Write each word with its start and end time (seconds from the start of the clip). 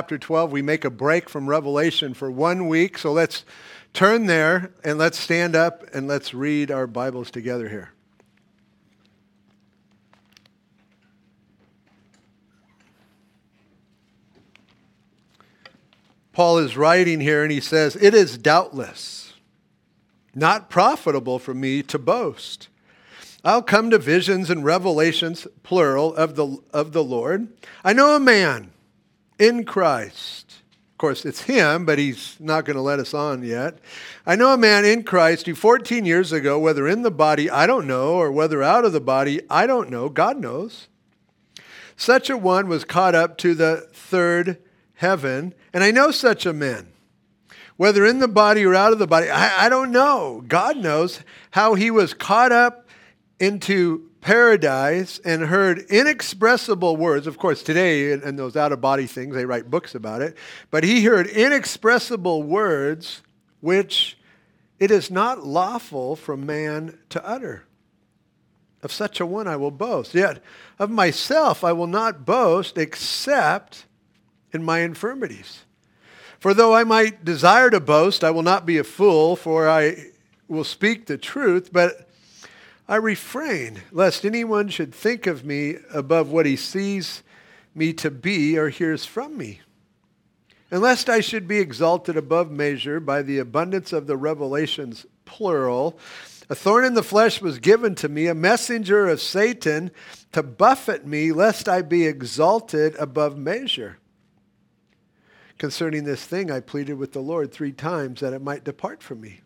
chapter 0.00 0.16
12. 0.16 0.50
We 0.50 0.62
make 0.62 0.86
a 0.86 0.90
break 0.90 1.28
from 1.28 1.46
Revelation 1.46 2.14
for 2.14 2.30
one 2.30 2.68
week. 2.68 2.96
So 2.96 3.12
let's 3.12 3.44
turn 3.92 4.24
there 4.24 4.72
and 4.82 4.96
let's 4.96 5.18
stand 5.18 5.54
up 5.54 5.84
and 5.92 6.08
let's 6.08 6.32
read 6.32 6.70
our 6.70 6.86
Bibles 6.86 7.30
together 7.30 7.68
here. 7.68 7.90
Paul 16.32 16.56
is 16.56 16.78
writing 16.78 17.20
here 17.20 17.42
and 17.42 17.52
he 17.52 17.60
says, 17.60 17.94
It 17.94 18.14
is 18.14 18.38
doubtless 18.38 19.34
not 20.34 20.70
profitable 20.70 21.38
for 21.38 21.52
me 21.52 21.82
to 21.82 21.98
boast. 21.98 22.68
I'll 23.44 23.60
come 23.60 23.90
to 23.90 23.98
visions 23.98 24.48
and 24.48 24.64
revelations, 24.64 25.46
plural, 25.62 26.14
of 26.14 26.36
the, 26.36 26.56
of 26.72 26.92
the 26.92 27.04
Lord. 27.04 27.48
I 27.84 27.92
know 27.92 28.16
a 28.16 28.20
man 28.20 28.72
in 29.40 29.64
Christ. 29.64 30.62
Of 30.92 30.98
course, 30.98 31.24
it's 31.24 31.42
him, 31.42 31.86
but 31.86 31.98
he's 31.98 32.36
not 32.38 32.66
going 32.66 32.76
to 32.76 32.82
let 32.82 32.98
us 32.98 33.14
on 33.14 33.42
yet. 33.42 33.78
I 34.26 34.36
know 34.36 34.52
a 34.52 34.58
man 34.58 34.84
in 34.84 35.02
Christ 35.02 35.46
who 35.46 35.54
14 35.54 36.04
years 36.04 36.30
ago, 36.30 36.58
whether 36.58 36.86
in 36.86 37.02
the 37.02 37.10
body, 37.10 37.48
I 37.48 37.66
don't 37.66 37.86
know, 37.86 38.14
or 38.14 38.30
whether 38.30 38.62
out 38.62 38.84
of 38.84 38.92
the 38.92 39.00
body, 39.00 39.40
I 39.48 39.66
don't 39.66 39.88
know, 39.88 40.10
God 40.10 40.38
knows. 40.38 40.88
Such 41.96 42.28
a 42.28 42.36
one 42.36 42.68
was 42.68 42.84
caught 42.84 43.14
up 43.14 43.38
to 43.38 43.54
the 43.54 43.88
third 43.92 44.58
heaven, 44.94 45.54
and 45.72 45.82
I 45.82 45.90
know 45.90 46.10
such 46.10 46.44
a 46.44 46.52
man. 46.52 46.88
Whether 47.78 48.04
in 48.04 48.18
the 48.18 48.28
body 48.28 48.62
or 48.66 48.74
out 48.74 48.92
of 48.92 48.98
the 48.98 49.06
body, 49.06 49.30
I, 49.30 49.66
I 49.66 49.68
don't 49.70 49.90
know. 49.90 50.44
God 50.46 50.76
knows 50.76 51.20
how 51.52 51.74
he 51.74 51.90
was 51.90 52.12
caught 52.12 52.52
up 52.52 52.86
into 53.38 54.09
paradise 54.20 55.18
and 55.24 55.42
heard 55.42 55.78
inexpressible 55.90 56.96
words. 56.96 57.26
Of 57.26 57.38
course, 57.38 57.62
today, 57.62 58.12
in 58.12 58.36
those 58.36 58.56
out 58.56 58.72
of 58.72 58.80
body 58.80 59.06
things, 59.06 59.34
they 59.34 59.44
write 59.44 59.70
books 59.70 59.94
about 59.94 60.22
it. 60.22 60.36
But 60.70 60.84
he 60.84 61.04
heard 61.04 61.26
inexpressible 61.26 62.42
words 62.42 63.22
which 63.60 64.18
it 64.78 64.90
is 64.90 65.10
not 65.10 65.46
lawful 65.46 66.16
for 66.16 66.36
man 66.36 66.98
to 67.10 67.24
utter. 67.26 67.64
Of 68.82 68.92
such 68.92 69.20
a 69.20 69.26
one 69.26 69.46
I 69.46 69.56
will 69.56 69.70
boast. 69.70 70.14
Yet 70.14 70.42
of 70.78 70.90
myself 70.90 71.62
I 71.62 71.72
will 71.72 71.86
not 71.86 72.24
boast 72.24 72.78
except 72.78 73.84
in 74.52 74.64
my 74.64 74.80
infirmities. 74.80 75.64
For 76.38 76.54
though 76.54 76.74
I 76.74 76.84
might 76.84 77.22
desire 77.22 77.68
to 77.68 77.80
boast, 77.80 78.24
I 78.24 78.30
will 78.30 78.42
not 78.42 78.64
be 78.64 78.78
a 78.78 78.84
fool, 78.84 79.36
for 79.36 79.68
I 79.68 80.06
will 80.48 80.64
speak 80.64 81.04
the 81.04 81.18
truth. 81.18 81.70
But 81.70 82.08
I 82.90 82.96
refrain 82.96 83.82
lest 83.92 84.24
anyone 84.24 84.68
should 84.68 84.92
think 84.92 85.28
of 85.28 85.44
me 85.44 85.76
above 85.94 86.32
what 86.32 86.44
he 86.44 86.56
sees 86.56 87.22
me 87.72 87.92
to 87.92 88.10
be 88.10 88.58
or 88.58 88.68
hears 88.68 89.04
from 89.04 89.36
me. 89.36 89.60
And 90.72 90.82
lest 90.82 91.08
I 91.08 91.20
should 91.20 91.46
be 91.46 91.60
exalted 91.60 92.16
above 92.16 92.50
measure 92.50 92.98
by 92.98 93.22
the 93.22 93.38
abundance 93.38 93.92
of 93.92 94.08
the 94.08 94.16
revelations, 94.16 95.06
plural, 95.24 96.00
a 96.48 96.56
thorn 96.56 96.84
in 96.84 96.94
the 96.94 97.04
flesh 97.04 97.40
was 97.40 97.60
given 97.60 97.94
to 97.94 98.08
me, 98.08 98.26
a 98.26 98.34
messenger 98.34 99.06
of 99.06 99.20
Satan 99.22 99.92
to 100.32 100.42
buffet 100.42 101.06
me, 101.06 101.30
lest 101.30 101.68
I 101.68 101.82
be 101.82 102.06
exalted 102.06 102.96
above 102.96 103.38
measure. 103.38 103.98
Concerning 105.58 106.02
this 106.02 106.24
thing, 106.24 106.50
I 106.50 106.58
pleaded 106.58 106.94
with 106.94 107.12
the 107.12 107.20
Lord 107.20 107.52
three 107.52 107.70
times 107.70 108.18
that 108.18 108.32
it 108.32 108.42
might 108.42 108.64
depart 108.64 109.00
from 109.00 109.20
me. 109.20 109.42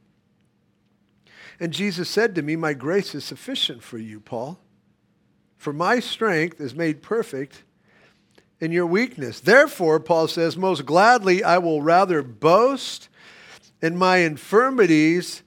And 1.60 1.72
Jesus 1.72 2.08
said 2.08 2.34
to 2.34 2.42
me, 2.42 2.56
My 2.56 2.74
grace 2.74 3.14
is 3.14 3.24
sufficient 3.24 3.82
for 3.82 3.98
you, 3.98 4.20
Paul. 4.20 4.58
For 5.56 5.72
my 5.72 6.00
strength 6.00 6.60
is 6.60 6.74
made 6.74 7.02
perfect 7.02 7.62
in 8.60 8.72
your 8.72 8.86
weakness. 8.86 9.40
Therefore, 9.40 10.00
Paul 10.00 10.28
says, 10.28 10.56
Most 10.56 10.84
gladly 10.84 11.42
I 11.42 11.58
will 11.58 11.82
rather 11.82 12.22
boast 12.22 13.08
in 13.80 13.96
my 13.96 14.18
infirmities 14.18 15.42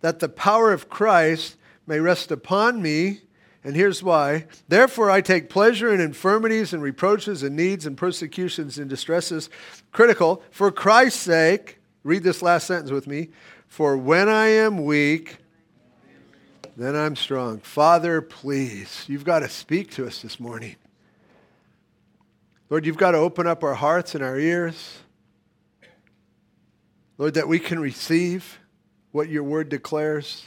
that 0.00 0.18
the 0.18 0.28
power 0.28 0.72
of 0.72 0.88
Christ 0.88 1.56
may 1.86 2.00
rest 2.00 2.30
upon 2.30 2.82
me. 2.82 3.20
And 3.64 3.74
here's 3.74 4.02
why. 4.02 4.46
Therefore, 4.68 5.10
I 5.10 5.20
take 5.20 5.50
pleasure 5.50 5.92
in 5.92 6.00
infirmities 6.00 6.72
and 6.72 6.82
reproaches 6.82 7.42
and 7.42 7.56
needs 7.56 7.84
and 7.84 7.96
persecutions 7.96 8.78
and 8.78 8.88
distresses. 8.88 9.50
Critical. 9.90 10.42
For 10.50 10.70
Christ's 10.70 11.20
sake, 11.20 11.78
read 12.04 12.22
this 12.22 12.42
last 12.42 12.66
sentence 12.66 12.90
with 12.90 13.06
me. 13.06 13.30
For 13.68 13.96
when 13.96 14.28
I 14.28 14.46
am 14.48 14.84
weak, 14.84 15.38
then 16.76 16.94
I'm 16.94 17.16
strong. 17.16 17.58
Father, 17.58 18.20
please, 18.20 19.04
you've 19.06 19.24
got 19.24 19.40
to 19.40 19.48
speak 19.48 19.90
to 19.92 20.06
us 20.06 20.22
this 20.22 20.38
morning. 20.38 20.76
Lord, 22.68 22.84
you've 22.84 22.96
got 22.96 23.12
to 23.12 23.18
open 23.18 23.46
up 23.46 23.62
our 23.62 23.74
hearts 23.74 24.14
and 24.14 24.24
our 24.24 24.38
ears. 24.38 24.98
Lord, 27.18 27.34
that 27.34 27.48
we 27.48 27.58
can 27.58 27.78
receive 27.78 28.58
what 29.12 29.28
your 29.28 29.42
word 29.42 29.68
declares, 29.68 30.44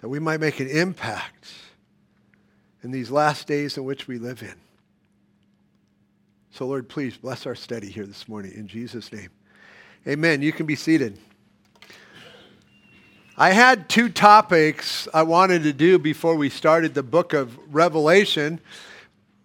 that 0.00 0.08
we 0.08 0.18
might 0.18 0.40
make 0.40 0.60
an 0.60 0.68
impact 0.68 1.48
in 2.82 2.90
these 2.90 3.10
last 3.10 3.46
days 3.46 3.76
in 3.78 3.84
which 3.84 4.06
we 4.06 4.18
live 4.18 4.42
in. 4.42 4.54
So, 6.50 6.66
Lord, 6.66 6.88
please 6.88 7.16
bless 7.16 7.46
our 7.46 7.54
study 7.54 7.88
here 7.88 8.04
this 8.04 8.28
morning 8.28 8.52
in 8.54 8.66
Jesus' 8.66 9.12
name. 9.12 9.30
Amen. 10.06 10.42
You 10.42 10.52
can 10.52 10.66
be 10.66 10.76
seated. 10.76 11.18
I 13.40 13.52
had 13.52 13.88
two 13.88 14.08
topics 14.08 15.06
I 15.14 15.22
wanted 15.22 15.62
to 15.62 15.72
do 15.72 15.96
before 15.96 16.34
we 16.34 16.50
started 16.50 16.94
the 16.94 17.04
book 17.04 17.34
of 17.34 17.56
Revelation, 17.72 18.58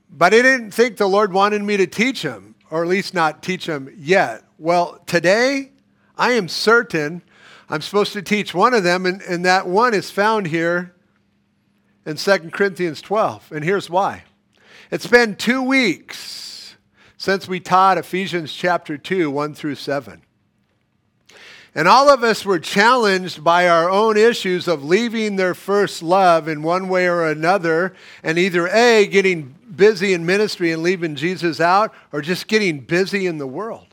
but 0.10 0.34
I 0.34 0.42
didn't 0.42 0.72
think 0.72 0.98
the 0.98 1.08
Lord 1.08 1.32
wanted 1.32 1.62
me 1.62 1.78
to 1.78 1.86
teach 1.86 2.24
them, 2.24 2.56
or 2.72 2.82
at 2.82 2.90
least 2.90 3.14
not 3.14 3.44
teach 3.44 3.68
them 3.68 3.94
yet. 3.96 4.46
Well, 4.58 5.00
today 5.06 5.74
I 6.18 6.32
am 6.32 6.48
certain 6.48 7.22
I'm 7.70 7.82
supposed 7.82 8.14
to 8.14 8.24
teach 8.24 8.56
one 8.56 8.74
of 8.74 8.84
them, 8.84 9.06
and, 9.06 9.22
and 9.22 9.46
that 9.46 9.68
one 9.68 9.94
is 9.94 10.10
found 10.10 10.48
here 10.48 10.96
in 12.04 12.16
2 12.16 12.50
Corinthians 12.50 13.00
12. 13.00 13.52
And 13.52 13.64
here's 13.64 13.92
why 13.92 14.24
it's 14.90 15.06
been 15.06 15.36
two 15.36 15.62
weeks 15.62 16.78
since 17.16 17.48
we 17.48 17.60
taught 17.60 18.00
Ephesians 18.00 18.52
chapter 18.52 18.98
2, 18.98 19.30
1 19.30 19.54
through 19.54 19.76
7. 19.76 20.24
And 21.76 21.88
all 21.88 22.10
of 22.10 22.24
us 22.24 22.46
were 22.46 22.60
challenged 22.60 23.44
by 23.44 23.68
our 23.68 23.90
own 23.90 24.16
issues 24.16 24.68
of 24.68 24.84
leaving 24.84 25.36
their 25.36 25.56
first 25.56 26.04
love 26.04 26.48
in 26.48 26.62
one 26.62 26.88
way 26.88 27.08
or 27.08 27.28
another, 27.28 27.96
and 28.22 28.38
either 28.38 28.68
A, 28.68 29.08
getting 29.08 29.56
busy 29.76 30.14
in 30.14 30.26
ministry 30.26 30.72
and 30.72 30.84
leaving 30.84 31.16
Jesus 31.16 31.60
out, 31.60 31.92
or 32.12 32.22
just 32.22 32.48
getting 32.48 32.82
busy 32.82 33.26
in 33.26 33.40
the 33.40 33.48
world. 33.48 33.88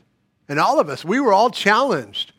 And 0.47 0.59
all 0.59 0.79
of 0.79 0.89
us, 0.89 1.03
we 1.03 1.19
were 1.19 1.33
all 1.33 1.49
challenged, 1.49 2.33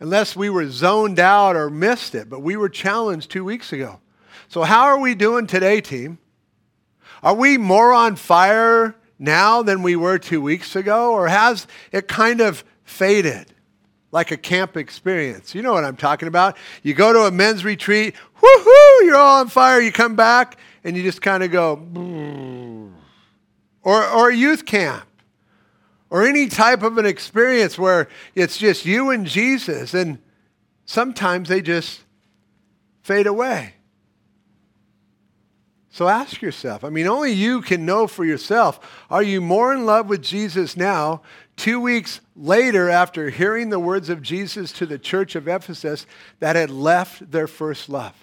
unless 0.00 0.34
we 0.34 0.50
were 0.50 0.68
zoned 0.68 1.20
out 1.20 1.54
or 1.54 1.70
missed 1.70 2.16
it, 2.16 2.28
but 2.28 2.40
we 2.40 2.56
were 2.56 2.68
challenged 2.68 3.30
two 3.30 3.44
weeks 3.44 3.72
ago. 3.72 4.00
So, 4.48 4.62
how 4.62 4.84
are 4.84 4.98
we 4.98 5.14
doing 5.14 5.46
today, 5.46 5.80
team? 5.80 6.18
Are 7.22 7.34
we 7.34 7.56
more 7.56 7.92
on 7.92 8.16
fire 8.16 8.96
now 9.18 9.62
than 9.62 9.82
we 9.82 9.94
were 9.94 10.18
two 10.18 10.40
weeks 10.40 10.74
ago, 10.74 11.12
or 11.12 11.28
has 11.28 11.68
it 11.92 12.08
kind 12.08 12.40
of 12.40 12.64
faded? 12.84 13.52
Like 14.10 14.30
a 14.30 14.36
camp 14.36 14.76
experience. 14.76 15.54
You 15.54 15.62
know 15.62 15.72
what 15.72 15.84
I'm 15.84 15.96
talking 15.96 16.28
about. 16.28 16.56
You 16.82 16.94
go 16.94 17.12
to 17.12 17.20
a 17.20 17.30
men's 17.30 17.64
retreat, 17.64 18.14
woohoo, 18.40 19.02
you're 19.02 19.16
all 19.16 19.40
on 19.40 19.48
fire. 19.48 19.80
You 19.80 19.92
come 19.92 20.16
back 20.16 20.56
and 20.84 20.96
you 20.96 21.02
just 21.02 21.20
kind 21.20 21.42
of 21.42 21.50
go, 21.50 21.74
or, 23.82 24.04
or 24.04 24.30
a 24.30 24.34
youth 24.34 24.64
camp, 24.64 25.04
or 26.10 26.26
any 26.26 26.46
type 26.46 26.82
of 26.82 26.96
an 26.96 27.04
experience 27.04 27.78
where 27.78 28.08
it's 28.34 28.56
just 28.56 28.86
you 28.86 29.10
and 29.10 29.26
Jesus, 29.26 29.92
and 29.92 30.18
sometimes 30.86 31.48
they 31.48 31.60
just 31.60 32.00
fade 33.02 33.26
away. 33.26 33.74
So 35.90 36.06
ask 36.06 36.40
yourself 36.40 36.84
I 36.84 36.90
mean, 36.90 37.08
only 37.08 37.32
you 37.32 37.60
can 37.60 37.84
know 37.84 38.06
for 38.06 38.24
yourself. 38.24 39.04
Are 39.10 39.22
you 39.22 39.40
more 39.40 39.74
in 39.74 39.84
love 39.84 40.08
with 40.08 40.22
Jesus 40.22 40.76
now 40.76 41.22
two 41.58 41.80
weeks 41.80 42.20
later 42.34 42.88
after 42.88 43.28
hearing 43.28 43.68
the 43.68 43.78
words 43.78 44.08
of 44.08 44.22
Jesus 44.22 44.72
to 44.74 44.86
the 44.86 44.98
church 44.98 45.34
of 45.34 45.46
Ephesus 45.46 46.06
that 46.40 46.56
had 46.56 46.70
left 46.70 47.30
their 47.30 47.46
first 47.46 47.90
love? 47.90 48.14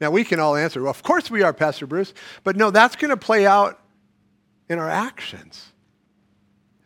Now, 0.00 0.10
we 0.10 0.24
can 0.24 0.40
all 0.40 0.56
answer, 0.56 0.80
well, 0.80 0.90
of 0.90 1.02
course 1.02 1.30
we 1.30 1.42
are, 1.42 1.52
Pastor 1.52 1.86
Bruce. 1.86 2.14
But 2.42 2.56
no, 2.56 2.70
that's 2.70 2.96
going 2.96 3.10
to 3.10 3.18
play 3.18 3.46
out 3.46 3.78
in 4.70 4.78
our 4.78 4.88
actions. 4.88 5.66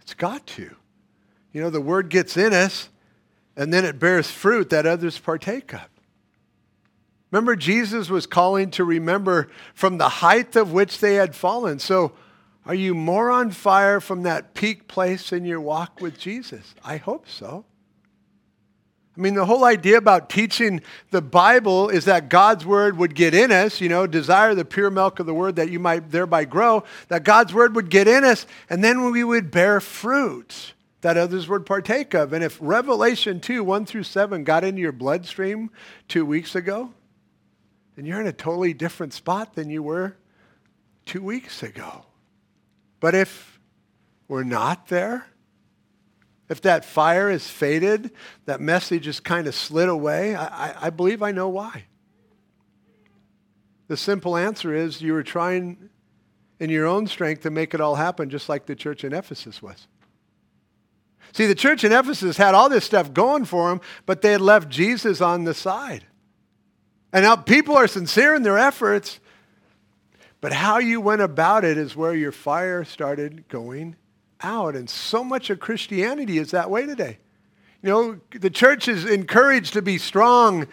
It's 0.00 0.14
got 0.14 0.44
to. 0.48 0.74
You 1.52 1.60
know, 1.62 1.70
the 1.70 1.80
word 1.80 2.08
gets 2.08 2.36
in 2.36 2.52
us, 2.52 2.88
and 3.56 3.72
then 3.72 3.84
it 3.84 4.00
bears 4.00 4.28
fruit 4.28 4.70
that 4.70 4.84
others 4.84 5.16
partake 5.16 5.72
of. 5.72 5.88
Remember, 7.30 7.54
Jesus 7.54 8.10
was 8.10 8.26
calling 8.26 8.70
to 8.72 8.84
remember 8.84 9.48
from 9.74 9.98
the 9.98 10.08
height 10.08 10.56
of 10.56 10.72
which 10.72 10.98
they 10.98 11.14
had 11.14 11.36
fallen. 11.36 11.78
So, 11.78 12.12
are 12.66 12.74
you 12.74 12.94
more 12.94 13.30
on 13.30 13.50
fire 13.50 14.00
from 14.00 14.22
that 14.22 14.54
peak 14.54 14.88
place 14.88 15.32
in 15.32 15.44
your 15.44 15.60
walk 15.60 16.00
with 16.00 16.18
Jesus? 16.18 16.74
I 16.84 16.96
hope 16.96 17.28
so. 17.28 17.64
I 19.16 19.20
mean, 19.20 19.34
the 19.34 19.44
whole 19.44 19.64
idea 19.64 19.96
about 19.96 20.28
teaching 20.28 20.82
the 21.10 21.22
Bible 21.22 21.88
is 21.88 22.06
that 22.06 22.28
God's 22.28 22.66
word 22.66 22.98
would 22.98 23.14
get 23.14 23.32
in 23.32 23.52
us, 23.52 23.80
you 23.80 23.88
know, 23.88 24.08
desire 24.08 24.56
the 24.56 24.64
pure 24.64 24.90
milk 24.90 25.20
of 25.20 25.26
the 25.26 25.34
word 25.34 25.54
that 25.56 25.70
you 25.70 25.78
might 25.78 26.10
thereby 26.10 26.44
grow, 26.44 26.82
that 27.08 27.22
God's 27.22 27.54
word 27.54 27.76
would 27.76 27.90
get 27.90 28.08
in 28.08 28.24
us, 28.24 28.44
and 28.68 28.82
then 28.82 29.12
we 29.12 29.22
would 29.22 29.52
bear 29.52 29.80
fruit 29.80 30.72
that 31.02 31.16
others 31.16 31.48
would 31.48 31.64
partake 31.64 32.12
of. 32.14 32.32
And 32.32 32.42
if 32.42 32.58
Revelation 32.60 33.38
2, 33.38 33.62
1 33.62 33.86
through 33.86 34.02
7 34.02 34.42
got 34.42 34.64
into 34.64 34.80
your 34.80 34.90
bloodstream 34.90 35.70
two 36.08 36.24
weeks 36.24 36.56
ago, 36.56 36.92
then 37.94 38.06
you're 38.06 38.20
in 38.20 38.26
a 38.26 38.32
totally 38.32 38.74
different 38.74 39.12
spot 39.12 39.54
than 39.54 39.70
you 39.70 39.82
were 39.82 40.16
two 41.06 41.22
weeks 41.22 41.62
ago. 41.62 42.06
But 43.04 43.14
if 43.14 43.60
we're 44.28 44.44
not 44.44 44.88
there, 44.88 45.26
if 46.48 46.62
that 46.62 46.86
fire 46.86 47.28
is 47.28 47.46
faded, 47.46 48.12
that 48.46 48.62
message 48.62 49.06
is 49.06 49.20
kind 49.20 49.46
of 49.46 49.54
slid 49.54 49.90
away, 49.90 50.34
I, 50.34 50.86
I 50.86 50.88
believe 50.88 51.22
I 51.22 51.30
know 51.30 51.50
why. 51.50 51.84
The 53.88 53.98
simple 53.98 54.38
answer 54.38 54.74
is 54.74 55.02
you 55.02 55.12
were 55.12 55.22
trying 55.22 55.90
in 56.58 56.70
your 56.70 56.86
own 56.86 57.06
strength 57.06 57.42
to 57.42 57.50
make 57.50 57.74
it 57.74 57.80
all 57.82 57.96
happen, 57.96 58.30
just 58.30 58.48
like 58.48 58.64
the 58.64 58.74
church 58.74 59.04
in 59.04 59.12
Ephesus 59.12 59.60
was. 59.60 59.86
See, 61.34 61.44
the 61.44 61.54
church 61.54 61.84
in 61.84 61.92
Ephesus 61.92 62.38
had 62.38 62.54
all 62.54 62.70
this 62.70 62.86
stuff 62.86 63.12
going 63.12 63.44
for 63.44 63.68
them, 63.68 63.82
but 64.06 64.22
they 64.22 64.32
had 64.32 64.40
left 64.40 64.70
Jesus 64.70 65.20
on 65.20 65.44
the 65.44 65.52
side. 65.52 66.06
And 67.12 67.22
now 67.22 67.36
people 67.36 67.76
are 67.76 67.86
sincere 67.86 68.34
in 68.34 68.44
their 68.44 68.56
efforts, 68.56 69.20
but 70.44 70.52
how 70.52 70.76
you 70.76 71.00
went 71.00 71.22
about 71.22 71.64
it 71.64 71.78
is 71.78 71.96
where 71.96 72.14
your 72.14 72.30
fire 72.30 72.84
started 72.84 73.48
going 73.48 73.96
out. 74.42 74.76
And 74.76 74.90
so 74.90 75.24
much 75.24 75.48
of 75.48 75.58
Christianity 75.58 76.36
is 76.36 76.50
that 76.50 76.68
way 76.68 76.84
today. 76.84 77.16
You 77.80 77.88
know, 77.88 78.20
the 78.30 78.50
church 78.50 78.86
is 78.86 79.06
encouraged 79.06 79.72
to 79.72 79.80
be 79.80 79.96
strong 79.96 80.66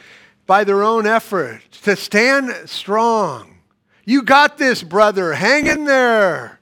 by 0.46 0.66
their 0.66 0.84
own 0.84 1.08
effort, 1.08 1.62
to 1.84 1.96
stand 1.96 2.70
strong. 2.70 3.60
You 4.04 4.24
got 4.24 4.58
this, 4.58 4.84
brother. 4.84 5.32
Hang 5.32 5.68
in 5.68 5.86
there. 5.86 6.60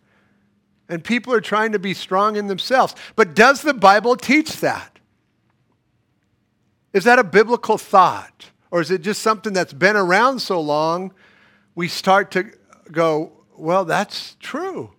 And 0.88 1.04
people 1.04 1.34
are 1.34 1.42
trying 1.42 1.72
to 1.72 1.80
be 1.80 1.96
strong 1.96 2.36
in 2.36 2.46
themselves. 2.46 2.94
But 3.16 3.34
does 3.34 3.64
the 3.64 3.74
Bible 3.74 4.18
teach 4.18 4.58
that? 4.58 5.00
Is 6.94 7.06
that 7.06 7.18
a 7.18 7.24
biblical 7.24 7.80
thought? 7.80 8.52
Or 8.70 8.82
is 8.82 8.92
it 8.92 9.02
just 9.02 9.24
something 9.24 9.54
that's 9.54 9.74
been 9.74 9.96
around 9.96 10.42
so 10.42 10.62
long, 10.62 11.12
we 11.74 11.88
start 11.88 12.30
to 12.34 12.52
go, 12.92 13.32
well, 13.58 13.86
that's 13.86 14.36
true. 14.40 14.92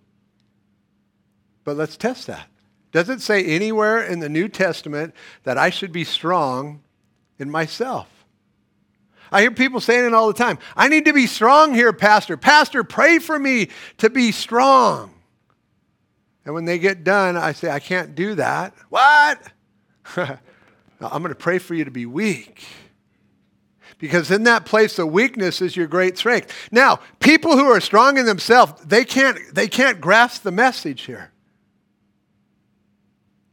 But 1.63 1.77
let's 1.77 1.97
test 1.97 2.27
that. 2.27 2.47
Does 2.91 3.09
it 3.09 3.21
say 3.21 3.43
anywhere 3.45 4.03
in 4.03 4.19
the 4.19 4.29
New 4.29 4.49
Testament 4.49 5.13
that 5.43 5.57
I 5.57 5.69
should 5.69 5.91
be 5.91 6.03
strong 6.03 6.81
in 7.39 7.49
myself? 7.49 8.07
I 9.31 9.41
hear 9.41 9.51
people 9.51 9.79
saying 9.79 10.05
it 10.05 10.13
all 10.13 10.27
the 10.27 10.33
time. 10.33 10.59
I 10.75 10.89
need 10.89 11.05
to 11.05 11.13
be 11.13 11.25
strong 11.25 11.73
here, 11.73 11.93
Pastor. 11.93 12.35
Pastor, 12.35 12.83
pray 12.83 13.19
for 13.19 13.39
me 13.39 13.69
to 13.99 14.09
be 14.09 14.33
strong. 14.33 15.13
And 16.43 16.53
when 16.53 16.65
they 16.65 16.79
get 16.79 17.03
done, 17.03 17.37
I 17.37 17.53
say, 17.53 17.69
I 17.69 17.79
can't 17.79 18.13
do 18.13 18.35
that. 18.35 18.73
What? 18.89 19.41
I'm 20.17 20.39
going 20.99 21.29
to 21.29 21.35
pray 21.35 21.59
for 21.59 21.75
you 21.75 21.85
to 21.85 21.91
be 21.91 22.05
weak. 22.05 22.65
Because 24.01 24.31
in 24.31 24.43
that 24.45 24.65
place 24.65 24.97
of 24.97 25.11
weakness 25.11 25.61
is 25.61 25.77
your 25.77 25.85
great 25.85 26.17
strength. 26.17 26.51
Now, 26.71 26.99
people 27.19 27.55
who 27.55 27.65
are 27.65 27.79
strong 27.79 28.17
in 28.17 28.25
themselves, 28.25 28.73
they 28.83 29.05
can't, 29.05 29.37
they 29.53 29.67
can't 29.67 30.01
grasp 30.01 30.41
the 30.41 30.51
message 30.51 31.03
here 31.03 31.31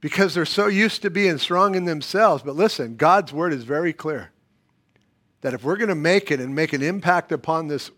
because 0.01 0.33
they're 0.33 0.47
so 0.47 0.67
used 0.67 1.03
to 1.03 1.11
being 1.11 1.37
strong 1.37 1.75
in 1.75 1.85
themselves. 1.85 2.43
But 2.43 2.57
listen, 2.57 2.97
God's 2.97 3.31
word 3.31 3.53
is 3.53 3.65
very 3.65 3.93
clear 3.93 4.31
that 5.43 5.53
if 5.53 5.63
we're 5.65 5.77
going 5.77 5.91
to 5.91 5.95
make 5.95 6.31
it 6.31 6.41
and 6.41 6.55
make 6.55 6.73
an 6.73 6.83
impact 6.83 7.31
upon 7.31 7.69
this 7.69 7.91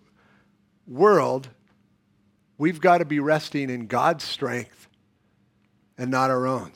world, 0.88 1.50
we've 2.58 2.81
got 2.81 2.99
to 2.99 3.05
be 3.05 3.20
resting 3.20 3.70
in 3.70 3.87
God's 3.87 4.25
strength 4.25 4.88
and 5.97 6.11
not 6.11 6.31
our 6.31 6.49
own. 6.49 6.73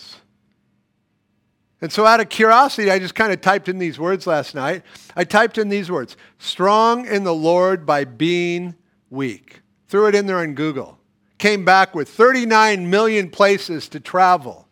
And 1.85 1.93
so, 1.93 2.07
out 2.07 2.19
of 2.19 2.31
curiosity, 2.31 2.91
I 2.91 2.99
just 2.99 3.15
kind 3.15 3.31
of 3.31 3.43
typed 3.43 3.69
in 3.69 3.77
these 3.77 3.99
words 3.99 4.27
last 4.27 4.55
night. 4.55 4.85
I 5.15 5.25
typed 5.25 5.59
in 5.59 5.69
these 5.69 5.91
words 5.91 6.17
strong 6.39 7.07
in 7.07 7.25
the 7.25 7.35
Lord 7.35 7.85
by 7.85 8.05
being 8.05 8.75
weak. 9.11 9.61
Threw 9.89 10.07
it 10.07 10.15
in 10.15 10.25
there 10.25 10.39
on 10.39 10.55
Google. 10.55 10.99
Came 11.37 11.63
back 11.63 11.95
with 11.95 12.09
39 12.09 12.89
million 12.89 13.29
places 13.29 13.87
to 13.91 14.01
travel. 14.01 14.67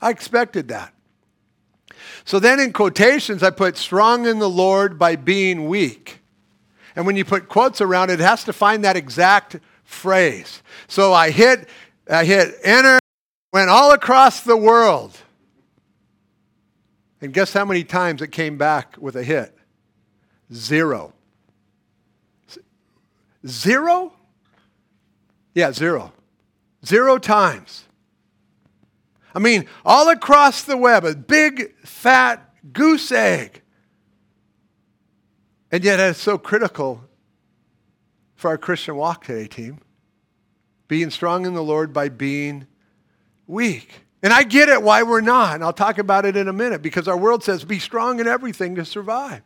I 0.00 0.10
expected 0.10 0.68
that. 0.68 0.94
So 2.24 2.38
then 2.38 2.60
in 2.60 2.72
quotations, 2.72 3.42
I 3.42 3.50
put 3.50 3.76
strong 3.76 4.24
in 4.24 4.38
the 4.38 4.48
Lord 4.48 4.96
by 5.00 5.16
being 5.16 5.66
weak. 5.66 6.20
And 6.94 7.06
when 7.06 7.16
you 7.16 7.24
put 7.24 7.48
quotes 7.48 7.80
around 7.80 8.10
it, 8.10 8.20
it 8.20 8.24
has 8.24 8.44
to 8.44 8.52
find 8.52 8.84
that 8.84 8.96
exact 8.96 9.56
phrase. 9.82 10.62
So 10.86 11.12
I 11.12 11.32
hit, 11.32 11.68
I 12.08 12.24
hit 12.24 12.54
enter, 12.62 13.00
went 13.52 13.68
all 13.68 13.90
across 13.90 14.42
the 14.42 14.56
world. 14.56 15.18
And 17.24 17.32
guess 17.32 17.54
how 17.54 17.64
many 17.64 17.84
times 17.84 18.20
it 18.20 18.32
came 18.32 18.58
back 18.58 18.96
with 18.98 19.16
a 19.16 19.22
hit? 19.24 19.56
Zero. 20.52 21.14
Zero? 23.46 24.12
Yeah, 25.54 25.72
zero. 25.72 26.12
Zero 26.84 27.16
times. 27.16 27.84
I 29.34 29.38
mean, 29.38 29.64
all 29.86 30.10
across 30.10 30.64
the 30.64 30.76
web, 30.76 31.06
a 31.06 31.14
big, 31.14 31.74
fat 31.78 32.46
goose 32.74 33.10
egg. 33.10 33.62
And 35.72 35.82
yet, 35.82 35.98
it's 36.00 36.20
so 36.20 36.36
critical 36.36 37.04
for 38.34 38.50
our 38.50 38.58
Christian 38.58 38.96
walk 38.96 39.24
today, 39.24 39.46
team. 39.46 39.78
Being 40.88 41.08
strong 41.08 41.46
in 41.46 41.54
the 41.54 41.64
Lord 41.64 41.94
by 41.94 42.10
being 42.10 42.66
weak. 43.46 44.03
And 44.24 44.32
I 44.32 44.42
get 44.42 44.70
it 44.70 44.82
why 44.82 45.02
we're 45.02 45.20
not, 45.20 45.56
and 45.56 45.62
I'll 45.62 45.74
talk 45.74 45.98
about 45.98 46.24
it 46.24 46.34
in 46.34 46.48
a 46.48 46.52
minute 46.52 46.80
because 46.80 47.08
our 47.08 47.16
world 47.16 47.44
says 47.44 47.62
be 47.62 47.78
strong 47.78 48.20
in 48.20 48.26
everything 48.26 48.74
to 48.76 48.84
survive. 48.86 49.42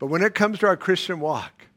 But 0.00 0.08
when 0.08 0.20
it 0.20 0.34
comes 0.34 0.58
to 0.58 0.66
our 0.66 0.76
Christian 0.76 1.20
walk, 1.20 1.68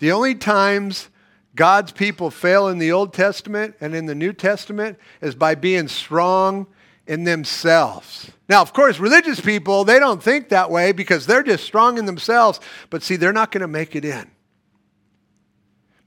the 0.00 0.10
only 0.10 0.34
times 0.34 1.08
God's 1.54 1.92
people 1.92 2.32
fail 2.32 2.66
in 2.66 2.78
the 2.78 2.90
Old 2.90 3.14
Testament 3.14 3.76
and 3.80 3.94
in 3.94 4.06
the 4.06 4.14
New 4.16 4.32
Testament 4.32 4.98
is 5.20 5.36
by 5.36 5.54
being 5.54 5.86
strong 5.86 6.66
in 7.06 7.22
themselves. 7.22 8.32
Now, 8.48 8.60
of 8.60 8.72
course, 8.72 8.98
religious 8.98 9.40
people, 9.40 9.84
they 9.84 10.00
don't 10.00 10.20
think 10.20 10.48
that 10.48 10.68
way 10.68 10.90
because 10.90 11.26
they're 11.26 11.44
just 11.44 11.62
strong 11.62 11.96
in 11.96 12.06
themselves. 12.06 12.58
But 12.90 13.04
see, 13.04 13.14
they're 13.14 13.32
not 13.32 13.52
going 13.52 13.60
to 13.60 13.68
make 13.68 13.94
it 13.94 14.04
in 14.04 14.28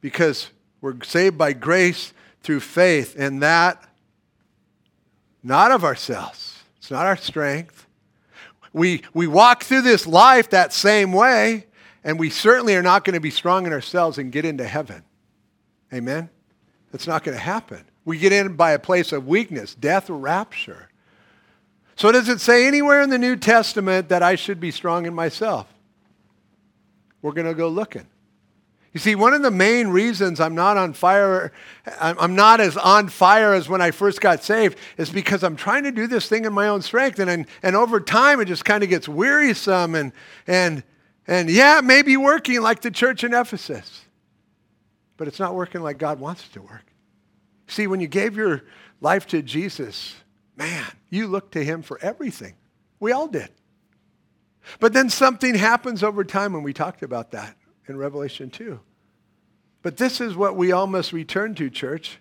because 0.01 0.49
we're 0.81 1.01
saved 1.05 1.37
by 1.37 1.53
grace 1.53 2.13
through 2.43 2.59
faith, 2.59 3.15
and 3.17 3.41
that 3.41 3.88
not 5.43 5.71
of 5.71 5.83
ourselves. 5.83 6.63
It's 6.77 6.91
not 6.91 7.05
our 7.05 7.17
strength. 7.17 7.85
We, 8.73 9.03
we 9.13 9.27
walk 9.27 9.63
through 9.63 9.81
this 9.81 10.05
life 10.05 10.51
that 10.51 10.73
same 10.73 11.11
way, 11.11 11.65
and 12.03 12.19
we 12.19 12.29
certainly 12.29 12.75
are 12.75 12.83
not 12.83 13.05
going 13.05 13.15
to 13.15 13.19
be 13.19 13.31
strong 13.31 13.65
in 13.65 13.73
ourselves 13.73 14.17
and 14.17 14.31
get 14.31 14.45
into 14.45 14.67
heaven. 14.67 15.03
Amen? 15.93 16.29
That's 16.91 17.07
not 17.07 17.23
going 17.23 17.37
to 17.37 17.43
happen. 17.43 17.83
We 18.05 18.17
get 18.17 18.31
in 18.31 18.55
by 18.55 18.71
a 18.71 18.79
place 18.79 19.11
of 19.11 19.27
weakness, 19.27 19.75
death, 19.75 20.09
or 20.09 20.17
rapture. 20.17 20.89
So, 21.95 22.11
does 22.11 22.29
it 22.29 22.39
say 22.39 22.65
anywhere 22.65 23.01
in 23.01 23.09
the 23.09 23.17
New 23.17 23.35
Testament 23.35 24.09
that 24.09 24.23
I 24.23 24.35
should 24.35 24.59
be 24.59 24.71
strong 24.71 25.05
in 25.05 25.13
myself? 25.13 25.67
We're 27.21 27.33
going 27.33 27.47
to 27.47 27.53
go 27.53 27.67
looking. 27.67 28.07
You 28.93 28.99
see, 28.99 29.13
one 29.13 29.33
of 29.33 29.43
the 29.43 29.51
main 29.51 29.89
reasons 29.89 30.39
I'm 30.39 30.55
not 30.55 30.75
on 30.77 30.93
fire, 30.93 31.51
I'm 32.01 32.35
not 32.35 32.59
as 32.59 32.75
on 32.75 33.07
fire 33.07 33.53
as 33.53 33.69
when 33.69 33.81
I 33.81 33.91
first 33.91 34.19
got 34.19 34.43
saved, 34.43 34.77
is 34.97 35.11
because 35.11 35.43
I'm 35.43 35.55
trying 35.55 35.83
to 35.83 35.91
do 35.91 36.07
this 36.07 36.27
thing 36.27 36.45
in 36.45 36.53
my 36.53 36.67
own 36.67 36.81
strength. 36.81 37.19
And, 37.19 37.29
and, 37.29 37.45
and 37.61 37.75
over 37.75 37.99
time, 37.99 38.39
it 38.39 38.45
just 38.45 38.65
kind 38.65 38.83
of 38.83 38.89
gets 38.89 39.07
wearisome. 39.07 39.93
And, 39.93 40.11
and, 40.47 40.83
and 41.27 41.49
yeah, 41.49 41.77
it 41.77 41.83
may 41.83 42.01
be 42.01 42.17
working 42.17 42.61
like 42.61 42.81
the 42.81 42.89
church 42.89 43.23
in 43.23 43.33
Ephesus 43.33 44.05
but 45.19 45.27
it's 45.27 45.37
not 45.37 45.53
working 45.53 45.81
like 45.81 45.97
God 45.97 46.17
wants 46.21 46.45
it 46.45 46.53
to 46.53 46.61
work. 46.61 46.85
See, 47.67 47.87
when 47.87 47.99
you 47.99 48.07
gave 48.07 48.37
your 48.37 48.63
life 49.01 49.27
to 49.27 49.41
Jesus, 49.41 50.15
man, 50.55 50.85
you 51.09 51.27
looked 51.27 51.51
to 51.51 51.63
him 51.63 51.81
for 51.81 51.99
everything. 52.01 52.55
We 53.01 53.11
all 53.11 53.27
did. 53.27 53.49
But 54.79 54.93
then 54.93 55.09
something 55.09 55.55
happens 55.55 56.03
over 56.03 56.23
time, 56.23 56.55
and 56.55 56.63
we 56.63 56.71
talked 56.71 57.03
about 57.03 57.31
that 57.31 57.53
in 57.89 57.97
Revelation 57.97 58.49
2. 58.49 58.79
But 59.81 59.97
this 59.97 60.21
is 60.21 60.35
what 60.35 60.55
we 60.55 60.71
all 60.71 60.87
must 60.87 61.13
return 61.13 61.55
to, 61.55 61.69
church 61.69 62.19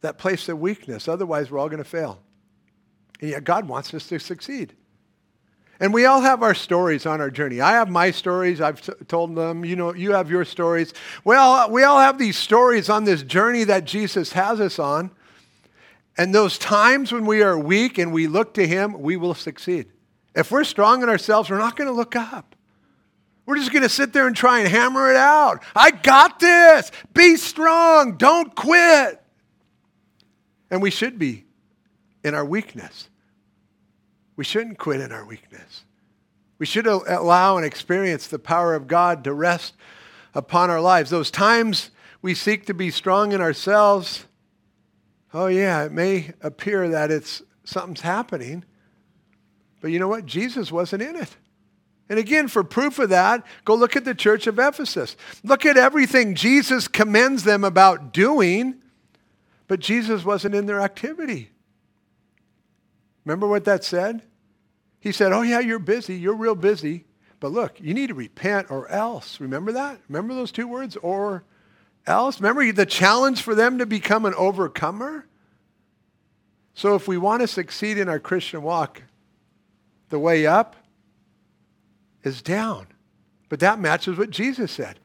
that 0.00 0.18
place 0.18 0.48
of 0.48 0.58
weakness. 0.58 1.08
Otherwise, 1.08 1.50
we're 1.50 1.58
all 1.58 1.68
going 1.68 1.82
to 1.82 1.88
fail. 1.88 2.20
And 3.20 3.30
yet, 3.30 3.44
God 3.44 3.68
wants 3.68 3.92
us 3.92 4.08
to 4.08 4.18
succeed. 4.18 4.74
And 5.78 5.94
we 5.94 6.04
all 6.04 6.20
have 6.20 6.42
our 6.42 6.54
stories 6.54 7.06
on 7.06 7.20
our 7.20 7.30
journey. 7.30 7.60
I 7.60 7.72
have 7.72 7.88
my 7.88 8.10
stories. 8.10 8.60
I've 8.60 8.82
t- 8.82 8.92
told 9.08 9.34
them. 9.34 9.64
You 9.64 9.76
know, 9.76 9.94
you 9.94 10.12
have 10.12 10.30
your 10.30 10.44
stories. 10.44 10.92
Well, 11.24 11.70
we 11.70 11.82
all 11.84 11.98
have 11.98 12.18
these 12.18 12.36
stories 12.36 12.90
on 12.90 13.04
this 13.04 13.22
journey 13.22 13.64
that 13.64 13.84
Jesus 13.86 14.32
has 14.32 14.60
us 14.60 14.78
on. 14.78 15.10
And 16.18 16.34
those 16.34 16.58
times 16.58 17.12
when 17.12 17.24
we 17.24 17.42
are 17.42 17.58
weak 17.58 17.96
and 17.96 18.12
we 18.12 18.26
look 18.26 18.52
to 18.54 18.66
him, 18.66 19.00
we 19.00 19.16
will 19.16 19.34
succeed. 19.34 19.90
If 20.34 20.50
we're 20.50 20.64
strong 20.64 21.02
in 21.02 21.08
ourselves, 21.08 21.48
we're 21.48 21.58
not 21.58 21.76
going 21.76 21.88
to 21.88 21.94
look 21.94 22.14
up. 22.14 22.54
We're 23.50 23.56
just 23.56 23.72
going 23.72 23.82
to 23.82 23.88
sit 23.88 24.12
there 24.12 24.28
and 24.28 24.36
try 24.36 24.60
and 24.60 24.68
hammer 24.68 25.10
it 25.10 25.16
out. 25.16 25.64
I 25.74 25.90
got 25.90 26.38
this. 26.38 26.92
Be 27.12 27.34
strong. 27.34 28.16
Don't 28.16 28.54
quit. 28.54 29.20
And 30.70 30.80
we 30.80 30.92
should 30.92 31.18
be 31.18 31.46
in 32.22 32.36
our 32.36 32.44
weakness. 32.44 33.08
We 34.36 34.44
shouldn't 34.44 34.78
quit 34.78 35.00
in 35.00 35.10
our 35.10 35.24
weakness. 35.24 35.82
We 36.60 36.66
should 36.66 36.86
allow 36.86 37.56
and 37.56 37.66
experience 37.66 38.28
the 38.28 38.38
power 38.38 38.76
of 38.76 38.86
God 38.86 39.24
to 39.24 39.34
rest 39.34 39.74
upon 40.32 40.70
our 40.70 40.80
lives. 40.80 41.10
Those 41.10 41.32
times 41.32 41.90
we 42.22 42.34
seek 42.34 42.66
to 42.66 42.74
be 42.74 42.92
strong 42.92 43.32
in 43.32 43.40
ourselves, 43.40 44.26
oh, 45.34 45.48
yeah, 45.48 45.82
it 45.82 45.90
may 45.90 46.34
appear 46.40 46.88
that 46.90 47.10
it's 47.10 47.42
something's 47.64 48.02
happening. 48.02 48.64
But 49.80 49.90
you 49.90 49.98
know 49.98 50.06
what? 50.06 50.24
Jesus 50.24 50.70
wasn't 50.70 51.02
in 51.02 51.16
it. 51.16 51.36
And 52.10 52.18
again, 52.18 52.48
for 52.48 52.64
proof 52.64 52.98
of 52.98 53.10
that, 53.10 53.46
go 53.64 53.76
look 53.76 53.94
at 53.94 54.04
the 54.04 54.16
church 54.16 54.48
of 54.48 54.58
Ephesus. 54.58 55.16
Look 55.44 55.64
at 55.64 55.76
everything 55.76 56.34
Jesus 56.34 56.88
commends 56.88 57.44
them 57.44 57.62
about 57.62 58.12
doing, 58.12 58.74
but 59.68 59.78
Jesus 59.78 60.24
wasn't 60.24 60.56
in 60.56 60.66
their 60.66 60.80
activity. 60.80 61.50
Remember 63.24 63.46
what 63.46 63.64
that 63.64 63.84
said? 63.84 64.22
He 64.98 65.12
said, 65.12 65.32
Oh, 65.32 65.42
yeah, 65.42 65.60
you're 65.60 65.78
busy. 65.78 66.16
You're 66.16 66.34
real 66.34 66.56
busy. 66.56 67.04
But 67.38 67.52
look, 67.52 67.80
you 67.80 67.94
need 67.94 68.08
to 68.08 68.14
repent 68.14 68.72
or 68.72 68.88
else. 68.88 69.40
Remember 69.40 69.70
that? 69.72 70.00
Remember 70.08 70.34
those 70.34 70.50
two 70.50 70.66
words? 70.66 70.96
Or 70.96 71.44
else? 72.08 72.40
Remember 72.40 72.72
the 72.72 72.86
challenge 72.86 73.40
for 73.40 73.54
them 73.54 73.78
to 73.78 73.86
become 73.86 74.24
an 74.24 74.34
overcomer? 74.34 75.26
So 76.74 76.96
if 76.96 77.06
we 77.06 77.18
want 77.18 77.42
to 77.42 77.46
succeed 77.46 77.98
in 77.98 78.08
our 78.08 78.18
Christian 78.18 78.62
walk, 78.62 79.02
the 80.08 80.18
way 80.18 80.44
up 80.44 80.74
is 82.22 82.42
down. 82.42 82.86
But 83.48 83.60
that 83.60 83.80
matches 83.80 84.16
what 84.16 84.30
Jesus 84.30 84.70
said. 84.70 84.98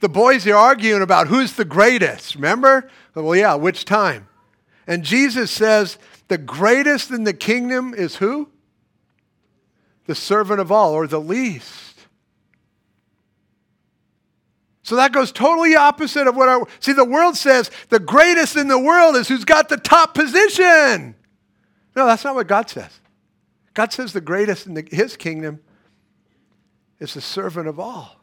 The 0.00 0.08
boys 0.08 0.46
are 0.46 0.56
arguing 0.56 1.02
about 1.02 1.28
who's 1.28 1.54
the 1.54 1.64
greatest. 1.64 2.34
Remember? 2.34 2.90
Well, 3.14 3.36
yeah, 3.36 3.54
which 3.54 3.84
time? 3.84 4.28
And 4.86 5.04
Jesus 5.04 5.50
says, 5.50 5.98
the 6.28 6.38
greatest 6.38 7.10
in 7.10 7.24
the 7.24 7.34
kingdom 7.34 7.92
is 7.94 8.16
who? 8.16 8.48
The 10.06 10.14
servant 10.14 10.60
of 10.60 10.72
all, 10.72 10.92
or 10.94 11.06
the 11.06 11.20
least. 11.20 11.90
So 14.82 14.96
that 14.96 15.12
goes 15.12 15.30
totally 15.30 15.76
opposite 15.76 16.26
of 16.26 16.34
what 16.34 16.48
our. 16.48 16.66
See, 16.80 16.92
the 16.92 17.04
world 17.04 17.36
says 17.36 17.70
the 17.90 18.00
greatest 18.00 18.56
in 18.56 18.66
the 18.66 18.78
world 18.78 19.14
is 19.14 19.28
who's 19.28 19.44
got 19.44 19.68
the 19.68 19.76
top 19.76 20.14
position. 20.14 21.14
No, 21.94 22.06
that's 22.06 22.24
not 22.24 22.34
what 22.34 22.48
God 22.48 22.68
says. 22.68 22.98
God 23.74 23.92
says 23.92 24.12
the 24.12 24.20
greatest 24.20 24.66
in 24.66 24.74
the, 24.74 24.88
his 24.90 25.16
kingdom 25.16 25.60
is 27.00 27.14
the 27.14 27.20
servant 27.20 27.66
of 27.66 27.80
all. 27.80 28.20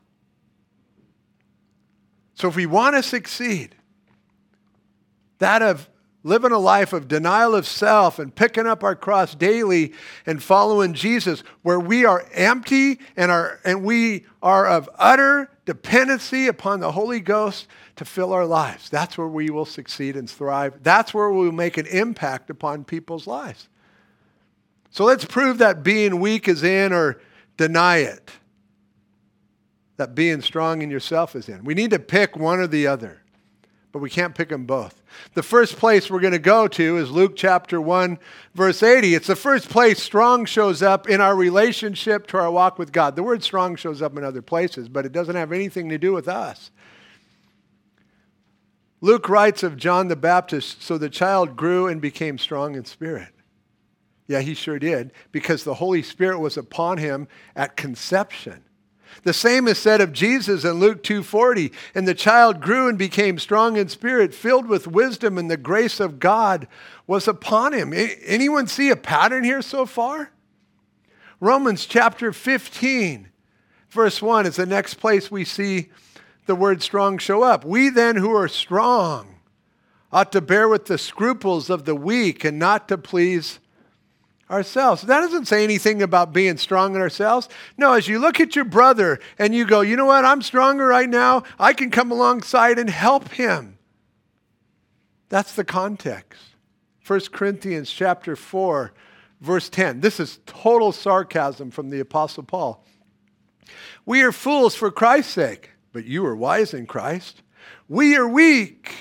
So 2.36 2.48
if 2.48 2.56
we 2.56 2.68
want 2.68 2.96
to 2.96 3.04
succeed, 3.04 3.76
that 5.40 5.62
of 5.62 5.90
living 6.24 6.52
a 6.52 6.60
life 6.60 6.94
of 6.94 7.08
denial 7.08 7.56
of 7.56 7.66
self 7.66 8.20
and 8.20 8.36
picking 8.36 8.68
up 8.68 8.84
our 8.84 8.96
cross 8.96 9.34
daily 9.34 9.94
and 10.26 10.42
following 10.44 10.94
Jesus, 10.94 11.42
where 11.62 11.80
we 11.80 12.06
are 12.06 12.26
empty 12.34 13.00
and, 13.16 13.32
are, 13.32 13.60
and 13.64 13.84
we 13.84 14.26
are 14.44 14.68
of 14.68 14.90
utter 15.00 15.50
dependency 15.66 16.48
upon 16.48 16.80
the 16.80 16.92
Holy 16.92 17.20
Ghost 17.20 17.68
to 17.96 18.06
fill 18.06 18.34
our 18.34 18.46
lives. 18.46 18.90
That's 18.90 19.18
where 19.18 19.28
we 19.28 19.50
will 19.50 19.66
succeed 19.66 20.16
and 20.16 20.30
thrive. 20.30 20.84
That's 20.84 21.14
where 21.14 21.32
we 21.32 21.46
will 21.46 21.52
make 21.52 21.78
an 21.78 21.88
impact 21.88 22.50
upon 22.50 22.84
people's 22.84 23.26
lives. 23.26 23.68
So 24.92 25.06
let's 25.06 25.26
prove 25.26 25.60
that 25.60 25.84
being 25.84 26.20
weak 26.20 26.48
is 26.48 26.64
in 26.64 26.94
or 26.94 27.22
deny 27.56 27.98
it. 27.98 28.32
That 29.98 30.16
being 30.16 30.42
strong 30.42 30.82
in 30.82 30.92
yourself 30.92 31.36
is 31.36 31.50
in. 31.50 31.64
We 31.64 31.74
need 31.74 31.92
to 31.92 32.00
pick 32.00 32.38
one 32.38 32.60
or 32.60 32.68
the 32.68 32.88
other, 32.88 33.24
but 33.92 34.00
we 34.00 34.10
can't 34.10 34.36
pick 34.36 34.50
them 34.50 34.66
both. 34.66 35.02
The 35.34 35.44
first 35.44 35.78
place 35.78 36.10
we're 36.10 36.20
going 36.20 36.34
to 36.34 36.40
go 36.40 36.68
to 36.68 36.98
is 36.98 37.10
Luke 37.10 37.36
chapter 37.36 37.82
1, 37.82 38.20
verse 38.54 38.84
80. 38.84 39.16
It's 39.16 39.28
the 39.28 39.36
first 39.36 39.70
place 39.70 40.02
strong 40.02 40.46
shows 40.46 40.84
up 40.84 41.10
in 41.10 41.20
our 41.20 41.36
relationship 41.36 42.28
to 42.28 42.38
our 42.38 42.52
walk 42.52 42.78
with 42.78 42.92
God. 42.92 43.16
The 43.16 43.24
word 43.24 43.42
strong 43.44 43.76
shows 43.76 44.02
up 44.02 44.16
in 44.16 44.24
other 44.24 44.44
places, 44.44 44.88
but 44.88 45.06
it 45.06 45.12
doesn't 45.12 45.36
have 45.36 45.52
anything 45.52 45.90
to 45.90 45.98
do 45.98 46.14
with 46.14 46.28
us. 46.28 46.70
Luke 49.02 49.30
writes 49.30 49.64
of 49.64 49.78
John 49.78 50.08
the 50.08 50.16
Baptist 50.16 50.82
so 50.82 50.98
the 50.98 51.10
child 51.10 51.56
grew 51.56 51.88
and 51.88 52.02
became 52.02 52.38
strong 52.38 52.76
in 52.76 52.86
spirit. 52.86 53.30
Yeah, 54.28 54.42
he 54.42 54.54
sure 54.54 54.80
did, 54.80 55.12
because 55.32 55.64
the 55.64 55.76
Holy 55.76 56.04
Spirit 56.04 56.40
was 56.40 56.58
upon 56.58 56.98
him 56.98 57.28
at 57.56 57.78
conception. 57.78 58.64
The 59.24 59.34
same 59.34 59.68
is 59.68 59.78
said 59.78 60.02
of 60.02 60.14
Jesus 60.14 60.64
in 60.64 60.74
Luke 60.74 61.04
2:40, 61.04 61.72
and 61.96 62.08
the 62.08 62.14
child 62.14 62.62
grew 62.62 62.88
and 62.88 62.98
became 62.98 63.40
strong 63.40 63.78
in 63.78 63.90
spirit, 63.90 64.34
filled 64.34 64.68
with 64.68 64.88
wisdom, 64.88 65.38
and 65.38 65.50
the 65.50 65.58
grace 65.58 66.00
of 66.00 66.20
God 66.20 66.68
was 67.06 67.28
upon 67.28 67.74
him. 67.74 67.94
Anyone 67.94 68.68
see 68.68 68.90
a 68.90 68.96
pattern 68.96 69.44
here 69.44 69.62
so 69.62 69.86
far? 69.86 70.32
Romans 71.40 71.86
chapter 71.86 72.34
15, 72.34 73.30
verse 73.90 74.22
1 74.22 74.46
is 74.46 74.56
the 74.56 74.66
next 74.66 74.96
place 74.96 75.30
we 75.30 75.46
see 75.46 75.90
the 76.48 76.56
word 76.56 76.82
strong 76.82 77.18
show 77.18 77.44
up. 77.44 77.64
We 77.64 77.90
then 77.90 78.16
who 78.16 78.34
are 78.36 78.48
strong 78.48 79.36
ought 80.12 80.32
to 80.32 80.42
bear 80.42 80.68
with 80.68 80.86
the 80.86 80.98
scruples 80.98 81.70
of 81.70 81.86
the 81.86 81.96
weak 81.96 82.44
and 82.44 82.58
not 82.58 82.88
to 82.88 82.98
please 82.98 83.60
ourselves. 84.50 85.02
That 85.04 85.22
doesn't 85.22 85.48
say 85.48 85.64
anything 85.64 86.02
about 86.02 86.34
being 86.34 86.58
strong 86.58 86.96
in 86.96 87.02
ourselves. 87.02 87.50
No, 87.78 87.94
as 87.94 88.08
you 88.08 88.20
look 88.20 88.40
at 88.40 88.56
your 88.56 88.66
brother 88.66 89.20
and 89.38 89.54
you 89.54 89.66
go, 89.66 89.82
you 89.82 89.96
know 89.96 90.06
what, 90.06 90.26
I'm 90.26 90.42
stronger 90.42 90.88
right 90.88 91.10
now, 91.10 91.44
I 91.60 91.74
can 91.74 91.92
come 91.92 92.12
alongside 92.12 92.80
and 92.80 92.90
help 92.90 93.30
him. 93.30 93.78
That's 95.30 95.54
the 95.54 95.66
context. 95.66 96.42
1 97.06 97.20
Corinthians 97.32 97.90
chapter 97.92 98.36
4, 98.36 98.94
verse 99.42 99.70
10. 99.70 100.02
This 100.02 100.20
is 100.20 100.40
total 100.46 100.92
sarcasm 100.92 101.72
from 101.72 101.90
the 101.90 102.00
Apostle 102.00 102.44
Paul. 102.44 102.84
We 104.06 104.22
are 104.22 104.32
fools 104.32 104.76
for 104.76 104.92
Christ's 104.92 105.34
sake, 105.34 105.72
but 105.92 106.06
you 106.06 106.26
are 106.26 106.36
wise 106.36 106.74
in 106.74 106.86
Christ. 106.86 107.42
We 107.90 108.16
are 108.16 108.28
weak, 108.28 108.94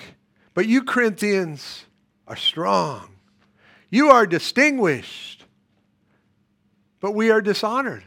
but 0.55 0.67
you 0.67 0.83
Corinthians 0.83 1.85
are 2.27 2.37
strong. 2.37 3.11
You 3.91 4.11
are 4.11 4.27
distinguished 4.27 5.36
but 7.01 7.13
we 7.13 7.31
are 7.31 7.41
dishonored. 7.41 8.05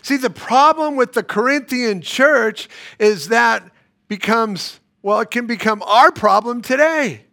See, 0.00 0.16
the 0.16 0.30
problem 0.30 0.96
with 0.96 1.12
the 1.12 1.22
Corinthian 1.22 2.00
church 2.00 2.68
is 2.98 3.28
that 3.28 3.70
becomes, 4.08 4.80
well, 5.02 5.20
it 5.20 5.30
can 5.30 5.46
become 5.46 5.82
our 5.82 6.10
problem 6.10 6.62
today. 6.62 7.24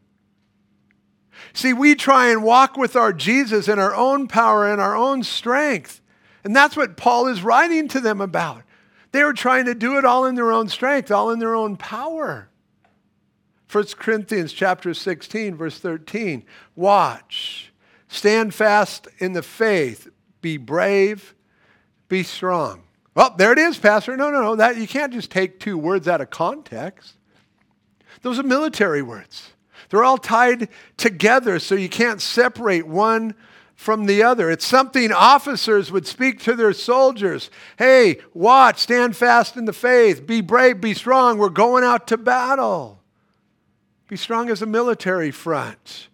See, 1.53 1.73
we 1.73 1.95
try 1.95 2.27
and 2.27 2.43
walk 2.43 2.77
with 2.77 2.95
our 2.95 3.13
Jesus 3.13 3.67
in 3.67 3.79
our 3.79 3.95
own 3.95 4.27
power 4.27 4.69
and 4.69 4.81
our 4.81 4.95
own 4.95 5.23
strength. 5.23 6.01
And 6.43 6.55
that's 6.55 6.77
what 6.77 6.97
Paul 6.97 7.27
is 7.27 7.43
writing 7.43 7.87
to 7.89 7.99
them 7.99 8.21
about. 8.21 8.63
They 9.11 9.23
were 9.23 9.33
trying 9.33 9.65
to 9.65 9.75
do 9.75 9.97
it 9.97 10.05
all 10.05 10.25
in 10.25 10.35
their 10.35 10.51
own 10.51 10.69
strength, 10.69 11.11
all 11.11 11.31
in 11.31 11.39
their 11.39 11.55
own 11.55 11.77
power. 11.77 12.49
1 13.71 13.85
Corinthians 13.97 14.53
chapter 14.53 14.93
16 14.93 15.55
verse 15.55 15.79
13. 15.79 16.43
Watch. 16.75 17.71
Stand 18.07 18.53
fast 18.53 19.07
in 19.19 19.33
the 19.33 19.43
faith 19.43 20.07
be 20.41 20.57
brave, 20.57 21.35
be 22.07 22.23
strong. 22.23 22.83
Well, 23.15 23.35
there 23.37 23.51
it 23.51 23.59
is, 23.59 23.77
Pastor. 23.77 24.15
No, 24.15 24.31
no, 24.31 24.41
no. 24.41 24.55
That, 24.55 24.77
you 24.77 24.87
can't 24.87 25.13
just 25.13 25.31
take 25.31 25.59
two 25.59 25.77
words 25.77 26.07
out 26.07 26.21
of 26.21 26.29
context. 26.29 27.15
Those 28.21 28.39
are 28.39 28.43
military 28.43 29.01
words. 29.01 29.51
They're 29.89 30.03
all 30.03 30.17
tied 30.17 30.69
together, 30.97 31.59
so 31.59 31.75
you 31.75 31.89
can't 31.89 32.21
separate 32.21 32.87
one 32.87 33.33
from 33.75 34.05
the 34.05 34.21
other. 34.23 34.51
It's 34.51 34.65
something 34.65 35.11
officers 35.11 35.89
would 35.89 36.05
speak 36.05 36.41
to 36.41 36.53
their 36.53 36.73
soldiers. 36.73 37.49
Hey, 37.77 38.17
watch, 38.33 38.79
stand 38.79 39.15
fast 39.15 39.55
in 39.55 39.63
the 39.65 39.73
faith, 39.73 40.27
be 40.27 40.41
brave, 40.41 40.81
be 40.81 40.93
strong. 40.93 41.37
We're 41.37 41.49
going 41.49 41.85
out 41.85 42.05
to 42.07 42.17
battle. 42.17 43.01
Be 44.09 44.17
strong 44.17 44.49
as 44.49 44.61
a 44.61 44.65
military 44.65 45.31
front. 45.31 46.08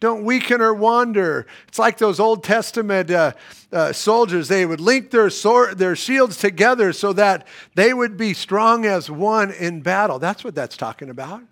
Don't 0.00 0.24
weaken 0.24 0.60
or 0.60 0.72
wander. 0.72 1.46
It's 1.66 1.78
like 1.78 1.98
those 1.98 2.20
Old 2.20 2.44
Testament 2.44 3.10
uh, 3.10 3.32
uh, 3.72 3.92
soldiers. 3.92 4.46
They 4.46 4.64
would 4.64 4.80
link 4.80 5.10
their, 5.10 5.28
sword, 5.28 5.78
their 5.78 5.96
shields 5.96 6.36
together 6.36 6.92
so 6.92 7.12
that 7.14 7.46
they 7.74 7.92
would 7.92 8.16
be 8.16 8.32
strong 8.32 8.86
as 8.86 9.10
one 9.10 9.50
in 9.50 9.80
battle. 9.80 10.20
That's 10.20 10.44
what 10.44 10.54
that's 10.54 10.76
talking 10.76 11.10
about. 11.10 11.42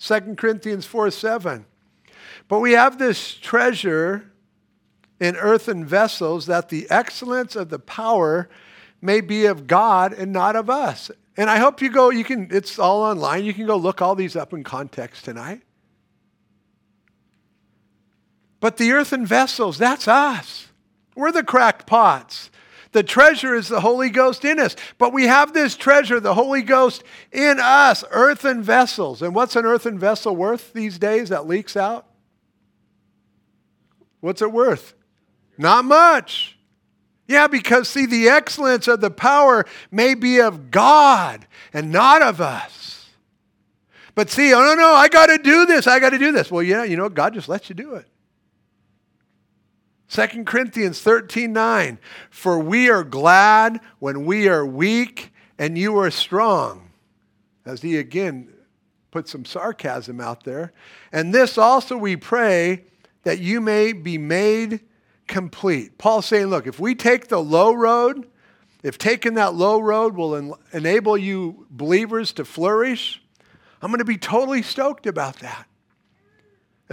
2 0.00 0.34
Corinthians 0.36 0.84
4 0.84 1.10
7. 1.10 1.64
But 2.46 2.60
we 2.60 2.72
have 2.72 2.98
this 2.98 3.34
treasure 3.34 4.30
in 5.18 5.36
earthen 5.36 5.86
vessels 5.86 6.44
that 6.46 6.68
the 6.68 6.86
excellence 6.90 7.56
of 7.56 7.70
the 7.70 7.78
power 7.78 8.50
may 9.00 9.22
be 9.22 9.46
of 9.46 9.66
God 9.66 10.12
and 10.12 10.32
not 10.32 10.56
of 10.56 10.68
us. 10.68 11.10
And 11.36 11.48
I 11.48 11.58
hope 11.58 11.80
you 11.80 11.90
go, 11.90 12.10
you 12.10 12.24
can, 12.24 12.48
it's 12.50 12.78
all 12.78 13.02
online. 13.02 13.44
You 13.44 13.54
can 13.54 13.66
go 13.66 13.76
look 13.76 14.02
all 14.02 14.14
these 14.14 14.36
up 14.36 14.52
in 14.52 14.62
context 14.62 15.24
tonight. 15.24 15.62
But 18.64 18.78
the 18.78 18.92
earthen 18.92 19.26
vessels, 19.26 19.76
that's 19.76 20.08
us. 20.08 20.68
We're 21.14 21.32
the 21.32 21.42
cracked 21.42 21.86
pots. 21.86 22.50
The 22.92 23.02
treasure 23.02 23.54
is 23.54 23.68
the 23.68 23.82
Holy 23.82 24.08
Ghost 24.08 24.42
in 24.42 24.58
us. 24.58 24.74
But 24.96 25.12
we 25.12 25.24
have 25.24 25.52
this 25.52 25.76
treasure, 25.76 26.18
the 26.18 26.32
Holy 26.32 26.62
Ghost, 26.62 27.04
in 27.30 27.60
us, 27.60 28.04
earthen 28.10 28.62
vessels. 28.62 29.20
And 29.20 29.34
what's 29.34 29.54
an 29.54 29.66
earthen 29.66 29.98
vessel 29.98 30.34
worth 30.34 30.72
these 30.72 30.98
days 30.98 31.28
that 31.28 31.46
leaks 31.46 31.76
out? 31.76 32.06
What's 34.20 34.40
it 34.40 34.50
worth? 34.50 34.94
Not 35.58 35.84
much. 35.84 36.56
Yeah, 37.28 37.48
because 37.48 37.86
see, 37.86 38.06
the 38.06 38.30
excellence 38.30 38.88
of 38.88 39.02
the 39.02 39.10
power 39.10 39.66
may 39.90 40.14
be 40.14 40.40
of 40.40 40.70
God 40.70 41.46
and 41.74 41.92
not 41.92 42.22
of 42.22 42.40
us. 42.40 43.10
But 44.14 44.30
see, 44.30 44.54
oh 44.54 44.62
no, 44.62 44.74
no, 44.74 44.94
I 44.94 45.08
got 45.08 45.26
to 45.26 45.36
do 45.36 45.66
this. 45.66 45.86
I 45.86 46.00
got 46.00 46.10
to 46.10 46.18
do 46.18 46.32
this. 46.32 46.50
Well, 46.50 46.62
yeah, 46.62 46.84
you 46.84 46.96
know, 46.96 47.10
God 47.10 47.34
just 47.34 47.50
lets 47.50 47.68
you 47.68 47.74
do 47.74 47.96
it. 47.96 48.06
2 50.14 50.44
Corinthians 50.44 51.00
13 51.00 51.52
9. 51.52 51.98
For 52.30 52.56
we 52.60 52.88
are 52.88 53.02
glad 53.02 53.80
when 53.98 54.24
we 54.24 54.48
are 54.48 54.64
weak 54.64 55.32
and 55.58 55.76
you 55.76 55.98
are 55.98 56.10
strong. 56.10 56.90
As 57.66 57.82
he 57.82 57.96
again 57.96 58.52
put 59.10 59.28
some 59.28 59.44
sarcasm 59.44 60.20
out 60.20 60.44
there. 60.44 60.72
And 61.10 61.34
this 61.34 61.58
also 61.58 61.96
we 61.96 62.14
pray 62.14 62.84
that 63.24 63.40
you 63.40 63.60
may 63.60 63.92
be 63.92 64.16
made 64.16 64.80
complete. 65.26 65.98
Paul's 65.98 66.26
saying, 66.26 66.46
look, 66.46 66.68
if 66.68 66.78
we 66.78 66.94
take 66.94 67.26
the 67.26 67.40
low 67.40 67.72
road, 67.74 68.28
if 68.84 68.98
taking 68.98 69.34
that 69.34 69.54
low 69.54 69.80
road 69.80 70.14
will 70.14 70.36
en- 70.36 70.52
enable 70.72 71.18
you 71.18 71.66
believers 71.70 72.32
to 72.34 72.44
flourish, 72.44 73.20
I'm 73.82 73.90
going 73.90 73.98
to 73.98 74.04
be 74.04 74.18
totally 74.18 74.62
stoked 74.62 75.06
about 75.06 75.40
that. 75.40 75.66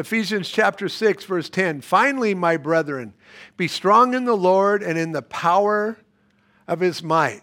Ephesians 0.01 0.49
chapter 0.49 0.89
6, 0.89 1.25
verse 1.25 1.47
10. 1.47 1.81
Finally, 1.81 2.33
my 2.33 2.57
brethren, 2.57 3.13
be 3.55 3.67
strong 3.67 4.15
in 4.15 4.25
the 4.25 4.35
Lord 4.35 4.81
and 4.81 4.97
in 4.97 5.11
the 5.11 5.21
power 5.21 5.99
of 6.67 6.79
his 6.79 7.03
might. 7.03 7.41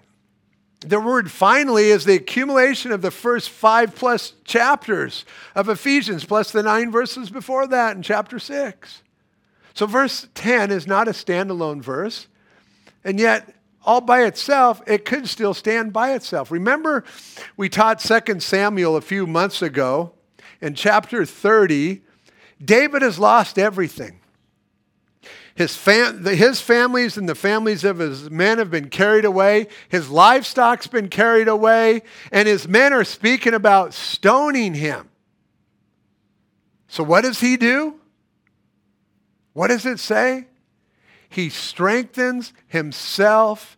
The 0.80 0.98
word 0.98 1.30
finally 1.30 1.90
is 1.90 2.04
the 2.04 2.16
accumulation 2.16 2.90
of 2.90 3.00
the 3.00 3.12
first 3.12 3.48
five 3.48 3.94
plus 3.94 4.32
chapters 4.42 5.24
of 5.54 5.68
Ephesians, 5.68 6.24
plus 6.24 6.50
the 6.50 6.64
nine 6.64 6.90
verses 6.90 7.30
before 7.30 7.68
that 7.68 7.96
in 7.96 8.02
chapter 8.02 8.40
6. 8.40 9.02
So, 9.74 9.86
verse 9.86 10.26
10 10.34 10.72
is 10.72 10.84
not 10.84 11.06
a 11.06 11.12
standalone 11.12 11.80
verse, 11.80 12.26
and 13.04 13.20
yet, 13.20 13.54
all 13.84 14.00
by 14.00 14.24
itself, 14.24 14.82
it 14.88 15.04
could 15.04 15.28
still 15.28 15.54
stand 15.54 15.92
by 15.92 16.12
itself. 16.12 16.50
Remember, 16.50 17.04
we 17.56 17.68
taught 17.68 18.00
2 18.00 18.40
Samuel 18.40 18.96
a 18.96 19.00
few 19.00 19.28
months 19.28 19.62
ago. 19.62 20.14
In 20.60 20.74
chapter 20.74 21.24
30, 21.24 22.02
David 22.62 23.02
has 23.02 23.18
lost 23.18 23.58
everything. 23.58 24.20
His, 25.54 25.76
fam- 25.76 26.24
his 26.24 26.60
families 26.60 27.16
and 27.16 27.28
the 27.28 27.34
families 27.34 27.82
of 27.82 27.98
his 27.98 28.30
men 28.30 28.58
have 28.58 28.70
been 28.70 28.90
carried 28.90 29.24
away. 29.24 29.66
His 29.88 30.08
livestock's 30.08 30.86
been 30.86 31.08
carried 31.08 31.48
away. 31.48 32.02
And 32.30 32.46
his 32.46 32.68
men 32.68 32.92
are 32.92 33.02
speaking 33.02 33.54
about 33.54 33.92
stoning 33.92 34.74
him. 34.74 35.08
So, 36.86 37.02
what 37.02 37.22
does 37.22 37.40
he 37.40 37.56
do? 37.56 37.96
What 39.52 39.66
does 39.66 39.84
it 39.84 39.98
say? 39.98 40.46
He 41.28 41.50
strengthens 41.50 42.52
himself 42.68 43.76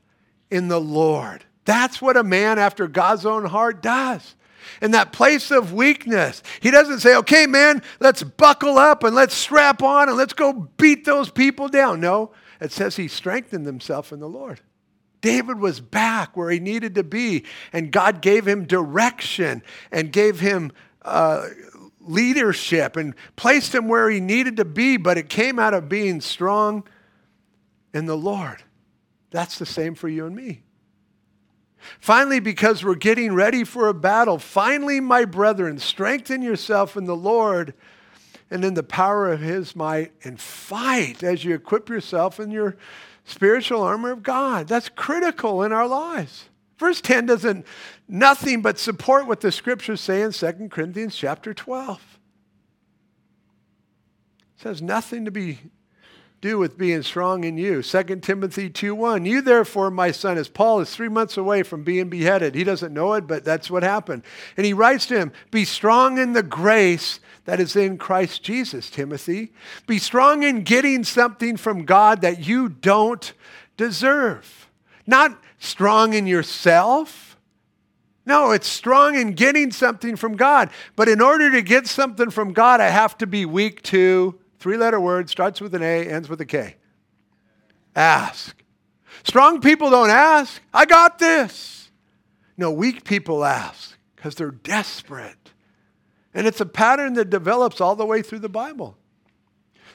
in 0.50 0.68
the 0.68 0.80
Lord. 0.80 1.44
That's 1.64 2.02
what 2.02 2.16
a 2.16 2.22
man 2.22 2.58
after 2.58 2.88
God's 2.88 3.24
own 3.24 3.46
heart 3.46 3.82
does. 3.82 4.34
In 4.80 4.92
that 4.92 5.12
place 5.12 5.50
of 5.50 5.72
weakness, 5.72 6.42
he 6.60 6.70
doesn't 6.70 7.00
say, 7.00 7.16
okay, 7.16 7.46
man, 7.46 7.82
let's 8.00 8.22
buckle 8.22 8.78
up 8.78 9.04
and 9.04 9.14
let's 9.14 9.34
strap 9.34 9.82
on 9.82 10.08
and 10.08 10.16
let's 10.16 10.32
go 10.32 10.52
beat 10.76 11.04
those 11.04 11.30
people 11.30 11.68
down. 11.68 12.00
No, 12.00 12.32
it 12.60 12.72
says 12.72 12.96
he 12.96 13.08
strengthened 13.08 13.66
himself 13.66 14.12
in 14.12 14.20
the 14.20 14.28
Lord. 14.28 14.60
David 15.20 15.58
was 15.58 15.80
back 15.80 16.36
where 16.36 16.50
he 16.50 16.60
needed 16.60 16.94
to 16.94 17.04
be, 17.04 17.44
and 17.72 17.92
God 17.92 18.22
gave 18.22 18.46
him 18.46 18.66
direction 18.66 19.62
and 19.92 20.12
gave 20.12 20.40
him 20.40 20.72
uh, 21.02 21.46
leadership 22.00 22.96
and 22.96 23.14
placed 23.36 23.74
him 23.74 23.88
where 23.88 24.08
he 24.08 24.20
needed 24.20 24.56
to 24.56 24.64
be, 24.64 24.96
but 24.96 25.18
it 25.18 25.28
came 25.28 25.58
out 25.58 25.74
of 25.74 25.88
being 25.88 26.20
strong 26.20 26.84
in 27.92 28.06
the 28.06 28.16
Lord. 28.16 28.62
That's 29.30 29.58
the 29.58 29.66
same 29.66 29.94
for 29.94 30.08
you 30.08 30.26
and 30.26 30.34
me. 30.34 30.62
Finally, 31.98 32.40
because 32.40 32.84
we're 32.84 32.94
getting 32.94 33.34
ready 33.34 33.64
for 33.64 33.88
a 33.88 33.94
battle, 33.94 34.38
finally, 34.38 35.00
my 35.00 35.24
brethren, 35.24 35.78
strengthen 35.78 36.42
yourself 36.42 36.96
in 36.96 37.04
the 37.04 37.16
Lord 37.16 37.74
and 38.50 38.64
in 38.64 38.74
the 38.74 38.82
power 38.82 39.32
of 39.32 39.40
his 39.40 39.76
might 39.76 40.12
and 40.24 40.40
fight 40.40 41.22
as 41.22 41.44
you 41.44 41.54
equip 41.54 41.88
yourself 41.88 42.40
in 42.40 42.50
your 42.50 42.76
spiritual 43.24 43.82
armor 43.82 44.10
of 44.10 44.22
God. 44.22 44.66
That's 44.68 44.88
critical 44.88 45.62
in 45.62 45.72
our 45.72 45.86
lives. 45.86 46.48
Verse 46.78 47.00
10 47.00 47.26
doesn't 47.26 47.66
nothing 48.08 48.62
but 48.62 48.78
support 48.78 49.26
what 49.26 49.40
the 49.40 49.52
scriptures 49.52 50.00
say 50.00 50.22
in 50.22 50.32
2 50.32 50.68
Corinthians 50.70 51.14
chapter 51.14 51.54
12. 51.54 52.18
It 54.56 54.62
says 54.62 54.82
nothing 54.82 55.24
to 55.26 55.30
be 55.30 55.58
do 56.40 56.58
with 56.58 56.78
being 56.78 57.02
strong 57.02 57.44
in 57.44 57.58
you. 57.58 57.82
2 57.82 58.22
Timothy 58.22 58.70
2:1. 58.70 59.26
You 59.26 59.42
therefore, 59.42 59.90
my 59.90 60.10
son, 60.10 60.38
as 60.38 60.48
Paul 60.48 60.80
is 60.80 60.90
3 60.90 61.08
months 61.08 61.36
away 61.36 61.62
from 61.62 61.82
being 61.82 62.08
beheaded. 62.08 62.54
He 62.54 62.64
doesn't 62.64 62.94
know 62.94 63.12
it, 63.12 63.26
but 63.26 63.44
that's 63.44 63.70
what 63.70 63.82
happened. 63.82 64.22
And 64.56 64.64
he 64.64 64.72
writes 64.72 65.04
to 65.06 65.18
him, 65.18 65.32
"Be 65.50 65.66
strong 65.66 66.16
in 66.16 66.32
the 66.32 66.42
grace 66.42 67.20
that 67.44 67.60
is 67.60 67.76
in 67.76 67.98
Christ 67.98 68.42
Jesus, 68.42 68.88
Timothy. 68.88 69.52
Be 69.86 69.98
strong 69.98 70.42
in 70.42 70.62
getting 70.62 71.04
something 71.04 71.56
from 71.56 71.84
God 71.84 72.22
that 72.22 72.46
you 72.46 72.68
don't 72.70 73.32
deserve." 73.76 74.68
Not 75.06 75.38
strong 75.58 76.14
in 76.14 76.26
yourself. 76.26 77.36
No, 78.24 78.50
it's 78.52 78.68
strong 78.68 79.14
in 79.14 79.32
getting 79.32 79.72
something 79.72 80.16
from 80.16 80.36
God. 80.36 80.70
But 80.96 81.08
in 81.08 81.20
order 81.20 81.50
to 81.50 81.60
get 81.60 81.86
something 81.86 82.30
from 82.30 82.52
God, 82.52 82.80
I 82.80 82.88
have 82.88 83.18
to 83.18 83.26
be 83.26 83.44
weak 83.44 83.82
to 83.84 84.36
three 84.60 84.76
letter 84.76 85.00
word, 85.00 85.28
starts 85.28 85.60
with 85.60 85.74
an 85.74 85.82
A, 85.82 86.06
ends 86.06 86.28
with 86.28 86.40
a 86.40 86.46
K. 86.46 86.76
Ask. 87.96 88.62
Strong 89.24 89.62
people 89.62 89.90
don't 89.90 90.10
ask, 90.10 90.62
I 90.72 90.84
got 90.86 91.18
this. 91.18 91.90
No, 92.56 92.70
weak 92.70 93.04
people 93.04 93.44
ask 93.44 93.96
because 94.14 94.34
they're 94.34 94.50
desperate. 94.50 95.34
And 96.32 96.46
it's 96.46 96.60
a 96.60 96.66
pattern 96.66 97.14
that 97.14 97.30
develops 97.30 97.80
all 97.80 97.96
the 97.96 98.06
way 98.06 98.22
through 98.22 98.38
the 98.38 98.48
Bible. 98.48 98.96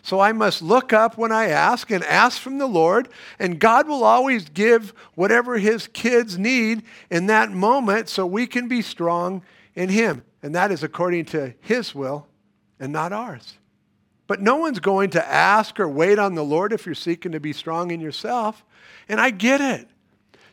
So 0.01 0.19
I 0.19 0.34
must 0.34 0.62
look 0.62 0.93
up 0.93 1.17
when 1.17 1.32
I 1.32 1.47
ask 1.47 1.89
and 1.89 2.04
ask 2.04 2.39
from 2.39 2.58
the 2.58 2.67
Lord, 2.67 3.10
and 3.39 3.60
God 3.60 3.88
will 3.88 4.04
always 4.04 4.49
give 4.49 4.93
whatever 5.15 5.58
his 5.58 5.88
kids 5.88 6.38
need 6.38 6.84
in 7.10 7.28
that 7.28 7.51
moment 7.51 8.10
so 8.10 8.25
we 8.25 8.45
can 8.45 8.67
be 8.67 8.82
strong 8.82 9.41
in 9.73 9.89
him. 9.89 10.23
And 10.43 10.54
that 10.54 10.71
is 10.71 10.84
according 10.84 11.25
to 11.25 11.56
his 11.60 11.95
will 11.95 12.28
and 12.80 12.93
not 12.93 13.13
ours. 13.13 13.56
But 14.28 14.42
no 14.42 14.56
one's 14.56 14.80
going 14.80 15.12
to 15.12 15.28
ask 15.28 15.80
or 15.80 15.88
wait 15.88 16.18
on 16.18 16.36
the 16.36 16.44
Lord 16.44 16.74
if 16.74 16.86
you're 16.86 16.96
seeking 16.96 17.32
to 17.34 17.40
be 17.40 17.54
strong 17.54 17.92
in 17.92 18.00
yourself. 18.02 18.64
And 19.08 19.22
I 19.22 19.30
get 19.30 19.62
it. 19.62 19.88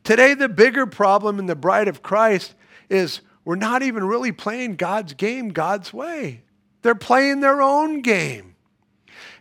Today, 0.05 0.35
the 0.35 0.49
bigger 0.49 0.85
problem 0.87 1.39
in 1.39 1.47
the 1.47 1.55
bride 1.55 1.89
of 1.89 2.03
Christ 2.03 2.55
is 2.91 3.21
we're 3.45 3.57
not 3.57 3.83
even 3.83 4.05
really 4.05 4.33
playing 4.33 4.77
God's 4.77 5.15
game 5.15 5.51
God's 5.51 5.93
way. 5.93 6.43
They're 6.83 6.95
playing 6.95 7.41
their 7.41 7.63
own 7.63 8.03
game. 8.03 8.57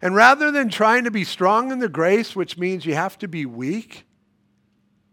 And 0.02 0.15
rather 0.15 0.52
than 0.52 0.70
trying 0.70 1.04
to 1.04 1.12
be 1.12 1.24
strong 1.24 1.72
in 1.72 1.80
the 1.80 1.89
grace, 1.89 2.36
which 2.36 2.58
means 2.58 2.86
you 2.86 2.96
have 2.96 3.17
to 3.20 3.28
be 3.28 3.46
weak, 3.46 4.06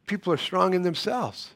people 0.06 0.32
are 0.32 0.38
strong 0.38 0.74
in 0.74 0.82
themselves. 0.82 1.50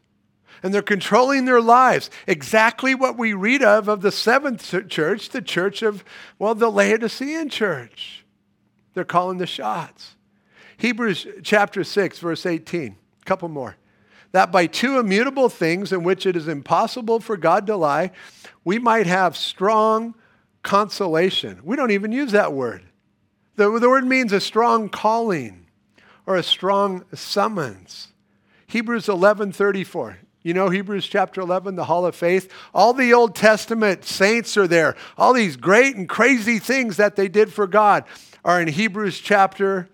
And 0.62 0.72
they're 0.72 0.82
controlling 0.82 1.44
their 1.44 1.60
lives. 1.60 2.10
Exactly 2.26 2.94
what 2.94 3.18
we 3.18 3.32
read 3.34 3.62
of 3.62 3.88
of 3.88 4.00
the 4.00 4.12
seventh 4.12 4.88
church, 4.88 5.30
the 5.30 5.42
church 5.42 5.82
of, 5.82 6.04
well, 6.38 6.54
the 6.54 6.70
Laodicean 6.70 7.48
church. 7.48 8.24
They're 8.94 9.04
calling 9.04 9.38
the 9.38 9.46
shots. 9.46 10.16
Hebrews 10.76 11.26
chapter 11.42 11.84
6, 11.84 12.18
verse 12.18 12.46
18. 12.46 12.96
A 13.20 13.24
couple 13.24 13.48
more. 13.48 13.76
That 14.32 14.50
by 14.50 14.66
two 14.66 14.98
immutable 14.98 15.48
things 15.48 15.92
in 15.92 16.04
which 16.04 16.26
it 16.26 16.36
is 16.36 16.48
impossible 16.48 17.20
for 17.20 17.36
God 17.36 17.66
to 17.66 17.76
lie, 17.76 18.12
we 18.64 18.78
might 18.78 19.06
have 19.06 19.36
strong 19.36 20.14
consolation. 20.62 21.60
We 21.64 21.76
don't 21.76 21.90
even 21.90 22.12
use 22.12 22.32
that 22.32 22.52
word. 22.52 22.82
The, 23.56 23.78
the 23.78 23.88
word 23.88 24.06
means 24.06 24.32
a 24.32 24.40
strong 24.40 24.88
calling 24.88 25.66
or 26.26 26.36
a 26.36 26.42
strong 26.42 27.04
summons. 27.14 28.08
Hebrews 28.66 29.06
11:34. 29.06 30.16
You 30.42 30.54
know 30.54 30.68
Hebrews 30.68 31.06
chapter 31.06 31.40
11, 31.40 31.76
the 31.76 31.84
hall 31.84 32.04
of 32.04 32.16
faith? 32.16 32.52
All 32.74 32.92
the 32.92 33.14
Old 33.14 33.36
Testament 33.36 34.04
saints 34.04 34.56
are 34.56 34.66
there. 34.66 34.96
All 35.16 35.32
these 35.32 35.56
great 35.56 35.94
and 35.94 36.08
crazy 36.08 36.58
things 36.58 36.96
that 36.96 37.14
they 37.14 37.28
did 37.28 37.52
for 37.52 37.66
God 37.66 38.04
are 38.44 38.60
in 38.60 38.66
Hebrews 38.66 39.20
chapter 39.20 39.88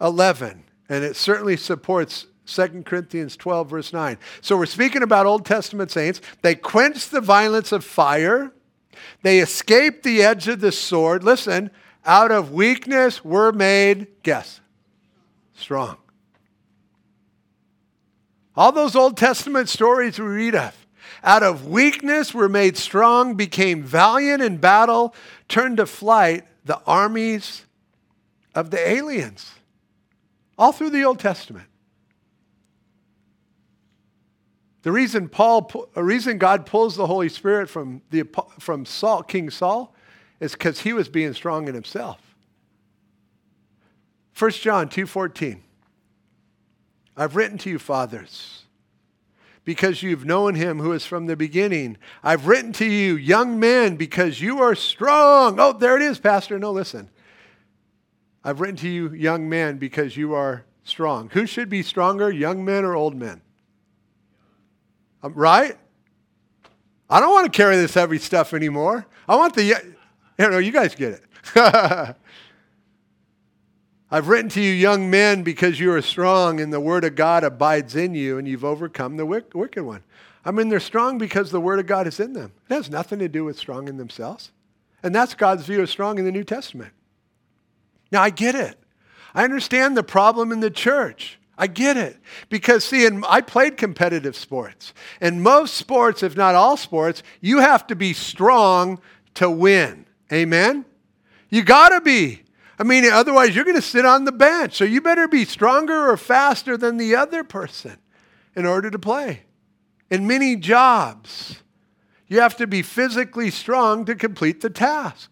11. 0.00 0.64
And 0.88 1.04
it 1.04 1.14
certainly 1.14 1.56
supports 1.56 2.26
2 2.46 2.82
Corinthians 2.84 3.36
12, 3.36 3.70
verse 3.70 3.92
9. 3.92 4.18
So 4.40 4.56
we're 4.56 4.66
speaking 4.66 5.04
about 5.04 5.26
Old 5.26 5.46
Testament 5.46 5.92
saints. 5.92 6.20
They 6.42 6.56
quenched 6.56 7.12
the 7.12 7.20
violence 7.20 7.70
of 7.70 7.84
fire, 7.84 8.52
they 9.22 9.38
escaped 9.38 10.02
the 10.02 10.22
edge 10.22 10.48
of 10.48 10.60
the 10.60 10.72
sword. 10.72 11.22
Listen, 11.22 11.70
out 12.04 12.32
of 12.32 12.52
weakness 12.52 13.24
were 13.24 13.52
made, 13.52 14.08
guess, 14.22 14.60
strong. 15.54 15.96
All 18.60 18.72
those 18.72 18.94
Old 18.94 19.16
Testament 19.16 19.70
stories 19.70 20.18
we 20.18 20.26
read 20.26 20.54
of. 20.54 20.86
Out 21.24 21.42
of 21.42 21.66
weakness 21.66 22.34
were 22.34 22.46
made 22.46 22.76
strong, 22.76 23.34
became 23.34 23.82
valiant 23.82 24.42
in 24.42 24.58
battle, 24.58 25.14
turned 25.48 25.78
to 25.78 25.86
flight 25.86 26.44
the 26.66 26.78
armies 26.86 27.64
of 28.54 28.70
the 28.70 28.78
aliens. 28.78 29.50
All 30.58 30.72
through 30.72 30.90
the 30.90 31.04
Old 31.04 31.18
Testament. 31.18 31.68
The 34.82 34.92
reason 34.92 35.30
Paul, 35.30 35.88
a 35.96 36.04
reason 36.04 36.36
God 36.36 36.66
pulls 36.66 36.96
the 36.96 37.06
Holy 37.06 37.30
Spirit 37.30 37.70
from, 37.70 38.02
the, 38.10 38.24
from 38.58 38.84
Saul, 38.84 39.22
King 39.22 39.48
Saul 39.48 39.94
is 40.38 40.52
because 40.52 40.80
he 40.80 40.92
was 40.92 41.08
being 41.08 41.32
strong 41.32 41.66
in 41.66 41.72
himself. 41.72 42.20
1 44.38 44.50
John 44.50 44.90
2.14 44.90 45.60
I've 47.20 47.36
written 47.36 47.58
to 47.58 47.68
you, 47.68 47.78
fathers, 47.78 48.62
because 49.66 50.02
you've 50.02 50.24
known 50.24 50.54
him 50.54 50.78
who 50.78 50.92
is 50.92 51.04
from 51.04 51.26
the 51.26 51.36
beginning. 51.36 51.98
I've 52.22 52.46
written 52.46 52.72
to 52.72 52.86
you, 52.86 53.14
young 53.14 53.60
men, 53.60 53.96
because 53.96 54.40
you 54.40 54.62
are 54.62 54.74
strong. 54.74 55.60
Oh, 55.60 55.74
there 55.74 55.96
it 55.96 56.02
is, 56.02 56.18
Pastor. 56.18 56.58
No, 56.58 56.72
listen. 56.72 57.10
I've 58.42 58.58
written 58.58 58.76
to 58.76 58.88
you, 58.88 59.10
young 59.10 59.50
men, 59.50 59.76
because 59.76 60.16
you 60.16 60.32
are 60.32 60.64
strong. 60.82 61.28
Who 61.34 61.44
should 61.44 61.68
be 61.68 61.82
stronger, 61.82 62.30
young 62.30 62.64
men 62.64 62.86
or 62.86 62.96
old 62.96 63.14
men? 63.14 63.42
Um, 65.22 65.34
right? 65.34 65.76
I 67.10 67.20
don't 67.20 67.34
want 67.34 67.52
to 67.52 67.54
carry 67.54 67.76
this 67.76 67.92
heavy 67.92 68.16
stuff 68.16 68.54
anymore. 68.54 69.06
I 69.28 69.36
want 69.36 69.54
the, 69.54 69.64
you 69.64 69.76
know, 70.38 70.56
you 70.56 70.72
guys 70.72 70.94
get 70.94 71.20
it. 71.20 71.22
I've 74.10 74.28
written 74.28 74.48
to 74.50 74.60
you, 74.60 74.72
young 74.72 75.08
men, 75.08 75.42
because 75.42 75.78
you 75.78 75.92
are 75.92 76.02
strong 76.02 76.60
and 76.60 76.72
the 76.72 76.80
word 76.80 77.04
of 77.04 77.14
God 77.14 77.44
abides 77.44 77.94
in 77.94 78.14
you 78.14 78.38
and 78.38 78.48
you've 78.48 78.64
overcome 78.64 79.16
the 79.16 79.26
wicked 79.26 79.82
one. 79.82 80.02
I 80.44 80.50
mean, 80.50 80.68
they're 80.68 80.80
strong 80.80 81.18
because 81.18 81.50
the 81.50 81.60
word 81.60 81.78
of 81.78 81.86
God 81.86 82.06
is 82.06 82.18
in 82.18 82.32
them. 82.32 82.52
It 82.68 82.74
has 82.74 82.90
nothing 82.90 83.20
to 83.20 83.28
do 83.28 83.44
with 83.44 83.58
strong 83.58 83.88
in 83.88 83.98
themselves. 83.98 84.50
And 85.02 85.14
that's 85.14 85.34
God's 85.34 85.64
view 85.64 85.80
of 85.82 85.90
strong 85.90 86.18
in 86.18 86.24
the 86.24 86.32
New 86.32 86.44
Testament. 86.44 86.92
Now, 88.10 88.22
I 88.22 88.30
get 88.30 88.54
it. 88.54 88.76
I 89.34 89.44
understand 89.44 89.96
the 89.96 90.02
problem 90.02 90.50
in 90.50 90.60
the 90.60 90.70
church. 90.70 91.38
I 91.56 91.66
get 91.66 91.96
it. 91.96 92.18
Because, 92.48 92.84
see, 92.84 93.06
in, 93.06 93.22
I 93.28 93.42
played 93.42 93.76
competitive 93.76 94.34
sports. 94.34 94.92
And 95.20 95.42
most 95.42 95.74
sports, 95.74 96.22
if 96.22 96.36
not 96.36 96.54
all 96.54 96.76
sports, 96.76 97.22
you 97.40 97.60
have 97.60 97.86
to 97.88 97.94
be 97.94 98.12
strong 98.12 99.00
to 99.34 99.48
win. 99.50 100.06
Amen? 100.32 100.84
You 101.50 101.62
got 101.62 101.90
to 101.90 102.00
be. 102.00 102.42
I 102.80 102.82
mean, 102.82 103.04
otherwise, 103.04 103.54
you're 103.54 103.66
going 103.66 103.76
to 103.76 103.82
sit 103.82 104.06
on 104.06 104.24
the 104.24 104.32
bench. 104.32 104.78
So 104.78 104.84
you 104.84 105.02
better 105.02 105.28
be 105.28 105.44
stronger 105.44 106.10
or 106.10 106.16
faster 106.16 106.78
than 106.78 106.96
the 106.96 107.14
other 107.14 107.44
person 107.44 107.98
in 108.56 108.64
order 108.64 108.90
to 108.90 108.98
play. 108.98 109.42
In 110.08 110.26
many 110.26 110.56
jobs, 110.56 111.60
you 112.26 112.40
have 112.40 112.56
to 112.56 112.66
be 112.66 112.80
physically 112.80 113.50
strong 113.50 114.06
to 114.06 114.14
complete 114.14 114.62
the 114.62 114.70
task. 114.70 115.30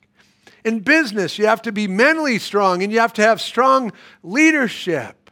In 0.62 0.80
business, 0.80 1.38
you 1.38 1.46
have 1.46 1.62
to 1.62 1.72
be 1.72 1.88
mentally 1.88 2.38
strong 2.38 2.82
and 2.82 2.92
you 2.92 3.00
have 3.00 3.14
to 3.14 3.22
have 3.22 3.40
strong 3.40 3.92
leadership 4.22 5.30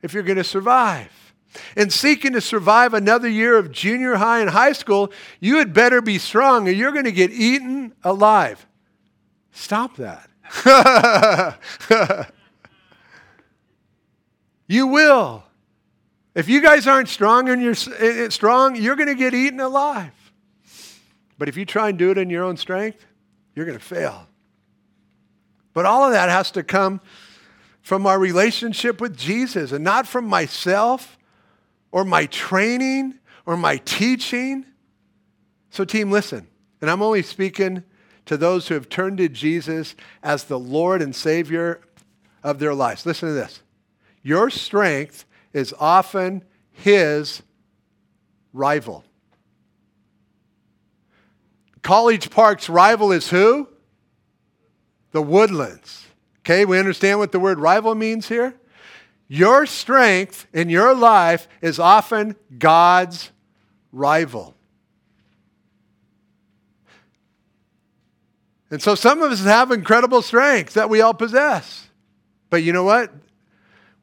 if 0.00 0.14
you're 0.14 0.22
going 0.22 0.38
to 0.38 0.44
survive. 0.44 1.34
In 1.76 1.90
seeking 1.90 2.34
to 2.34 2.40
survive 2.40 2.94
another 2.94 3.28
year 3.28 3.58
of 3.58 3.72
junior 3.72 4.14
high 4.14 4.38
and 4.40 4.50
high 4.50 4.72
school, 4.72 5.12
you 5.40 5.56
had 5.56 5.74
better 5.74 6.00
be 6.00 6.18
strong 6.18 6.68
or 6.68 6.70
you're 6.70 6.92
going 6.92 7.04
to 7.04 7.10
get 7.10 7.32
eaten 7.32 7.94
alive. 8.04 8.64
Stop 9.50 9.96
that. 9.96 10.28
you 14.66 14.86
will. 14.86 15.44
If 16.34 16.48
you 16.48 16.62
guys 16.62 16.86
aren't 16.86 17.08
strong 17.08 17.48
and 17.48 17.62
you're 17.62 17.74
eh, 17.98 18.28
strong, 18.30 18.76
you're 18.76 18.96
going 18.96 19.08
to 19.08 19.14
get 19.14 19.34
eaten 19.34 19.60
alive. 19.60 20.12
But 21.38 21.48
if 21.48 21.56
you 21.56 21.64
try 21.64 21.88
and 21.88 21.98
do 21.98 22.10
it 22.10 22.18
in 22.18 22.30
your 22.30 22.44
own 22.44 22.56
strength, 22.56 23.04
you're 23.54 23.66
going 23.66 23.78
to 23.78 23.84
fail. 23.84 24.28
But 25.74 25.86
all 25.86 26.04
of 26.04 26.12
that 26.12 26.28
has 26.28 26.50
to 26.52 26.62
come 26.62 27.00
from 27.80 28.06
our 28.06 28.18
relationship 28.18 29.00
with 29.00 29.16
Jesus 29.16 29.72
and 29.72 29.82
not 29.82 30.06
from 30.06 30.26
myself 30.26 31.18
or 31.90 32.04
my 32.04 32.26
training 32.26 33.18
or 33.44 33.56
my 33.56 33.78
teaching. 33.78 34.64
So, 35.70 35.84
team, 35.84 36.10
listen. 36.10 36.46
And 36.80 36.90
I'm 36.90 37.02
only 37.02 37.22
speaking 37.22 37.84
to 38.26 38.36
those 38.36 38.68
who 38.68 38.74
have 38.74 38.88
turned 38.88 39.18
to 39.18 39.28
Jesus 39.28 39.94
as 40.22 40.44
the 40.44 40.58
Lord 40.58 41.02
and 41.02 41.14
Savior 41.14 41.80
of 42.42 42.58
their 42.58 42.74
lives. 42.74 43.06
Listen 43.06 43.28
to 43.28 43.34
this. 43.34 43.62
Your 44.22 44.50
strength 44.50 45.24
is 45.52 45.74
often 45.78 46.44
his 46.70 47.42
rival. 48.52 49.04
College 51.82 52.30
Park's 52.30 52.68
rival 52.68 53.10
is 53.10 53.30
who? 53.30 53.68
The 55.10 55.22
Woodlands. 55.22 56.06
Okay, 56.40 56.64
we 56.64 56.78
understand 56.78 57.18
what 57.18 57.32
the 57.32 57.40
word 57.40 57.58
rival 57.58 57.94
means 57.94 58.28
here? 58.28 58.54
Your 59.28 59.66
strength 59.66 60.46
in 60.52 60.68
your 60.68 60.94
life 60.94 61.48
is 61.60 61.78
often 61.78 62.36
God's 62.58 63.30
rival. 63.90 64.54
And 68.72 68.82
so 68.82 68.96
some 68.96 69.22
of 69.22 69.30
us 69.30 69.44
have 69.44 69.70
incredible 69.70 70.22
strengths 70.22 70.74
that 70.74 70.90
we 70.90 71.00
all 71.00 71.14
possess. 71.14 71.88
But 72.50 72.64
you 72.64 72.72
know 72.72 72.82
what? 72.82 73.12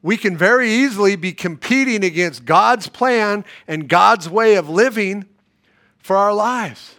We 0.00 0.16
can 0.16 0.36
very 0.36 0.70
easily 0.70 1.16
be 1.16 1.32
competing 1.32 2.04
against 2.04 2.46
God's 2.46 2.86
plan 2.86 3.44
and 3.68 3.88
God's 3.88 4.30
way 4.30 4.54
of 4.54 4.70
living 4.70 5.26
for 5.98 6.16
our 6.16 6.32
lives. 6.32 6.94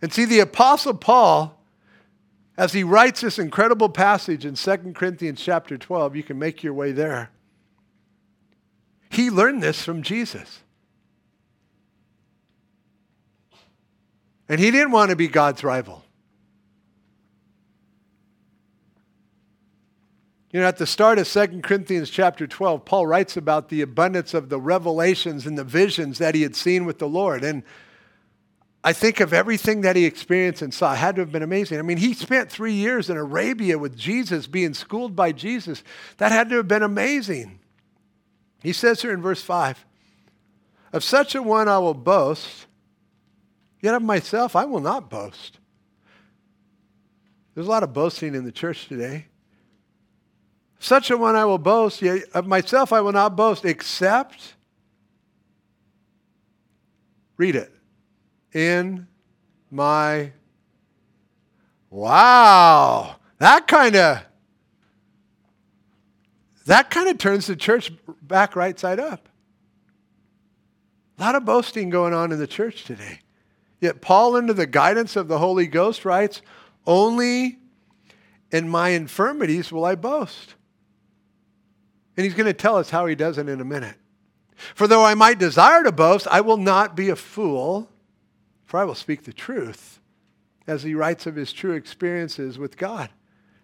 And 0.00 0.10
see, 0.10 0.24
the 0.24 0.40
Apostle 0.40 0.94
Paul 0.94 1.60
as 2.60 2.74
he 2.74 2.84
writes 2.84 3.22
this 3.22 3.38
incredible 3.38 3.88
passage 3.88 4.44
in 4.44 4.54
2 4.54 4.92
Corinthians 4.94 5.40
chapter 5.40 5.78
12, 5.78 6.14
you 6.14 6.22
can 6.22 6.38
make 6.38 6.62
your 6.62 6.74
way 6.74 6.92
there. 6.92 7.30
He 9.08 9.30
learned 9.30 9.62
this 9.62 9.82
from 9.82 10.02
Jesus. 10.02 10.60
And 14.46 14.60
he 14.60 14.70
didn't 14.70 14.90
want 14.90 15.08
to 15.08 15.16
be 15.16 15.26
God's 15.26 15.64
rival. 15.64 16.04
You 20.52 20.58
know, 20.60 20.66
at 20.66 20.78
the 20.78 20.86
start 20.86 21.18
of 21.18 21.28
2 21.28 21.60
Corinthians 21.62 22.10
chapter 22.10 22.46
12, 22.46 22.84
Paul 22.84 23.06
writes 23.06 23.36
about 23.36 23.68
the 23.68 23.82
abundance 23.82 24.34
of 24.34 24.48
the 24.48 24.58
revelations 24.58 25.46
and 25.46 25.56
the 25.56 25.62
visions 25.62 26.18
that 26.18 26.34
he 26.34 26.42
had 26.42 26.56
seen 26.56 26.84
with 26.84 26.98
the 26.98 27.08
Lord. 27.08 27.44
And 27.44 27.62
I 28.82 28.92
think 28.92 29.20
of 29.20 29.32
everything 29.32 29.82
that 29.82 29.94
he 29.94 30.04
experienced 30.06 30.60
and 30.60 30.74
saw. 30.74 30.94
It 30.94 30.96
had 30.96 31.14
to 31.16 31.20
have 31.20 31.30
been 31.30 31.44
amazing. 31.44 31.78
I 31.78 31.82
mean, 31.82 31.98
he 31.98 32.14
spent 32.14 32.50
three 32.50 32.72
years 32.72 33.08
in 33.08 33.16
Arabia 33.16 33.78
with 33.78 33.96
Jesus, 33.96 34.48
being 34.48 34.74
schooled 34.74 35.14
by 35.14 35.30
Jesus. 35.30 35.84
That 36.16 36.32
had 36.32 36.48
to 36.48 36.56
have 36.56 36.68
been 36.68 36.82
amazing. 36.82 37.60
He 38.60 38.72
says 38.72 39.02
here 39.02 39.12
in 39.12 39.22
verse 39.22 39.42
5 39.42 39.84
Of 40.92 41.04
such 41.04 41.36
a 41.36 41.42
one 41.42 41.68
I 41.68 41.78
will 41.78 41.94
boast, 41.94 42.66
yet 43.80 43.94
of 43.94 44.02
myself 44.02 44.56
I 44.56 44.64
will 44.64 44.80
not 44.80 45.08
boast. 45.08 45.58
There's 47.54 47.68
a 47.68 47.70
lot 47.70 47.84
of 47.84 47.92
boasting 47.92 48.34
in 48.34 48.44
the 48.44 48.52
church 48.52 48.88
today. 48.88 49.26
Such 50.82 51.10
a 51.10 51.16
one 51.16 51.36
I 51.36 51.44
will 51.44 51.58
boast, 51.58 52.00
yet 52.00 52.22
of 52.32 52.46
myself 52.46 52.90
I 52.90 53.02
will 53.02 53.12
not 53.12 53.36
boast, 53.36 53.66
except, 53.66 54.54
read 57.36 57.54
it 57.54 57.70
in 58.54 59.06
my 59.70 60.32
wow. 61.90 63.16
That 63.38 63.68
kind 63.68 63.94
of 63.94 64.22
that 66.64 66.88
kind 66.88 67.10
of 67.10 67.18
turns 67.18 67.46
the 67.46 67.56
church 67.56 67.92
back 68.22 68.56
right 68.56 68.78
side 68.78 68.98
up. 68.98 69.28
A 71.18 71.22
lot 71.22 71.34
of 71.34 71.44
boasting 71.44 71.90
going 71.90 72.14
on 72.14 72.32
in 72.32 72.38
the 72.38 72.46
church 72.46 72.84
today. 72.84 73.20
Yet 73.82 74.00
paul 74.00 74.34
under 74.34 74.54
the 74.54 74.66
guidance 74.66 75.14
of 75.14 75.28
the 75.28 75.38
holy 75.38 75.66
ghost 75.66 76.06
writes 76.06 76.40
only 76.86 77.58
in 78.50 78.68
my 78.68 78.90
infirmities 78.90 79.70
will 79.70 79.84
i 79.84 79.94
boast 79.94 80.54
and 82.16 82.24
he's 82.24 82.34
going 82.34 82.46
to 82.46 82.52
tell 82.52 82.76
us 82.76 82.90
how 82.90 83.06
he 83.06 83.14
does 83.14 83.38
it 83.38 83.48
in 83.48 83.60
a 83.60 83.64
minute 83.64 83.96
for 84.74 84.86
though 84.86 85.04
i 85.04 85.14
might 85.14 85.38
desire 85.38 85.82
to 85.82 85.92
boast 85.92 86.26
i 86.30 86.40
will 86.40 86.56
not 86.56 86.96
be 86.96 87.08
a 87.08 87.16
fool 87.16 87.88
for 88.70 88.78
I 88.78 88.84
will 88.84 88.94
speak 88.94 89.24
the 89.24 89.32
truth 89.32 89.98
as 90.68 90.84
he 90.84 90.94
writes 90.94 91.26
of 91.26 91.34
his 91.34 91.52
true 91.52 91.72
experiences 91.72 92.56
with 92.56 92.76
God. 92.76 93.10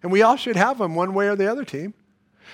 And 0.03 0.11
we 0.11 0.21
all 0.21 0.35
should 0.35 0.57
have 0.57 0.79
them 0.79 0.95
one 0.95 1.13
way 1.13 1.29
or 1.29 1.37
the 1.37 1.49
other, 1.49 1.63
team. 1.63 1.93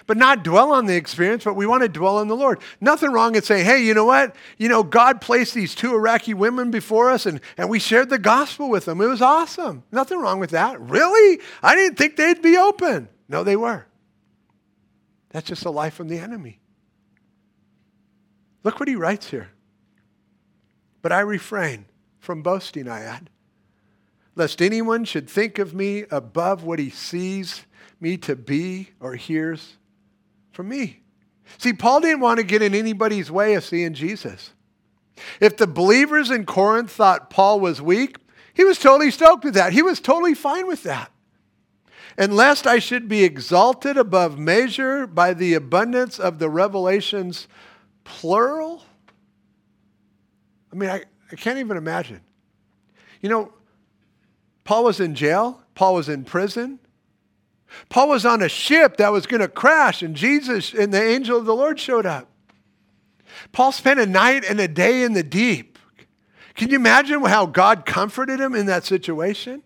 But 0.06 0.18
not 0.18 0.44
dwell 0.44 0.72
on 0.72 0.86
the 0.86 0.96
experience, 0.96 1.44
but 1.44 1.56
we 1.56 1.66
want 1.66 1.82
to 1.82 1.90
dwell 1.90 2.18
on 2.18 2.28
the 2.28 2.36
Lord. 2.36 2.60
Nothing 2.80 3.12
wrong 3.12 3.36
in 3.36 3.42
saying, 3.42 3.66
hey, 3.66 3.84
you 3.84 3.96
know 3.96 4.06
what? 4.06 4.36
You 4.60 4.70
know, 4.70 4.84
God 4.84 5.20
placed 5.20 5.56
these 5.56 5.74
two 5.74 5.96
Iraqi 5.96 6.36
women 6.36 6.70
before 6.70 7.10
us 7.10 7.26
and, 7.26 7.42
and 7.58 7.72
we 7.72 7.80
shared 7.80 8.12
the 8.12 8.20
gospel 8.20 8.70
with 8.70 8.86
them. 8.86 9.02
It 9.02 9.08
was 9.08 9.24
awesome. 9.24 9.82
Nothing 9.92 10.20
wrong 10.20 10.40
with 10.40 10.52
that. 10.52 10.80
Really? 10.80 11.42
I 11.64 11.74
didn't 11.74 11.98
think 11.98 12.18
they'd 12.18 12.42
be 12.44 12.56
open. 12.56 13.10
No, 13.28 13.44
they 13.44 13.56
were. 13.56 13.88
That's 15.34 15.48
just 15.48 15.65
a 15.65 15.69
lie 15.69 15.89
from 15.89 16.08
the 16.08 16.19
enemy. 16.19 16.60
Look 18.63 18.80
what 18.80 18.88
he 18.88 18.96
writes 18.96 19.30
here. 19.30 19.50
But 21.02 21.12
I 21.12 21.19
refrain 21.19 21.86
from 22.19 22.41
boasting, 22.41 22.88
I 22.88 23.02
add, 23.02 23.30
lest 24.36 24.62
anyone 24.62 25.04
should 25.04 25.30
think 25.30 25.60
of 25.60 25.74
me 25.74 26.06
above 26.10 26.63
what 26.63 26.80
he 26.80 26.89
sees 26.89 27.65
me 28.00 28.15
to 28.17 28.38
be 28.38 28.91
or 29.02 29.15
hears 29.15 29.78
from 30.52 30.69
me. 30.69 31.02
See, 31.58 31.74
Paul 31.74 32.00
didn't 32.00 32.22
want 32.22 32.38
to 32.38 32.46
get 32.46 32.62
in 32.62 32.74
anybody's 32.74 33.30
way 33.30 33.56
of 33.56 33.65
seeing 33.65 33.93
Jesus. 33.93 34.54
If 35.41 35.58
the 35.58 35.67
believers 35.67 36.32
in 36.32 36.46
Corinth 36.46 36.91
thought 36.91 37.30
Paul 37.30 37.60
was 37.60 37.82
weak, 37.82 38.17
he 38.54 38.63
was 38.63 38.80
totally 38.80 39.12
stoked 39.12 39.43
with 39.43 39.56
that. 39.56 39.74
He 39.74 39.82
was 39.82 40.00
totally 40.00 40.36
fine 40.36 40.67
with 40.67 40.84
that. 40.84 41.12
And 42.17 42.36
lest 42.36 42.67
I 42.67 42.80
should 42.80 43.08
be 43.08 43.23
exalted 43.23 43.97
above 43.97 44.38
measure 44.38 45.08
by 45.08 45.34
the 45.34 45.56
abundance 45.56 46.19
of 46.19 46.39
the 46.39 46.49
revelations, 46.49 47.47
plural. 48.04 48.84
I 50.71 50.76
mean, 50.76 50.89
I, 50.89 51.04
I 51.32 51.36
can't 51.36 51.58
even 51.58 51.78
imagine. 51.78 52.21
You 53.21 53.30
know, 53.30 53.54
Paul 54.63 54.84
was 54.84 54.99
in 54.99 55.15
jail, 55.15 55.62
Paul 55.76 55.95
was 55.95 56.10
in 56.10 56.23
prison. 56.23 56.80
Paul 57.89 58.10
was 58.10 58.26
on 58.26 58.43
a 58.43 58.49
ship 58.49 58.97
that 58.97 59.12
was 59.12 59.26
going 59.26 59.41
to 59.41 59.47
crash, 59.47 60.04
and 60.04 60.15
Jesus 60.15 60.73
and 60.73 60.93
the 60.93 61.02
angel 61.02 61.39
of 61.39 61.45
the 61.45 61.56
Lord 61.56 61.80
showed 61.80 62.06
up. 62.06 62.30
Paul 63.52 63.71
spent 63.71 63.99
a 63.99 64.06
night 64.06 64.45
and 64.47 64.60
a 64.60 64.67
day 64.67 65.02
in 65.02 65.13
the 65.13 65.23
deep. 65.23 65.80
Can 66.56 66.69
you 66.69 66.76
imagine 66.76 67.23
how 67.26 67.47
God 67.47 67.86
comforted 67.86 68.39
him 68.39 68.54
in 68.54 68.67
that 68.67 68.86
situation? 68.86 69.63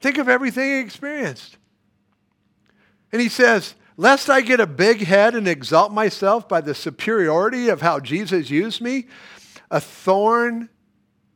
Think 0.00 0.18
of 0.18 0.28
everything 0.28 0.64
he 0.64 0.78
experienced. 0.78 1.56
And 3.14 3.22
he 3.22 3.28
says, 3.28 3.76
Lest 3.96 4.28
I 4.28 4.40
get 4.40 4.58
a 4.58 4.66
big 4.66 5.04
head 5.04 5.36
and 5.36 5.46
exalt 5.46 5.92
myself 5.92 6.48
by 6.48 6.60
the 6.60 6.74
superiority 6.74 7.68
of 7.68 7.80
how 7.80 8.00
Jesus 8.00 8.50
used 8.50 8.80
me, 8.80 9.06
a 9.70 9.80
thorn 9.80 10.68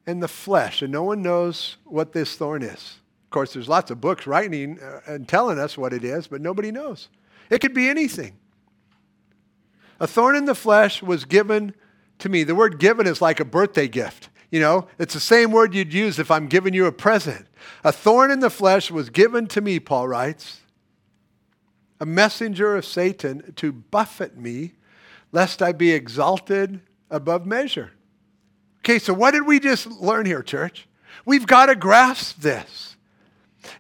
in 0.05 0.19
the 0.19 0.27
flesh. 0.27 0.83
And 0.83 0.91
no 0.91 1.05
one 1.05 1.23
knows 1.23 1.77
what 1.85 2.13
this 2.13 2.35
thorn 2.35 2.65
is. 2.65 2.99
Of 3.27 3.31
course, 3.31 3.53
there's 3.53 3.69
lots 3.69 3.93
of 3.93 4.01
books 4.01 4.27
writing 4.27 4.81
uh, 4.81 5.03
and 5.07 5.29
telling 5.29 5.61
us 5.61 5.79
what 5.79 5.93
it 5.93 6.03
is, 6.03 6.27
but 6.27 6.41
nobody 6.41 6.73
knows. 6.73 7.11
It 7.49 7.61
could 7.61 7.75
be 7.75 7.89
anything. 7.89 8.37
A 10.01 10.09
thorn 10.09 10.35
in 10.35 10.47
the 10.47 10.57
flesh 10.57 11.01
was 11.01 11.25
given 11.25 11.77
to 12.19 12.29
me. 12.29 12.43
The 12.43 12.57
word 12.57 12.81
given 12.81 13.07
is 13.07 13.23
like 13.23 13.39
a 13.39 13.45
birthday 13.45 13.87
gift. 13.87 14.31
You 14.51 14.59
know, 14.59 14.89
it's 14.99 15.15
the 15.15 15.21
same 15.21 15.53
word 15.53 15.75
you'd 15.75 15.95
use 15.95 16.19
if 16.19 16.29
I'm 16.29 16.49
giving 16.49 16.75
you 16.75 16.87
a 16.87 16.93
present. 16.93 17.47
A 17.85 17.93
thorn 17.93 18.33
in 18.33 18.41
the 18.41 18.51
flesh 18.51 18.91
was 18.91 19.11
given 19.11 19.47
to 19.47 19.61
me, 19.61 19.79
Paul 19.79 20.09
writes, 20.09 20.63
a 22.01 22.07
messenger 22.07 22.77
of 22.77 22.85
Satan 22.85 23.53
to 23.57 23.73
buffet 23.73 24.37
me, 24.37 24.73
lest 25.33 25.63
I 25.63 25.73
be 25.73 25.93
exalted 25.93 26.81
above 27.11 27.47
measure. 27.47 27.93
Okay, 28.81 28.99
so 28.99 29.13
what 29.13 29.33
did 29.33 29.47
we 29.47 29.61
just 29.61 29.87
learn 29.87 30.27
here, 30.27 30.43
church? 30.43 30.89
We've 31.25 31.47
got 31.47 31.67
to 31.67 31.75
grasp 31.75 32.41
this. 32.41 32.97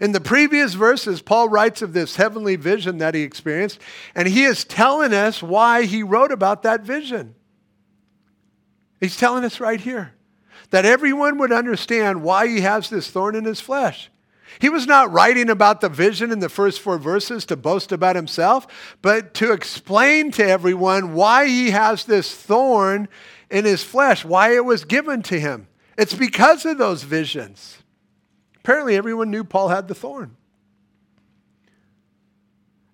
In 0.00 0.12
the 0.12 0.20
previous 0.20 0.74
verses, 0.74 1.22
Paul 1.22 1.48
writes 1.48 1.82
of 1.82 1.92
this 1.92 2.16
heavenly 2.16 2.56
vision 2.56 2.98
that 2.98 3.14
he 3.14 3.22
experienced, 3.22 3.80
and 4.14 4.28
he 4.28 4.44
is 4.44 4.64
telling 4.64 5.14
us 5.14 5.42
why 5.42 5.84
he 5.84 6.02
wrote 6.02 6.32
about 6.32 6.62
that 6.64 6.82
vision. 6.82 7.34
He's 9.00 9.16
telling 9.16 9.44
us 9.44 9.60
right 9.60 9.80
here 9.80 10.14
that 10.70 10.84
everyone 10.84 11.38
would 11.38 11.52
understand 11.52 12.22
why 12.22 12.48
he 12.48 12.60
has 12.60 12.90
this 12.90 13.10
thorn 13.10 13.34
in 13.34 13.44
his 13.44 13.60
flesh. 13.60 14.10
He 14.58 14.68
was 14.68 14.86
not 14.86 15.12
writing 15.12 15.50
about 15.50 15.80
the 15.80 15.88
vision 15.88 16.32
in 16.32 16.40
the 16.40 16.48
first 16.48 16.80
four 16.80 16.98
verses 16.98 17.44
to 17.46 17.56
boast 17.56 17.92
about 17.92 18.16
himself, 18.16 18.66
but 19.02 19.34
to 19.34 19.52
explain 19.52 20.30
to 20.32 20.46
everyone 20.46 21.14
why 21.14 21.46
he 21.46 21.70
has 21.70 22.04
this 22.04 22.34
thorn 22.34 23.08
in 23.50 23.64
his 23.64 23.82
flesh, 23.82 24.24
why 24.24 24.54
it 24.54 24.64
was 24.64 24.84
given 24.84 25.22
to 25.22 25.38
him. 25.38 25.68
It's 25.96 26.14
because 26.14 26.64
of 26.64 26.78
those 26.78 27.02
visions. 27.02 27.78
Apparently, 28.58 28.96
everyone 28.96 29.30
knew 29.30 29.44
Paul 29.44 29.68
had 29.68 29.88
the 29.88 29.94
thorn. 29.94 30.36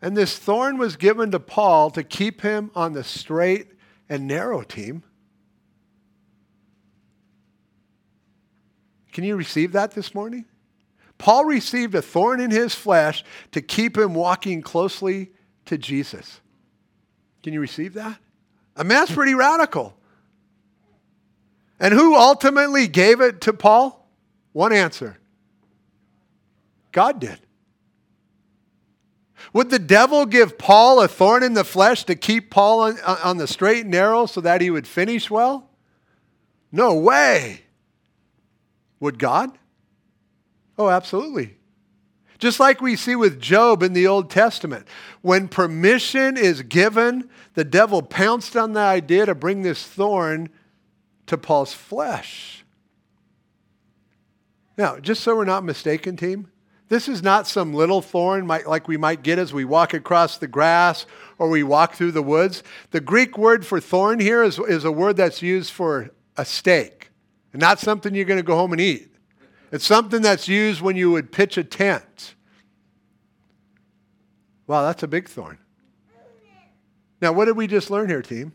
And 0.01 0.17
this 0.17 0.38
thorn 0.38 0.77
was 0.77 0.97
given 0.97 1.31
to 1.31 1.40
Paul 1.40 1.90
to 1.90 2.03
keep 2.03 2.43
him 2.43 2.71
on 2.75 2.93
the 2.93 3.03
straight 3.03 3.69
and 4.09 4.27
narrow 4.27 4.62
team. 4.62 5.03
Can 9.12 9.25
you 9.25 9.37
receive 9.37 9.73
that 9.73 9.93
this 9.93 10.14
morning? 10.14 10.45
Paul 11.18 11.44
received 11.44 11.94
a 11.94 12.03
thorn 12.03 12.40
in 12.40 12.50
his 12.50 12.74
flesh 12.74 13.24
to 13.53 13.62
keep 13.62 13.96
him 13.96 14.14
walking 14.14 14.62
closely 14.62 15.31
to 15.66 15.79
Jesus. 15.79 16.40
Can 17.42 17.53
you 17.53 17.61
receive 17.61 17.94
that? 17.94 18.18
I 18.77 18.83
mean, 18.83 18.90
that's 18.90 19.12
pretty 19.12 19.35
radical. 19.35 19.96
And 21.79 21.94
who 21.94 22.16
ultimately 22.16 22.88
gave 22.88 23.20
it 23.20 23.42
to 23.42 23.53
Paul? 23.53 24.09
One 24.53 24.72
answer 24.72 25.18
God 26.92 27.20
did. 27.20 27.38
Would 29.53 29.70
the 29.70 29.79
devil 29.79 30.27
give 30.27 30.59
Paul 30.59 31.00
a 31.00 31.09
thorn 31.09 31.42
in 31.42 31.55
the 31.55 31.64
flesh 31.64 32.05
to 32.05 32.14
keep 32.14 32.50
Paul 32.50 32.81
on, 32.81 32.98
on 33.00 33.37
the 33.37 33.46
straight 33.46 33.83
and 33.83 33.90
narrow 33.90 34.27
so 34.27 34.40
that 34.40 34.61
he 34.61 34.70
would 34.70 34.87
finish 34.87 35.31
well? 35.31 35.70
No 36.72 36.94
way. 36.94 37.61
Would 39.00 39.18
God? 39.18 39.57
Oh, 40.79 40.89
absolutely. 40.89 41.57
Just 42.39 42.59
like 42.59 42.81
we 42.81 42.97
see 42.97 43.17
with 43.17 43.41
Job 43.41 43.83
in 43.83 43.93
the 43.93 44.07
Old 44.07 44.29
Testament. 44.29 44.87
When 45.23 45.49
permission 45.49 46.37
is 46.37 46.63
given, 46.63 47.29
the 47.55 47.65
devil 47.65 48.03
pounced 48.03 48.57
on 48.57 48.73
the 48.73 48.81
idea 48.81 49.27
to 49.27 49.35
bring 49.35 49.63
this 49.63 49.85
thorn 49.85 50.51
to 51.27 51.39
Paul's 51.39 51.73
flesh. 51.73 52.65
Now, 54.77 54.99
just 54.99 55.23
so 55.23 55.37
we're 55.37 55.45
not 55.45 55.65
mistaken, 55.65 56.17
team, 56.17 56.51
this 56.89 57.09
is 57.09 57.23
not 57.23 57.47
some 57.47 57.73
little 57.73 58.03
thorn 58.03 58.47
like 58.47 58.89
we 58.89 58.97
might 58.97 59.23
get 59.23 59.39
as 59.39 59.53
we 59.53 59.65
walk 59.65 59.95
across 59.95 60.37
the 60.37 60.49
grass 60.49 61.07
or 61.39 61.49
we 61.49 61.63
walk 61.63 61.95
through 61.95 62.13
the 62.13 62.23
woods. 62.23 62.63
The 62.91 63.01
Greek 63.01 63.39
word 63.39 63.65
for 63.65 63.81
thorn 63.81 64.19
here 64.19 64.43
is, 64.43 64.59
is 64.59 64.85
a 64.85 64.93
word 64.93 65.17
that's 65.17 65.41
used 65.41 65.73
for 65.73 66.11
a 66.37 66.45
stake, 66.45 67.11
not 67.53 67.79
something 67.79 68.15
you're 68.15 68.25
going 68.25 68.39
to 68.39 68.43
go 68.43 68.57
home 68.57 68.73
and 68.73 68.81
eat. 68.81 69.13
It's 69.75 69.85
something 69.85 70.23
that's 70.23 70.47
used 70.47 70.81
when 70.81 70.95
you 70.95 71.11
would 71.11 71.33
pitch 71.33 71.59
a 71.59 71.65
tent. 71.65 72.37
Wow, 74.69 74.85
that's 74.85 75.03
a 75.03 75.09
big 75.09 75.29
thorn. 75.29 75.59
Now, 77.21 77.33
what 77.33 77.47
did 77.47 77.57
we 77.57 77.67
just 77.67 77.91
learn 77.91 78.09
here, 78.09 78.23
team? 78.23 78.53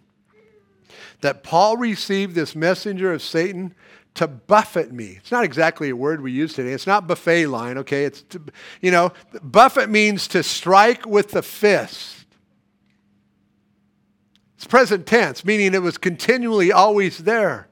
That 1.20 1.44
Paul 1.44 1.76
received 1.76 2.36
this 2.36 2.56
messenger 2.56 3.12
of 3.12 3.22
Satan 3.22 3.76
to 4.14 4.28
buffet 4.28 4.94
me. 4.94 5.18
It's 5.18 5.30
not 5.30 5.44
exactly 5.44 5.90
a 5.90 5.96
word 5.96 6.22
we 6.22 6.32
use 6.32 6.54
today. 6.54 6.72
It's 6.72 6.88
not 6.88 7.06
buffet 7.06 7.48
line, 7.48 7.78
okay? 7.80 8.06
It's, 8.06 8.22
to, 8.22 8.42
you 8.80 8.92
know, 8.92 9.12
buffet 9.44 9.90
means 9.90 10.26
to 10.30 10.42
strike 10.42 11.06
with 11.06 11.32
the 11.32 11.42
fist. 11.42 12.26
It's 14.56 14.66
present 14.66 15.06
tense, 15.06 15.44
meaning 15.44 15.74
it 15.74 15.82
was 15.82 15.98
continually 15.98 16.72
always 16.72 17.18
there. 17.18 17.69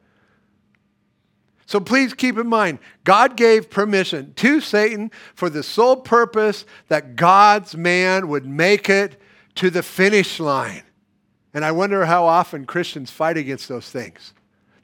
So 1.68 1.82
please 1.82 2.14
keep 2.14 2.38
in 2.38 2.48
mind, 2.48 2.80
God 3.04 3.36
gave 3.36 3.70
permission 3.70 4.34
to 4.38 4.62
Satan 4.62 5.12
for 5.36 5.50
the 5.50 5.62
sole 5.62 5.98
purpose 5.98 6.66
that 6.88 7.18
God's 7.18 7.76
man 7.76 8.30
would 8.30 8.46
make 8.46 8.90
it 8.90 9.22
to 9.56 9.70
the 9.70 9.84
finish 9.84 10.40
line. 10.40 10.84
And 11.54 11.66
I 11.66 11.74
wonder 11.74 12.06
how 12.06 12.26
often 12.26 12.66
Christians 12.66 13.12
fight 13.12 13.36
against 13.38 13.68
those 13.68 13.90
things 13.90 14.34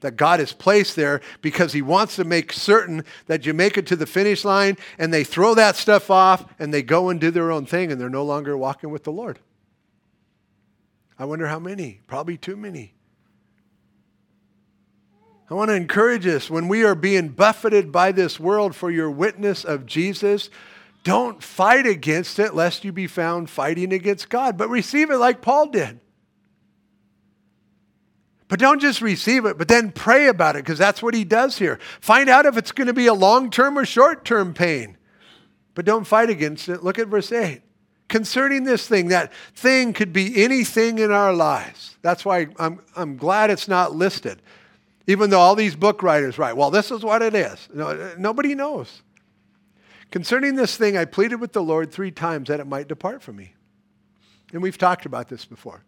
that 0.00 0.16
God 0.16 0.40
has 0.40 0.52
placed 0.52 0.96
there 0.96 1.22
because 1.40 1.72
He 1.72 1.80
wants 1.80 2.16
to 2.16 2.24
make 2.24 2.52
certain 2.52 3.02
that 3.26 3.46
you 3.46 3.54
make 3.54 3.78
it 3.78 3.86
to 3.86 3.96
the 3.96 4.04
finish 4.04 4.44
line 4.44 4.76
and 4.98 5.12
they 5.12 5.24
throw 5.24 5.54
that 5.54 5.76
stuff 5.76 6.10
off 6.10 6.44
and 6.58 6.74
they 6.74 6.82
go 6.82 7.08
and 7.08 7.18
do 7.18 7.30
their 7.30 7.50
own 7.50 7.64
thing 7.64 7.90
and 7.90 7.98
they're 7.98 8.10
no 8.10 8.26
longer 8.26 8.58
walking 8.58 8.90
with 8.90 9.04
the 9.04 9.12
Lord. 9.12 9.38
I 11.18 11.24
wonder 11.24 11.46
how 11.46 11.58
many. 11.58 12.02
Probably 12.06 12.36
too 12.36 12.56
many. 12.56 12.92
I 15.50 15.54
want 15.54 15.68
to 15.68 15.74
encourage 15.74 16.26
us 16.26 16.48
when 16.48 16.68
we 16.68 16.84
are 16.84 16.94
being 16.94 17.28
buffeted 17.28 17.92
by 17.92 18.12
this 18.12 18.40
world 18.40 18.74
for 18.74 18.90
your 18.90 19.10
witness 19.10 19.64
of 19.64 19.84
Jesus, 19.84 20.48
don't 21.02 21.42
fight 21.42 21.86
against 21.86 22.38
it 22.38 22.54
lest 22.54 22.82
you 22.82 22.92
be 22.92 23.06
found 23.06 23.50
fighting 23.50 23.92
against 23.92 24.30
God, 24.30 24.56
but 24.56 24.70
receive 24.70 25.10
it 25.10 25.18
like 25.18 25.42
Paul 25.42 25.68
did. 25.68 26.00
But 28.48 28.58
don't 28.58 28.80
just 28.80 29.02
receive 29.02 29.44
it, 29.44 29.58
but 29.58 29.68
then 29.68 29.92
pray 29.92 30.28
about 30.28 30.56
it 30.56 30.64
because 30.64 30.78
that's 30.78 31.02
what 31.02 31.14
he 31.14 31.24
does 31.24 31.58
here. 31.58 31.78
Find 32.00 32.28
out 32.30 32.46
if 32.46 32.56
it's 32.56 32.72
going 32.72 32.86
to 32.86 32.94
be 32.94 33.06
a 33.06 33.14
long 33.14 33.50
term 33.50 33.78
or 33.78 33.84
short 33.84 34.24
term 34.24 34.54
pain. 34.54 34.96
But 35.74 35.84
don't 35.84 36.04
fight 36.04 36.30
against 36.30 36.68
it. 36.68 36.82
Look 36.82 36.98
at 36.98 37.08
verse 37.08 37.32
8. 37.32 37.62
Concerning 38.08 38.64
this 38.64 38.86
thing, 38.86 39.08
that 39.08 39.32
thing 39.54 39.92
could 39.92 40.12
be 40.12 40.42
anything 40.42 40.98
in 40.98 41.10
our 41.10 41.32
lives. 41.32 41.96
That's 42.02 42.24
why 42.24 42.48
I'm, 42.58 42.80
I'm 42.94 43.16
glad 43.16 43.50
it's 43.50 43.66
not 43.66 43.96
listed. 43.96 44.40
Even 45.06 45.30
though 45.30 45.40
all 45.40 45.54
these 45.54 45.76
book 45.76 46.02
writers 46.02 46.38
write, 46.38 46.56
well, 46.56 46.70
this 46.70 46.90
is 46.90 47.02
what 47.02 47.22
it 47.22 47.34
is. 47.34 47.68
No, 47.72 48.14
nobody 48.16 48.54
knows. 48.54 49.02
Concerning 50.10 50.54
this 50.54 50.76
thing, 50.76 50.96
I 50.96 51.04
pleaded 51.04 51.40
with 51.40 51.52
the 51.52 51.62
Lord 51.62 51.92
three 51.92 52.10
times 52.10 52.48
that 52.48 52.60
it 52.60 52.66
might 52.66 52.88
depart 52.88 53.22
from 53.22 53.36
me. 53.36 53.54
And 54.52 54.62
we've 54.62 54.78
talked 54.78 55.06
about 55.06 55.28
this 55.28 55.44
before. 55.44 55.82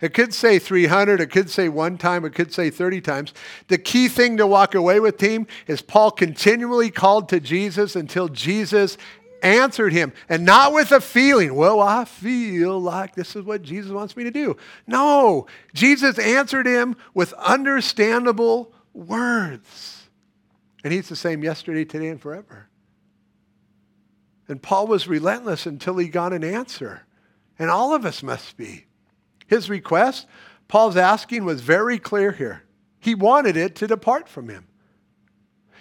It 0.00 0.14
could 0.14 0.34
say 0.34 0.58
300, 0.58 1.20
it 1.20 1.30
could 1.30 1.48
say 1.48 1.68
one 1.68 1.96
time, 1.96 2.24
it 2.24 2.34
could 2.34 2.52
say 2.52 2.70
30 2.70 3.00
times. 3.00 3.34
The 3.68 3.78
key 3.78 4.08
thing 4.08 4.36
to 4.38 4.46
walk 4.46 4.74
away 4.74 4.98
with, 4.98 5.16
team, 5.16 5.46
is 5.68 5.80
Paul 5.80 6.10
continually 6.10 6.90
called 6.90 7.28
to 7.28 7.38
Jesus 7.38 7.94
until 7.94 8.28
Jesus 8.28 8.98
answered 9.42 9.92
him. 9.92 10.12
And 10.28 10.44
not 10.44 10.72
with 10.72 10.92
a 10.92 11.00
feeling, 11.00 11.54
well, 11.54 11.80
I 11.80 12.04
feel 12.04 12.80
like 12.80 13.14
this 13.14 13.36
is 13.36 13.42
what 13.42 13.62
Jesus 13.62 13.90
wants 13.90 14.16
me 14.16 14.24
to 14.24 14.30
do. 14.30 14.56
No, 14.86 15.46
Jesus 15.74 16.18
answered 16.18 16.66
him 16.66 16.96
with 17.12 17.32
understandable 17.34 18.72
words. 18.94 20.08
And 20.84 20.92
he's 20.92 21.08
the 21.08 21.16
same 21.16 21.44
yesterday, 21.44 21.84
today, 21.84 22.08
and 22.08 22.20
forever. 22.20 22.68
And 24.48 24.62
Paul 24.62 24.86
was 24.86 25.06
relentless 25.06 25.66
until 25.66 25.96
he 25.96 26.08
got 26.08 26.32
an 26.32 26.44
answer. 26.44 27.06
And 27.58 27.70
all 27.70 27.94
of 27.94 28.04
us 28.04 28.22
must 28.22 28.56
be. 28.56 28.86
His 29.46 29.70
request, 29.70 30.26
Paul's 30.68 30.96
asking, 30.96 31.44
was 31.44 31.60
very 31.60 31.98
clear 31.98 32.32
here. 32.32 32.64
He 32.98 33.14
wanted 33.14 33.56
it 33.56 33.76
to 33.76 33.86
depart 33.86 34.28
from 34.28 34.48
him. 34.48 34.66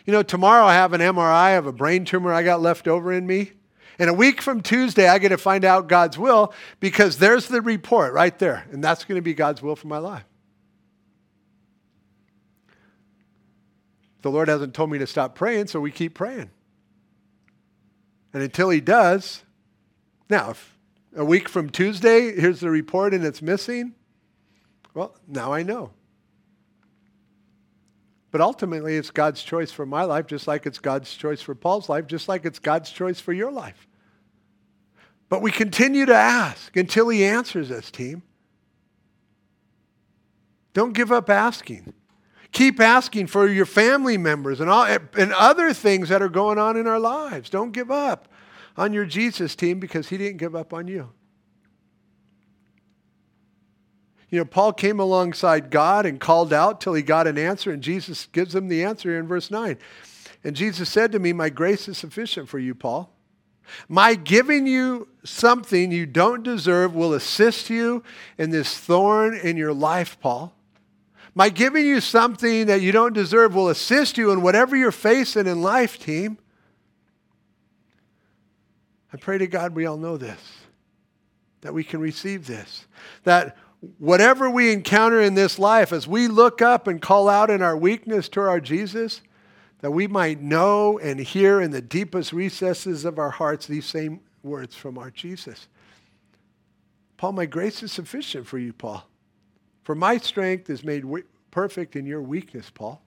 You 0.05 0.13
know, 0.13 0.23
tomorrow 0.23 0.65
I 0.65 0.73
have 0.73 0.93
an 0.93 1.01
MRI 1.01 1.57
of 1.57 1.67
a 1.67 1.71
brain 1.71 2.05
tumor 2.05 2.33
I 2.33 2.43
got 2.43 2.61
left 2.61 2.87
over 2.87 3.11
in 3.11 3.27
me. 3.27 3.51
And 3.99 4.09
a 4.09 4.13
week 4.13 4.41
from 4.41 4.61
Tuesday, 4.61 5.07
I 5.07 5.19
get 5.19 5.29
to 5.29 5.37
find 5.37 5.63
out 5.63 5.87
God's 5.87 6.17
will 6.17 6.53
because 6.79 7.17
there's 7.17 7.47
the 7.47 7.61
report 7.61 8.13
right 8.13 8.37
there. 8.39 8.65
And 8.71 8.83
that's 8.83 9.05
going 9.05 9.17
to 9.17 9.21
be 9.21 9.33
God's 9.33 9.61
will 9.61 9.75
for 9.75 9.87
my 9.87 9.99
life. 9.99 10.23
The 14.21 14.31
Lord 14.31 14.47
hasn't 14.47 14.73
told 14.73 14.91
me 14.91 14.99
to 14.99 15.07
stop 15.07 15.35
praying, 15.35 15.67
so 15.67 15.79
we 15.79 15.91
keep 15.91 16.13
praying. 16.13 16.49
And 18.33 18.41
until 18.41 18.69
He 18.69 18.81
does, 18.81 19.43
now, 20.29 20.53
a 21.15 21.25
week 21.25 21.49
from 21.49 21.69
Tuesday, 21.69 22.39
here's 22.39 22.61
the 22.61 22.69
report 22.69 23.13
and 23.13 23.25
it's 23.25 23.41
missing. 23.41 23.93
Well, 24.93 25.15
now 25.27 25.53
I 25.53 25.63
know. 25.63 25.91
But 28.31 28.41
ultimately, 28.41 28.95
it's 28.95 29.11
God's 29.11 29.43
choice 29.43 29.71
for 29.71 29.85
my 29.85 30.03
life, 30.03 30.25
just 30.25 30.47
like 30.47 30.65
it's 30.65 30.79
God's 30.79 31.13
choice 31.13 31.41
for 31.41 31.53
Paul's 31.53 31.89
life, 31.89 32.07
just 32.07 32.29
like 32.29 32.45
it's 32.45 32.59
God's 32.59 32.89
choice 32.89 33.19
for 33.19 33.33
your 33.33 33.51
life. 33.51 33.87
But 35.27 35.41
we 35.41 35.51
continue 35.51 36.05
to 36.05 36.15
ask 36.15 36.75
until 36.75 37.09
He 37.09 37.25
answers 37.25 37.71
us, 37.71 37.91
team. 37.91 38.23
Don't 40.73 40.93
give 40.93 41.11
up 41.11 41.29
asking. 41.29 41.93
Keep 42.53 42.79
asking 42.79 43.27
for 43.27 43.47
your 43.47 43.65
family 43.65 44.17
members 44.17 44.59
and, 44.59 44.69
all, 44.69 44.85
and 44.85 45.33
other 45.33 45.73
things 45.73 46.09
that 46.09 46.21
are 46.21 46.29
going 46.29 46.57
on 46.57 46.77
in 46.77 46.87
our 46.87 46.99
lives. 46.99 47.49
Don't 47.49 47.71
give 47.71 47.91
up 47.91 48.27
on 48.77 48.93
your 48.93 49.05
Jesus 49.05 49.55
team 49.55 49.79
because 49.79 50.09
he 50.09 50.17
didn't 50.17 50.37
give 50.37 50.55
up 50.55 50.73
on 50.73 50.87
you. 50.87 51.11
You 54.31 54.39
know, 54.39 54.45
Paul 54.45 54.71
came 54.71 54.99
alongside 54.99 55.69
God 55.69 56.05
and 56.05 56.19
called 56.19 56.53
out 56.53 56.79
till 56.79 56.93
he 56.93 57.03
got 57.03 57.27
an 57.27 57.37
answer, 57.37 57.69
and 57.69 57.83
Jesus 57.83 58.27
gives 58.31 58.55
him 58.55 58.69
the 58.69 58.83
answer 58.83 59.19
in 59.19 59.27
verse 59.27 59.51
9. 59.51 59.77
And 60.43 60.55
Jesus 60.55 60.89
said 60.89 61.11
to 61.11 61.19
me, 61.19 61.33
My 61.33 61.49
grace 61.49 61.89
is 61.89 61.97
sufficient 61.97 62.47
for 62.47 62.57
you, 62.57 62.73
Paul. 62.73 63.13
My 63.87 64.15
giving 64.15 64.65
you 64.67 65.09
something 65.23 65.91
you 65.91 66.05
don't 66.05 66.43
deserve 66.43 66.95
will 66.95 67.13
assist 67.13 67.69
you 67.69 68.03
in 68.37 68.49
this 68.49 68.77
thorn 68.77 69.35
in 69.35 69.57
your 69.57 69.73
life, 69.73 70.17
Paul. 70.19 70.53
My 71.35 71.49
giving 71.49 71.85
you 71.85 72.01
something 72.01 72.67
that 72.67 72.81
you 72.81 72.91
don't 72.91 73.13
deserve 73.13 73.53
will 73.53 73.69
assist 73.69 74.17
you 74.17 74.31
in 74.31 74.41
whatever 74.41 74.75
you're 74.75 74.91
facing 74.91 75.47
in 75.47 75.61
life, 75.61 75.99
team. 75.99 76.37
I 79.13 79.17
pray 79.17 79.37
to 79.37 79.47
God 79.47 79.75
we 79.75 79.85
all 79.85 79.97
know 79.97 80.17
this, 80.17 80.39
that 81.61 81.73
we 81.73 81.83
can 81.83 81.99
receive 81.99 82.47
this, 82.47 82.85
that 83.23 83.57
whatever 83.97 84.49
we 84.49 84.71
encounter 84.71 85.19
in 85.19 85.33
this 85.33 85.57
life, 85.57 85.91
as 85.91 86.07
we 86.07 86.27
look 86.27 86.61
up 86.61 86.87
and 86.87 87.01
call 87.01 87.27
out 87.27 87.49
in 87.49 87.61
our 87.61 87.75
weakness 87.75 88.29
to 88.29 88.41
our 88.41 88.59
Jesus, 88.59 89.21
that 89.79 89.91
we 89.91 90.07
might 90.07 90.39
know 90.39 90.99
and 90.99 91.19
hear 91.19 91.59
in 91.59 91.71
the 91.71 91.81
deepest 91.81 92.31
recesses 92.31 93.03
of 93.05 93.17
our 93.17 93.31
hearts 93.31 93.65
these 93.65 93.85
same 93.85 94.21
words 94.43 94.75
from 94.75 94.97
our 94.97 95.09
Jesus. 95.09 95.67
Paul, 97.17 97.33
my 97.33 97.45
grace 97.45 97.83
is 97.83 97.91
sufficient 97.91 98.47
for 98.47 98.59
you, 98.59 98.73
Paul. 98.73 99.07
For 99.83 99.95
my 99.95 100.17
strength 100.17 100.69
is 100.69 100.83
made 100.83 101.03
perfect 101.49 101.95
in 101.95 102.05
your 102.05 102.21
weakness, 102.21 102.69
Paul. 102.69 103.01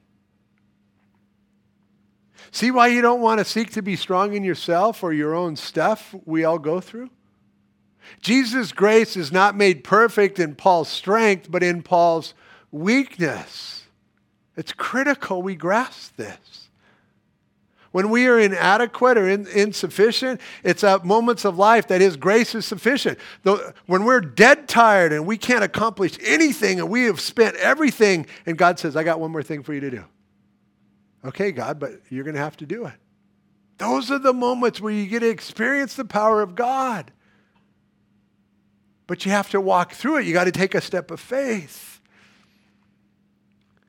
See 2.50 2.70
why 2.70 2.88
you 2.88 3.00
don't 3.00 3.20
want 3.20 3.38
to 3.38 3.44
seek 3.44 3.70
to 3.72 3.82
be 3.82 3.96
strong 3.96 4.34
in 4.34 4.44
yourself 4.44 5.02
or 5.02 5.12
your 5.12 5.34
own 5.34 5.56
stuff 5.56 6.14
we 6.24 6.44
all 6.44 6.58
go 6.58 6.80
through? 6.80 7.10
Jesus' 8.20 8.72
grace 8.72 9.16
is 9.16 9.32
not 9.32 9.56
made 9.56 9.84
perfect 9.84 10.38
in 10.38 10.54
Paul's 10.54 10.88
strength, 10.88 11.50
but 11.50 11.62
in 11.62 11.82
Paul's 11.82 12.34
weakness. 12.70 13.84
It's 14.56 14.72
critical 14.72 15.42
we 15.42 15.54
grasp 15.56 16.16
this. 16.16 16.68
When 17.92 18.10
we 18.10 18.26
are 18.26 18.40
inadequate 18.40 19.16
or 19.16 19.28
in, 19.28 19.46
insufficient, 19.46 20.40
it's 20.64 20.82
at 20.82 21.04
moments 21.04 21.44
of 21.44 21.58
life 21.58 21.86
that 21.88 22.00
His 22.00 22.16
grace 22.16 22.54
is 22.54 22.66
sufficient. 22.66 23.18
When 23.86 24.04
we're 24.04 24.20
dead 24.20 24.66
tired 24.66 25.12
and 25.12 25.26
we 25.26 25.36
can't 25.36 25.62
accomplish 25.62 26.18
anything 26.20 26.80
and 26.80 26.88
we 26.88 27.04
have 27.04 27.20
spent 27.20 27.54
everything, 27.56 28.26
and 28.46 28.58
God 28.58 28.80
says, 28.80 28.96
I 28.96 29.04
got 29.04 29.20
one 29.20 29.30
more 29.30 29.44
thing 29.44 29.62
for 29.62 29.72
you 29.72 29.80
to 29.80 29.90
do. 29.92 30.04
Okay, 31.24 31.52
God, 31.52 31.78
but 31.78 31.92
you're 32.10 32.24
going 32.24 32.34
to 32.34 32.40
have 32.40 32.56
to 32.56 32.66
do 32.66 32.84
it. 32.86 32.94
Those 33.78 34.10
are 34.10 34.18
the 34.18 34.32
moments 34.32 34.80
where 34.80 34.92
you 34.92 35.06
get 35.06 35.20
to 35.20 35.28
experience 35.28 35.94
the 35.94 36.04
power 36.04 36.42
of 36.42 36.54
God. 36.54 37.12
But 39.06 39.24
you 39.26 39.32
have 39.32 39.50
to 39.50 39.60
walk 39.60 39.92
through 39.92 40.18
it. 40.18 40.26
You 40.26 40.32
got 40.32 40.44
to 40.44 40.52
take 40.52 40.74
a 40.74 40.80
step 40.80 41.10
of 41.10 41.20
faith. 41.20 42.00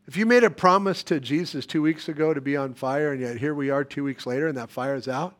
If 0.08 0.18
you 0.18 0.26
made 0.26 0.44
a 0.44 0.50
promise 0.50 1.02
to 1.04 1.20
Jesus 1.20 1.66
two 1.66 1.82
weeks 1.82 2.08
ago 2.08 2.34
to 2.34 2.42
be 2.42 2.56
on 2.56 2.74
fire, 2.74 3.12
and 3.12 3.22
yet 3.22 3.38
here 3.38 3.56
we 3.56 3.70
are 3.70 3.84
two 3.84 4.04
weeks 4.04 4.26
later 4.26 4.48
and 4.48 4.58
that 4.58 4.70
fire 4.70 4.96
is 4.96 5.08
out, 5.08 5.36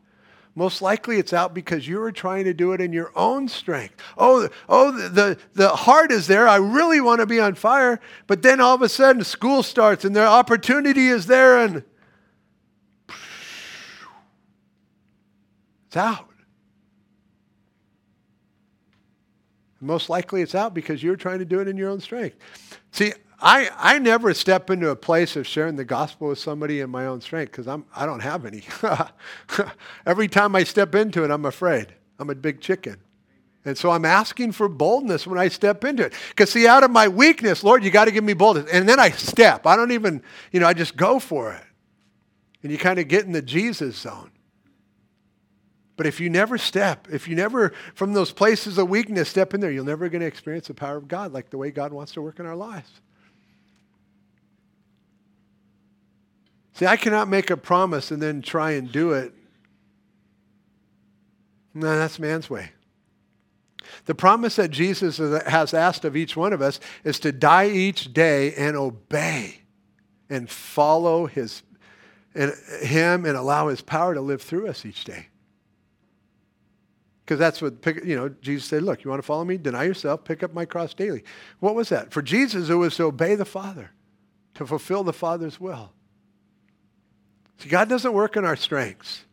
most 0.56 0.80
likely 0.80 1.18
it's 1.18 1.34
out 1.34 1.52
because 1.52 1.86
you 1.86 1.98
were 1.98 2.10
trying 2.10 2.44
to 2.44 2.54
do 2.54 2.72
it 2.72 2.80
in 2.80 2.92
your 2.92 3.12
own 3.14 3.46
strength. 3.46 4.02
Oh, 4.16 4.48
oh 4.68 4.90
the, 4.90 5.38
the, 5.52 5.68
heart 5.68 6.10
is 6.10 6.26
there. 6.26 6.48
I 6.48 6.56
really 6.56 7.00
want 7.00 7.20
to 7.20 7.26
be 7.26 7.38
on 7.38 7.54
fire. 7.54 8.00
But 8.26 8.40
then 8.40 8.58
all 8.58 8.74
of 8.74 8.80
a 8.80 8.88
sudden 8.88 9.22
school 9.22 9.62
starts 9.62 10.04
and 10.04 10.16
the 10.16 10.26
opportunity 10.26 11.08
is 11.08 11.26
there 11.26 11.58
and 11.58 11.84
it's 15.86 15.96
out. 15.96 16.30
Most 19.86 20.10
likely 20.10 20.42
it's 20.42 20.54
out 20.54 20.74
because 20.74 21.02
you're 21.02 21.16
trying 21.16 21.38
to 21.38 21.44
do 21.44 21.60
it 21.60 21.68
in 21.68 21.76
your 21.76 21.90
own 21.90 22.00
strength. 22.00 22.36
See, 22.92 23.12
I, 23.40 23.70
I 23.76 23.98
never 23.98 24.32
step 24.34 24.70
into 24.70 24.88
a 24.88 24.96
place 24.96 25.36
of 25.36 25.46
sharing 25.46 25.76
the 25.76 25.84
gospel 25.84 26.28
with 26.28 26.38
somebody 26.38 26.80
in 26.80 26.90
my 26.90 27.06
own 27.06 27.20
strength 27.20 27.52
because 27.52 27.68
I'm 27.68 27.84
I 27.94 28.06
don't 28.06 28.20
have 28.20 28.46
any. 28.46 28.62
Every 30.06 30.28
time 30.28 30.56
I 30.56 30.64
step 30.64 30.94
into 30.94 31.22
it, 31.24 31.30
I'm 31.30 31.44
afraid. 31.44 31.94
I'm 32.18 32.30
a 32.30 32.34
big 32.34 32.60
chicken. 32.60 32.96
And 33.66 33.76
so 33.76 33.90
I'm 33.90 34.04
asking 34.04 34.52
for 34.52 34.68
boldness 34.68 35.26
when 35.26 35.38
I 35.38 35.48
step 35.48 35.84
into 35.84 36.04
it. 36.04 36.14
Because 36.30 36.50
see, 36.50 36.68
out 36.68 36.84
of 36.84 36.90
my 36.92 37.08
weakness, 37.08 37.64
Lord, 37.64 37.82
you 37.82 37.90
got 37.90 38.04
to 38.04 38.12
give 38.12 38.22
me 38.22 38.32
boldness. 38.32 38.70
And 38.70 38.88
then 38.88 39.00
I 39.00 39.10
step. 39.10 39.66
I 39.66 39.74
don't 39.74 39.90
even, 39.90 40.22
you 40.52 40.60
know, 40.60 40.68
I 40.68 40.72
just 40.72 40.96
go 40.96 41.18
for 41.18 41.52
it. 41.52 41.64
And 42.62 42.70
you 42.70 42.78
kind 42.78 43.00
of 43.00 43.08
get 43.08 43.24
in 43.26 43.32
the 43.32 43.42
Jesus 43.42 43.96
zone. 43.96 44.30
But 45.96 46.06
if 46.06 46.20
you 46.20 46.28
never 46.28 46.58
step, 46.58 47.08
if 47.10 47.26
you 47.26 47.34
never, 47.34 47.72
from 47.94 48.12
those 48.12 48.30
places 48.30 48.76
of 48.76 48.88
weakness, 48.88 49.30
step 49.30 49.54
in 49.54 49.60
there, 49.60 49.70
you're 49.70 49.84
never 49.84 50.08
going 50.08 50.20
to 50.20 50.26
experience 50.26 50.68
the 50.68 50.74
power 50.74 50.96
of 50.96 51.08
God 51.08 51.32
like 51.32 51.50
the 51.50 51.56
way 51.56 51.70
God 51.70 51.92
wants 51.92 52.12
to 52.12 52.22
work 52.22 52.38
in 52.38 52.46
our 52.46 52.56
lives. 52.56 52.90
See, 56.74 56.84
I 56.84 56.96
cannot 56.96 57.28
make 57.28 57.48
a 57.48 57.56
promise 57.56 58.10
and 58.10 58.20
then 58.20 58.42
try 58.42 58.72
and 58.72 58.92
do 58.92 59.12
it. 59.12 59.32
No, 61.72 61.96
that's 61.96 62.18
man's 62.18 62.50
way. 62.50 62.72
The 64.04 64.14
promise 64.14 64.56
that 64.56 64.70
Jesus 64.70 65.16
has 65.16 65.72
asked 65.72 66.04
of 66.04 66.16
each 66.16 66.36
one 66.36 66.52
of 66.52 66.60
us 66.60 66.78
is 67.04 67.18
to 67.20 67.32
die 67.32 67.68
each 67.68 68.12
day 68.12 68.52
and 68.54 68.76
obey 68.76 69.60
and 70.28 70.50
follow 70.50 71.26
his, 71.26 71.62
and 72.34 72.52
him 72.82 73.24
and 73.24 73.36
allow 73.36 73.68
his 73.68 73.80
power 73.80 74.12
to 74.12 74.20
live 74.20 74.42
through 74.42 74.68
us 74.68 74.84
each 74.84 75.04
day. 75.04 75.28
Because 77.26 77.40
that's 77.40 77.60
what, 77.60 77.84
you 78.06 78.14
know, 78.14 78.28
Jesus 78.40 78.68
said, 78.68 78.84
look, 78.84 79.02
you 79.02 79.10
want 79.10 79.20
to 79.20 79.26
follow 79.26 79.44
me? 79.44 79.56
Deny 79.56 79.82
yourself, 79.82 80.22
pick 80.22 80.44
up 80.44 80.54
my 80.54 80.64
cross 80.64 80.94
daily. 80.94 81.24
What 81.58 81.74
was 81.74 81.88
that? 81.88 82.12
For 82.12 82.22
Jesus, 82.22 82.68
it 82.68 82.74
was 82.74 82.94
to 82.96 83.02
obey 83.02 83.34
the 83.34 83.44
Father, 83.44 83.90
to 84.54 84.64
fulfill 84.64 85.02
the 85.02 85.12
Father's 85.12 85.60
will. 85.60 85.90
See, 87.58 87.68
God 87.68 87.88
doesn't 87.88 88.12
work 88.12 88.36
in 88.36 88.44
our 88.44 88.54
strengths. 88.54 89.24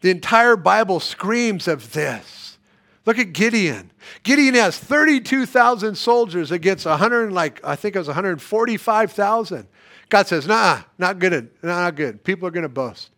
The 0.00 0.08
entire 0.10 0.56
Bible 0.56 1.00
screams 1.00 1.68
of 1.68 1.92
this. 1.92 2.56
Look 3.04 3.18
at 3.18 3.34
Gideon. 3.34 3.90
Gideon 4.22 4.54
has 4.54 4.78
32,000 4.78 5.96
soldiers 5.96 6.50
against 6.50 6.86
100, 6.86 7.30
like 7.30 7.62
I 7.62 7.76
think 7.76 7.94
it 7.94 7.98
was 7.98 8.08
145,000. 8.08 9.66
God 10.08 10.26
says, 10.26 10.46
"Nah, 10.46 10.80
not 10.96 11.18
good. 11.18 11.50
Not 11.62 11.94
good. 11.94 12.24
People 12.24 12.48
are 12.48 12.50
going 12.50 12.62
to 12.62 12.70
boast." 12.70 13.10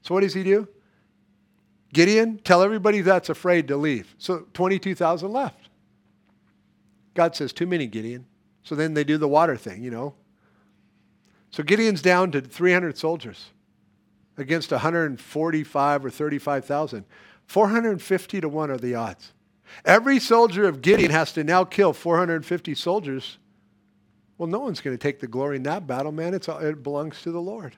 So 0.00 0.14
what 0.14 0.22
does 0.22 0.32
he 0.32 0.44
do? 0.44 0.66
Gideon, 1.96 2.38
tell 2.44 2.62
everybody 2.62 3.00
that's 3.00 3.30
afraid 3.30 3.68
to 3.68 3.76
leave. 3.78 4.14
So 4.18 4.44
22,000 4.52 5.32
left. 5.32 5.70
God 7.14 7.34
says, 7.34 7.54
Too 7.54 7.66
many, 7.66 7.86
Gideon. 7.86 8.26
So 8.62 8.74
then 8.74 8.92
they 8.92 9.02
do 9.02 9.16
the 9.16 9.26
water 9.26 9.56
thing, 9.56 9.82
you 9.82 9.90
know. 9.90 10.12
So 11.50 11.62
Gideon's 11.62 12.02
down 12.02 12.32
to 12.32 12.42
300 12.42 12.98
soldiers 12.98 13.46
against 14.36 14.72
145 14.72 16.04
or 16.04 16.10
35,000. 16.10 17.06
450 17.46 18.40
to 18.42 18.48
1 18.50 18.70
are 18.70 18.76
the 18.76 18.94
odds. 18.94 19.32
Every 19.86 20.20
soldier 20.20 20.68
of 20.68 20.82
Gideon 20.82 21.10
has 21.12 21.32
to 21.32 21.44
now 21.44 21.64
kill 21.64 21.94
450 21.94 22.74
soldiers. 22.74 23.38
Well, 24.36 24.48
no 24.48 24.58
one's 24.58 24.82
going 24.82 24.94
to 24.94 25.02
take 25.02 25.20
the 25.20 25.28
glory 25.28 25.56
in 25.56 25.62
that 25.62 25.86
battle, 25.86 26.12
man. 26.12 26.34
It's, 26.34 26.46
it 26.46 26.82
belongs 26.82 27.22
to 27.22 27.32
the 27.32 27.40
Lord. 27.40 27.74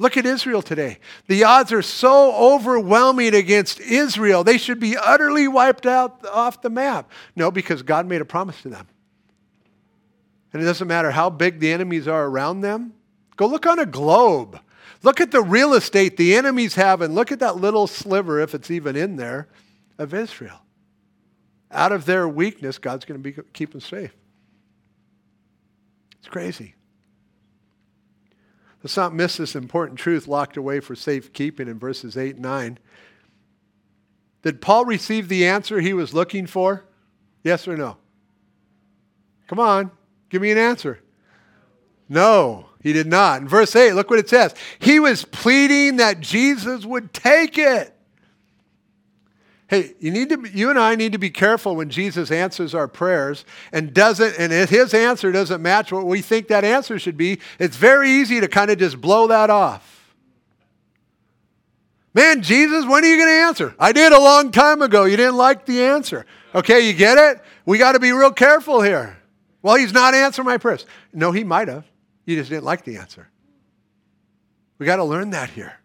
Look 0.00 0.16
at 0.16 0.24
Israel 0.24 0.62
today. 0.62 0.98
The 1.26 1.44
odds 1.44 1.72
are 1.72 1.82
so 1.82 2.34
overwhelming 2.34 3.34
against 3.34 3.80
Israel. 3.80 4.42
They 4.42 4.56
should 4.56 4.80
be 4.80 4.96
utterly 4.96 5.46
wiped 5.46 5.84
out 5.84 6.24
off 6.26 6.62
the 6.62 6.70
map. 6.70 7.10
No, 7.36 7.50
because 7.50 7.82
God 7.82 8.06
made 8.06 8.22
a 8.22 8.24
promise 8.24 8.62
to 8.62 8.70
them. 8.70 8.88
And 10.54 10.62
it 10.62 10.64
doesn't 10.64 10.88
matter 10.88 11.10
how 11.10 11.28
big 11.28 11.60
the 11.60 11.70
enemies 11.70 12.08
are 12.08 12.24
around 12.24 12.62
them. 12.62 12.94
Go 13.36 13.46
look 13.46 13.66
on 13.66 13.78
a 13.78 13.84
globe. 13.84 14.58
Look 15.02 15.20
at 15.20 15.32
the 15.32 15.42
real 15.42 15.74
estate 15.74 16.16
the 16.16 16.34
enemies 16.34 16.76
have 16.76 17.02
and 17.02 17.14
look 17.14 17.30
at 17.30 17.40
that 17.40 17.56
little 17.58 17.86
sliver, 17.86 18.40
if 18.40 18.54
it's 18.54 18.70
even 18.70 18.96
in 18.96 19.16
there, 19.16 19.48
of 19.98 20.14
Israel. 20.14 20.62
Out 21.70 21.92
of 21.92 22.06
their 22.06 22.26
weakness, 22.26 22.78
God's 22.78 23.04
going 23.04 23.22
to 23.22 23.32
be, 23.32 23.42
keep 23.52 23.72
them 23.72 23.82
safe. 23.82 24.16
It's 26.20 26.28
crazy. 26.28 26.74
Let's 28.82 28.96
not 28.96 29.14
miss 29.14 29.36
this 29.36 29.54
important 29.54 29.98
truth 29.98 30.26
locked 30.26 30.56
away 30.56 30.80
for 30.80 30.94
safekeeping 30.94 31.68
in 31.68 31.78
verses 31.78 32.16
8 32.16 32.36
and 32.36 32.42
9. 32.42 32.78
Did 34.42 34.62
Paul 34.62 34.86
receive 34.86 35.28
the 35.28 35.46
answer 35.46 35.80
he 35.80 35.92
was 35.92 36.14
looking 36.14 36.46
for? 36.46 36.84
Yes 37.44 37.68
or 37.68 37.76
no? 37.76 37.98
Come 39.48 39.58
on, 39.58 39.90
give 40.30 40.40
me 40.40 40.50
an 40.50 40.58
answer. 40.58 41.00
No, 42.08 42.66
he 42.82 42.92
did 42.92 43.06
not. 43.06 43.42
In 43.42 43.48
verse 43.48 43.76
8, 43.76 43.92
look 43.92 44.10
what 44.10 44.18
it 44.18 44.28
says. 44.28 44.54
He 44.78 44.98
was 44.98 45.24
pleading 45.24 45.96
that 45.96 46.20
Jesus 46.20 46.84
would 46.84 47.12
take 47.12 47.58
it. 47.58 47.94
Hey, 49.70 49.94
you 50.00 50.10
need 50.10 50.30
to 50.30 50.50
you 50.52 50.68
and 50.68 50.76
I 50.80 50.96
need 50.96 51.12
to 51.12 51.18
be 51.18 51.30
careful 51.30 51.76
when 51.76 51.90
Jesus 51.90 52.32
answers 52.32 52.74
our 52.74 52.88
prayers 52.88 53.44
and 53.70 53.94
doesn't 53.94 54.34
and 54.36 54.52
if 54.52 54.68
his 54.68 54.92
answer 54.92 55.30
doesn't 55.30 55.62
match 55.62 55.92
what 55.92 56.06
we 56.06 56.22
think 56.22 56.48
that 56.48 56.64
answer 56.64 56.98
should 56.98 57.16
be, 57.16 57.38
it's 57.60 57.76
very 57.76 58.10
easy 58.10 58.40
to 58.40 58.48
kind 58.48 58.72
of 58.72 58.78
just 58.78 59.00
blow 59.00 59.28
that 59.28 59.48
off. 59.48 60.12
Man, 62.12 62.42
Jesus, 62.42 62.84
when 62.84 63.04
are 63.04 63.06
you 63.06 63.16
going 63.16 63.28
to 63.28 63.46
answer? 63.46 63.74
I 63.78 63.92
did 63.92 64.12
a 64.12 64.18
long 64.18 64.50
time 64.50 64.82
ago. 64.82 65.04
You 65.04 65.16
didn't 65.16 65.36
like 65.36 65.66
the 65.66 65.84
answer. 65.84 66.26
Okay, 66.52 66.88
you 66.88 66.92
get 66.92 67.16
it? 67.16 67.40
We 67.64 67.78
got 67.78 67.92
to 67.92 68.00
be 68.00 68.10
real 68.10 68.32
careful 68.32 68.82
here. 68.82 69.16
Well, 69.62 69.76
he's 69.76 69.92
not 69.92 70.14
answering 70.14 70.46
my 70.46 70.58
prayers. 70.58 70.84
No, 71.12 71.30
he 71.30 71.44
might 71.44 71.68
have. 71.68 71.84
You 72.24 72.34
just 72.34 72.50
didn't 72.50 72.64
like 72.64 72.82
the 72.82 72.96
answer. 72.96 73.28
We 74.78 74.86
got 74.86 74.96
to 74.96 75.04
learn 75.04 75.30
that 75.30 75.50
here. 75.50 75.79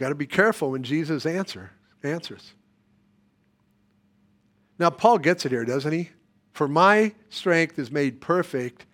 Got 0.00 0.08
to 0.08 0.14
be 0.14 0.26
careful 0.26 0.70
when 0.70 0.82
Jesus 0.82 1.26
answer, 1.26 1.72
answers. 2.02 2.54
Now, 4.78 4.88
Paul 4.88 5.18
gets 5.18 5.44
it 5.44 5.52
here, 5.52 5.66
doesn't 5.66 5.92
he? 5.92 6.08
For 6.52 6.66
my 6.66 7.12
strength 7.28 7.78
is 7.78 7.90
made 7.90 8.22
perfect 8.22 8.86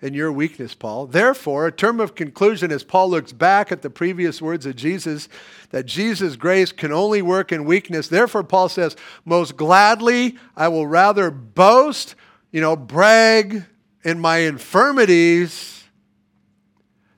in 0.00 0.14
your 0.14 0.32
weakness, 0.32 0.74
Paul. 0.74 1.06
Therefore, 1.06 1.66
a 1.66 1.72
term 1.72 2.00
of 2.00 2.14
conclusion 2.14 2.72
as 2.72 2.82
Paul 2.82 3.10
looks 3.10 3.30
back 3.32 3.70
at 3.70 3.82
the 3.82 3.90
previous 3.90 4.40
words 4.40 4.64
of 4.64 4.74
Jesus, 4.74 5.28
that 5.68 5.84
Jesus' 5.84 6.36
grace 6.36 6.72
can 6.72 6.92
only 6.92 7.20
work 7.20 7.52
in 7.52 7.66
weakness. 7.66 8.08
Therefore, 8.08 8.42
Paul 8.42 8.70
says, 8.70 8.96
Most 9.26 9.58
gladly, 9.58 10.36
I 10.56 10.68
will 10.68 10.86
rather 10.86 11.30
boast, 11.30 12.14
you 12.50 12.62
know, 12.62 12.74
brag 12.74 13.64
in 14.02 14.18
my 14.18 14.38
infirmities, 14.38 15.84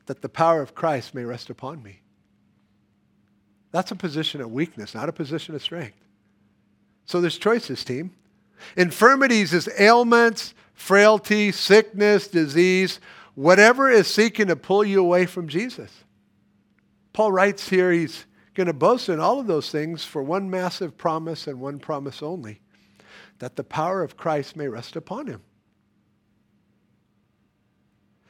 that 0.06 0.20
the 0.20 0.28
power 0.28 0.62
of 0.62 0.74
Christ 0.74 1.14
may 1.14 1.24
rest 1.24 1.48
upon 1.48 1.80
me. 1.80 2.00
That's 3.76 3.90
a 3.90 3.94
position 3.94 4.40
of 4.40 4.50
weakness, 4.50 4.94
not 4.94 5.10
a 5.10 5.12
position 5.12 5.54
of 5.54 5.62
strength. 5.62 5.98
So 7.04 7.20
there's 7.20 7.36
choices, 7.36 7.84
team. 7.84 8.10
Infirmities 8.74 9.52
is 9.52 9.68
ailments, 9.78 10.54
frailty, 10.72 11.52
sickness, 11.52 12.26
disease, 12.26 13.00
whatever 13.34 13.90
is 13.90 14.06
seeking 14.06 14.46
to 14.46 14.56
pull 14.56 14.82
you 14.82 15.00
away 15.00 15.26
from 15.26 15.46
Jesus. 15.46 15.92
Paul 17.12 17.32
writes 17.32 17.68
here 17.68 17.92
he's 17.92 18.24
going 18.54 18.66
to 18.66 18.72
boast 18.72 19.10
in 19.10 19.20
all 19.20 19.40
of 19.40 19.46
those 19.46 19.70
things 19.70 20.02
for 20.06 20.22
one 20.22 20.48
massive 20.48 20.96
promise 20.96 21.46
and 21.46 21.60
one 21.60 21.78
promise 21.78 22.22
only 22.22 22.62
that 23.40 23.56
the 23.56 23.64
power 23.64 24.02
of 24.02 24.16
Christ 24.16 24.56
may 24.56 24.68
rest 24.68 24.96
upon 24.96 25.26
him. 25.26 25.42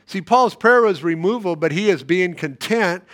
See, 0.07 0.23
Paul's 0.23 0.57
prayer 0.57 0.83
was 0.83 1.05
removal, 1.05 1.55
but 1.55 1.71
he 1.71 1.89
is 1.89 2.03
being 2.03 2.35
content 2.35 3.05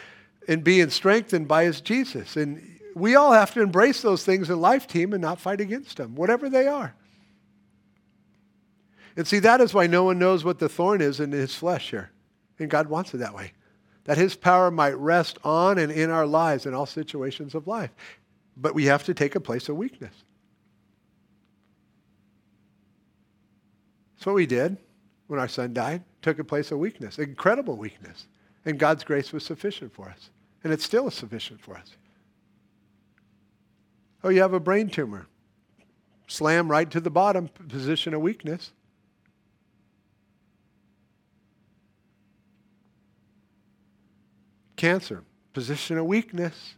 and 0.48 0.64
being 0.64 0.90
strengthened 0.90 1.48
by 1.48 1.64
his 1.64 1.80
Jesus. 1.80 2.36
And 2.36 2.80
we 2.94 3.14
all 3.14 3.32
have 3.32 3.52
to 3.54 3.62
embrace 3.62 4.02
those 4.02 4.24
things 4.24 4.50
in 4.50 4.60
life, 4.60 4.86
team, 4.86 5.12
and 5.12 5.22
not 5.22 5.40
fight 5.40 5.60
against 5.60 5.96
them, 5.96 6.14
whatever 6.14 6.48
they 6.48 6.66
are. 6.66 6.94
And 9.16 9.26
see, 9.26 9.40
that 9.40 9.60
is 9.60 9.74
why 9.74 9.86
no 9.86 10.04
one 10.04 10.18
knows 10.18 10.44
what 10.44 10.58
the 10.58 10.68
thorn 10.68 11.00
is 11.00 11.20
in 11.20 11.32
his 11.32 11.54
flesh 11.54 11.90
here. 11.90 12.10
And 12.58 12.70
God 12.70 12.88
wants 12.88 13.12
it 13.14 13.18
that 13.18 13.34
way. 13.34 13.52
That 14.04 14.18
his 14.18 14.34
power 14.34 14.70
might 14.70 14.96
rest 14.96 15.38
on 15.44 15.78
and 15.78 15.92
in 15.92 16.10
our 16.10 16.26
lives 16.26 16.66
in 16.66 16.74
all 16.74 16.86
situations 16.86 17.54
of 17.54 17.66
life. 17.66 17.90
But 18.56 18.74
we 18.74 18.86
have 18.86 19.04
to 19.04 19.14
take 19.14 19.34
a 19.34 19.40
place 19.40 19.68
of 19.68 19.76
weakness. 19.76 20.14
That's 24.16 24.26
what 24.26 24.34
we 24.34 24.46
did 24.46 24.76
when 25.26 25.40
our 25.40 25.48
son 25.48 25.72
died. 25.72 26.04
Took 26.22 26.38
a 26.38 26.44
place 26.44 26.70
of 26.70 26.78
weakness, 26.78 27.18
incredible 27.18 27.76
weakness. 27.76 28.26
And 28.64 28.78
God's 28.78 29.04
grace 29.04 29.32
was 29.32 29.44
sufficient 29.44 29.92
for 29.92 30.08
us. 30.08 30.30
And 30.62 30.72
it 30.72 30.80
still 30.80 31.08
is 31.08 31.14
sufficient 31.14 31.60
for 31.60 31.76
us. 31.76 31.96
Oh, 34.22 34.28
you 34.28 34.40
have 34.40 34.54
a 34.54 34.60
brain 34.60 34.88
tumor. 34.88 35.26
Slam 36.28 36.70
right 36.70 36.90
to 36.90 37.00
the 37.00 37.10
bottom, 37.10 37.48
position 37.48 38.14
of 38.14 38.20
weakness. 38.20 38.72
Cancer, 44.76 45.24
position 45.52 45.98
of 45.98 46.06
weakness. 46.06 46.74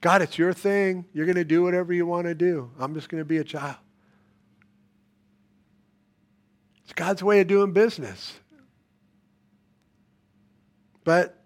God, 0.00 0.20
it's 0.22 0.36
your 0.36 0.52
thing. 0.52 1.06
You're 1.12 1.26
going 1.26 1.36
to 1.36 1.44
do 1.44 1.62
whatever 1.62 1.92
you 1.92 2.04
want 2.04 2.26
to 2.26 2.34
do. 2.34 2.70
I'm 2.78 2.94
just 2.94 3.08
going 3.08 3.20
to 3.20 3.24
be 3.24 3.38
a 3.38 3.44
child. 3.44 3.76
It's 6.84 6.92
God's 6.92 7.22
way 7.22 7.40
of 7.40 7.46
doing 7.46 7.72
business. 7.72 8.34
But 11.04 11.42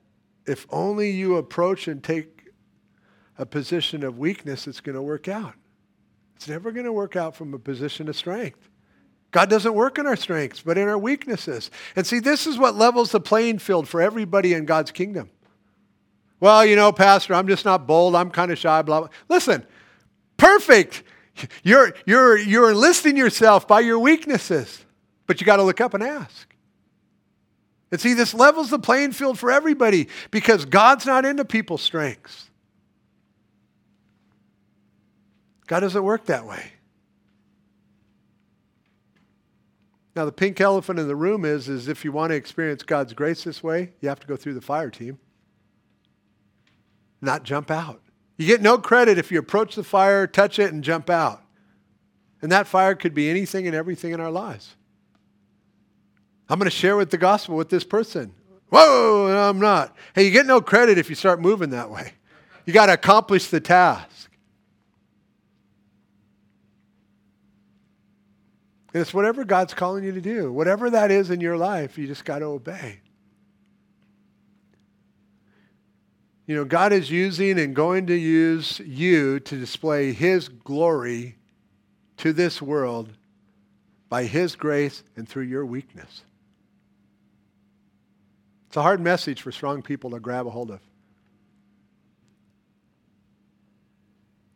if 0.47 0.67
only 0.71 1.11
you 1.11 1.37
approach 1.37 1.89
and 1.89 2.03
take 2.03 2.51
a 3.37 3.45
position 3.45 4.03
of 4.03 4.19
weakness, 4.19 4.67
it's 4.67 4.81
going 4.81 4.97
to 4.97 5.03
work 5.03 5.29
out. 5.29 5.55
It's 6.37 6.49
never 6.49 6.71
going 6.71 6.87
to 6.87 6.93
work 6.93 7.17
out 7.17 7.35
from 7.37 7.53
a 7.53 7.59
position 7.59 8.09
of 8.09 8.17
strength. 8.17 8.69
God 9.31 9.51
doesn't 9.51 9.75
work 9.75 9.99
in 9.99 10.07
our 10.07 10.17
strengths, 10.17 10.61
but 10.61 10.79
in 10.79 10.89
our 10.89 10.97
weaknesses. 10.97 11.71
And 11.95 12.07
see, 12.07 12.19
this 12.19 12.47
is 12.47 12.57
what 12.57 12.77
levels 12.77 13.13
the 13.13 13.21
playing 13.21 13.59
field 13.59 13.89
for 13.89 14.01
everybody 14.01 14.55
in 14.55 14.65
God's 14.65 14.91
kingdom. 14.91 15.31
Well, 16.41 16.65
you 16.65 16.77
know, 16.77 16.93
Pastor, 16.93 17.35
I'm 17.35 17.49
just 17.49 17.65
not 17.65 17.87
bold. 17.87 18.15
I'm 18.15 18.31
kind 18.31 18.51
of 18.51 18.59
shy, 18.59 18.81
blah, 18.83 19.01
blah. 19.01 19.09
Listen, 19.29 19.67
perfect. 20.37 21.03
You're, 21.63 21.95
you're, 22.07 22.39
you're 22.39 22.71
enlisting 22.71 23.17
yourself 23.17 23.69
by 23.69 23.81
your 23.81 23.99
weaknesses, 23.99 24.85
but 25.27 25.41
you 25.41 25.45
got 25.45 25.57
to 25.57 25.63
look 25.63 25.81
up 25.81 25.95
and 25.95 26.03
ask. 26.03 26.49
And 27.91 28.01
see, 28.01 28.15
this 28.15 28.35
levels 28.35 28.71
the 28.71 28.79
playing 28.79 29.13
field 29.13 29.39
for 29.39 29.51
everybody 29.51 30.09
because 30.31 30.65
God's 30.65 31.07
not 31.07 31.25
into 31.25 31.45
people's 31.45 31.83
strengths. 31.83 32.51
God 35.67 35.81
doesn't 35.81 36.03
work 36.03 36.27
that 36.27 36.47
way. 36.47 36.73
Now, 40.17 40.25
the 40.25 40.33
pink 40.33 40.61
elephant 40.61 40.99
in 40.99 41.07
the 41.07 41.15
room 41.15 41.45
is, 41.45 41.69
is 41.69 41.87
if 41.87 42.05
you 42.05 42.11
want 42.11 42.31
to 42.31 42.35
experience 42.35 42.83
God's 42.83 43.13
grace 43.13 43.45
this 43.45 43.63
way, 43.63 43.93
you 44.01 44.09
have 44.09 44.19
to 44.21 44.27
go 44.27 44.35
through 44.35 44.55
the 44.55 44.61
fire 44.61 44.91
team, 44.91 45.19
not 47.21 47.45
jump 47.45 47.71
out. 47.71 48.03
You 48.37 48.47
get 48.47 48.61
no 48.61 48.79
credit 48.79 49.19
if 49.19 49.31
you 49.31 49.39
approach 49.39 49.77
the 49.77 49.85
fire, 49.85 50.27
touch 50.27 50.59
it, 50.59 50.73
and 50.73 50.83
jump 50.83 51.09
out. 51.09 51.43
And 52.43 52.51
that 52.51 52.67
fire 52.67 52.95
could 52.95 53.15
be 53.15 53.31
anything 53.31 53.67
and 53.67 53.77
everything 53.77 54.13
in 54.13 54.21
our 54.21 54.31
lives. 54.31 54.75
I'm 56.49 56.59
going 56.59 56.71
to 56.71 56.77
share 56.77 56.97
with 56.97 57.11
the 57.11 57.19
gospel 57.19 57.57
with 57.57 57.69
this 57.69 57.85
person. 57.85 58.33
Whoa, 58.71 59.29
no, 59.29 59.49
I'm 59.49 59.59
not. 59.59 59.95
Hey, 60.15 60.25
you 60.25 60.31
get 60.31 60.47
no 60.47 60.61
credit 60.61 60.99
if 60.99 61.09
you 61.09 61.15
start 61.15 61.41
moving 61.41 61.71
that 61.71 61.91
way. 61.91 62.13
You 62.65 62.73
got 62.73 62.87
to 62.87 62.93
accomplish 62.93 63.49
the 63.49 63.61
task. 63.61 64.31
And 68.93 69.03
it's 69.03 69.13
whatever 69.13 69.45
God's 69.45 69.75
calling 69.75 70.05
you 70.05 70.13
to 70.13 70.21
do. 70.21 70.53
Whatever 70.53 70.91
that 70.91 71.11
is 71.11 71.31
in 71.31 71.41
your 71.41 71.57
life, 71.57 71.99
you 71.99 72.07
just 72.07 72.25
got 72.25 72.41
to 72.41 72.47
obey. 72.47 73.01
You 76.47 76.57
know, 76.57 76.65
God 76.65 76.95
is 76.95 77.11
using 77.11 77.59
and 77.59 77.77
going 77.77 78.07
to 78.07 78.15
use 78.15 78.81
you 78.81 79.39
to 79.41 79.59
display 79.59 80.13
His 80.13 80.49
glory 80.49 81.37
to 82.17 82.33
this 82.33 82.63
world 82.63 83.13
by 84.09 84.25
His 84.25 84.57
grace 84.57 85.03
and 85.15 85.29
through 85.29 85.45
your 85.45 85.67
weakness. 85.67 86.25
It's 88.69 88.77
a 88.77 88.83
hard 88.83 89.01
message 89.01 89.41
for 89.41 89.51
strong 89.51 89.83
people 89.83 90.11
to 90.11 90.21
grab 90.21 90.47
a 90.47 90.51
hold 90.51 90.71
of. 90.71 90.81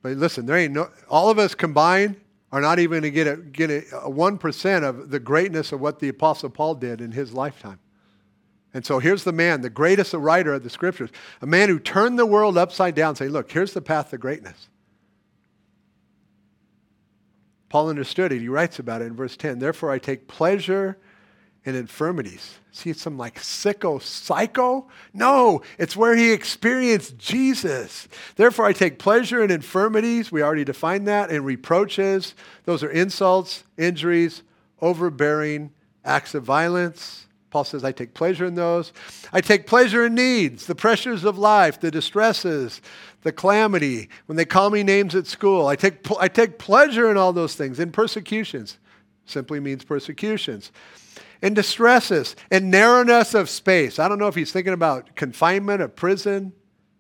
But 0.03 0.13
listen, 0.17 0.47
there 0.47 0.57
ain't 0.57 0.75
no, 0.75 0.91
all 1.09 1.31
of 1.31 1.39
us 1.39 1.55
combined 1.55 2.21
are 2.51 2.61
not 2.61 2.79
even 2.79 3.01
going 3.01 3.03
to 3.03 3.11
get 3.11 3.27
a, 3.27 3.37
get 3.37 3.71
a, 3.71 3.79
a 4.01 4.11
1% 4.11 4.83
of 4.83 5.11
the 5.11 5.19
greatness 5.19 5.73
of 5.73 5.81
what 5.81 5.99
the 5.99 6.09
Apostle 6.09 6.51
Paul 6.51 6.75
did 6.75 7.01
in 7.01 7.13
his 7.13 7.33
lifetime. 7.33 7.79
And 8.75 8.85
so 8.85 8.99
here's 8.99 9.25
the 9.25 9.33
man, 9.33 9.63
the 9.63 9.71
greatest 9.71 10.13
writer 10.13 10.53
of 10.55 10.63
the 10.63 10.71
scriptures, 10.71 11.11
a 11.41 11.47
man 11.47 11.69
who 11.69 11.79
turned 11.79 12.19
the 12.19 12.27
world 12.27 12.59
upside 12.59 12.95
down, 12.95 13.17
saying, 13.17 13.31
Look, 13.31 13.51
here's 13.51 13.73
the 13.73 13.83
path 13.83 14.11
to 14.11 14.19
greatness. 14.19 14.69
Paul 17.69 17.89
understood 17.89 18.33
it. 18.33 18.41
He 18.41 18.49
writes 18.49 18.79
about 18.79 19.01
it 19.01 19.07
in 19.07 19.17
verse 19.17 19.37
10. 19.37 19.59
Therefore, 19.59 19.91
I 19.91 19.99
take 19.99 20.29
pleasure 20.29 20.99
in 21.65 21.75
infirmities. 21.75 22.59
See, 22.73 22.91
it's 22.91 23.03
some 23.03 23.19
like 23.19 23.41
sicko 23.41 24.01
psycho? 24.01 24.89
No, 25.13 25.63
it's 25.79 25.97
where 25.97 26.17
he 26.17 26.33
experienced 26.33 27.19
Jesus. 27.19 28.09
Therefore, 28.37 28.67
I 28.67 28.73
take 28.73 28.99
pleasure 28.99 29.43
in 29.43 29.51
infirmities. 29.51 30.33
We 30.33 30.43
already 30.43 30.65
defined 30.65 31.07
that. 31.09 31.31
And 31.31 31.45
reproaches. 31.45 32.35
Those 32.65 32.83
are 32.83 32.91
insults, 32.91 33.65
injuries, 33.77 34.43
overbearing 34.81 35.71
acts 36.05 36.35
of 36.35 36.43
violence 36.45 37.27
Paul 37.53 37.65
says, 37.65 37.85
I 37.85 37.93
take 37.93 38.15
pleasure 38.15 38.47
in 38.47 38.55
those. 38.55 38.95
I 39.31 39.43
take 39.43 39.67
pleasure 39.67 40.07
in 40.07 40.15
needs, 40.15 40.67
the 40.67 40.75
pressures 40.75 41.23
of 41.23 41.37
life, 41.37 41.79
the 41.79 41.91
distresses, 41.91 42.81
the 43.25 43.31
calamity. 43.31 44.09
When 44.25 44.37
they 44.37 44.47
call 44.47 44.71
me 44.71 44.83
names 44.83 45.15
at 45.15 45.27
school, 45.27 45.67
I 45.67 45.77
take, 45.77 45.99
I 46.19 46.29
take 46.29 46.59
pleasure 46.59 47.11
in 47.11 47.19
all 47.19 47.35
those 47.35 47.55
things. 47.55 47.79
In 47.79 47.93
persecutions, 47.93 48.79
simply 49.27 49.61
means 49.61 49.85
persecutions. 49.85 50.73
In 51.43 51.55
distresses, 51.55 52.37
and 52.51 52.71
narrowness 52.71 53.35
of 53.35 53.51
space. 53.51 53.99
I 53.99 54.09
don't 54.09 54.19
know 54.19 54.29
if 54.29 54.37
he's 54.37 54.53
thinking 54.53 54.73
about 54.73 55.17
confinement, 55.17 55.83
of 55.83 55.97
prison, 55.97 56.53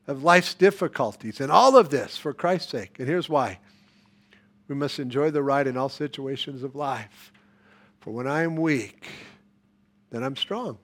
of 0.07 0.25
life's 0.25 0.55
difficulties, 0.55 1.41
and 1.41 1.51
all 1.51 1.77
of 1.77 1.91
this 1.91 2.17
for 2.17 2.35
Christ's 2.35 2.73
sake. 2.73 2.99
And 2.99 3.09
here's 3.09 3.29
why. 3.29 3.61
We 4.69 4.75
must 4.75 4.99
enjoy 4.99 5.31
the 5.31 5.43
ride 5.43 5.67
in 5.67 5.77
all 5.77 5.89
situations 5.89 6.63
of 6.63 6.75
life. 6.75 7.33
For 8.01 8.11
when 8.11 8.27
I 8.27 8.43
am 8.43 8.57
weak, 8.57 9.07
then 10.11 10.25
I'm 10.25 10.37
strong. 10.37 10.79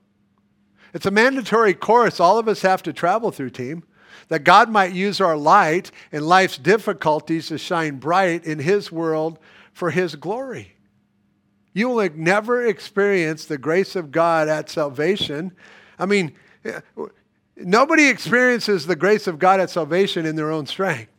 It's 0.94 1.06
a 1.06 1.10
mandatory 1.10 1.74
course 1.74 2.20
all 2.20 2.38
of 2.38 2.48
us 2.48 2.62
have 2.62 2.82
to 2.84 2.92
travel 2.92 3.30
through, 3.30 3.50
team, 3.50 3.82
that 4.28 4.44
God 4.44 4.70
might 4.70 4.92
use 4.92 5.20
our 5.20 5.36
light 5.36 5.90
and 6.12 6.26
life's 6.26 6.58
difficulties 6.58 7.48
to 7.48 7.58
shine 7.58 7.96
bright 7.96 8.44
in 8.44 8.60
His 8.60 8.92
world 8.92 9.38
for 9.72 9.90
His 9.90 10.14
glory. 10.14 10.74
You 11.72 11.88
will 11.88 12.08
never 12.14 12.66
experience 12.66 13.44
the 13.44 13.58
grace 13.58 13.94
of 13.94 14.10
God 14.10 14.48
at 14.48 14.70
salvation. 14.70 15.52
I 15.98 16.06
mean, 16.06 16.34
nobody 17.56 18.08
experiences 18.08 18.86
the 18.86 18.96
grace 18.96 19.26
of 19.26 19.38
God 19.38 19.60
at 19.60 19.70
salvation 19.70 20.26
in 20.26 20.36
their 20.36 20.50
own 20.50 20.66
strength. 20.66 21.12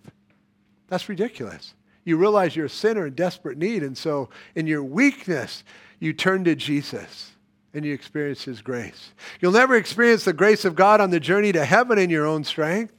That's 0.88 1.08
ridiculous. 1.08 1.76
You 2.04 2.18
realize 2.18 2.56
you're 2.56 2.66
a 2.66 2.70
sinner 2.70 3.08
in 3.08 3.14
desperate 3.14 3.58
need, 3.58 3.84
and 3.84 3.98
so 3.98 4.30
in 4.56 4.66
your 4.66 4.84
weakness, 4.84 5.64
you 6.00 6.14
turn 6.14 6.44
to 6.46 6.56
Jesus 6.56 7.34
and 7.74 7.86
you 7.86 7.94
experience 7.94 8.44
His 8.44 8.62
grace. 8.62 9.12
You'll 9.40 9.52
never 9.52 9.76
experience 9.76 10.26
the 10.26 10.34
grace 10.34 10.66
of 10.66 10.76
God 10.76 11.02
on 11.02 11.12
the 11.12 11.20
journey 11.20 11.52
to 11.52 11.66
heaven 11.66 12.00
in 12.00 12.10
your 12.10 12.26
own 12.26 12.44
strength. 12.44 12.94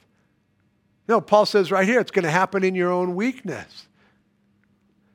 No, 1.07 1.19
Paul 1.19 1.45
says 1.45 1.71
right 1.71 1.87
here, 1.87 1.99
it's 1.99 2.11
going 2.11 2.23
to 2.23 2.31
happen 2.31 2.63
in 2.63 2.73
your 2.73 2.91
own 2.91 3.15
weakness. 3.15 3.87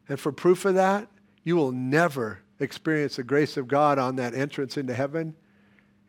And 0.08 0.20
for 0.20 0.30
proof 0.30 0.66
of 0.66 0.74
that, 0.74 1.08
you 1.46 1.54
will 1.54 1.70
never 1.70 2.40
experience 2.58 3.16
the 3.16 3.22
grace 3.22 3.56
of 3.56 3.68
God 3.68 4.00
on 4.00 4.16
that 4.16 4.34
entrance 4.34 4.76
into 4.76 4.92
heaven 4.92 5.32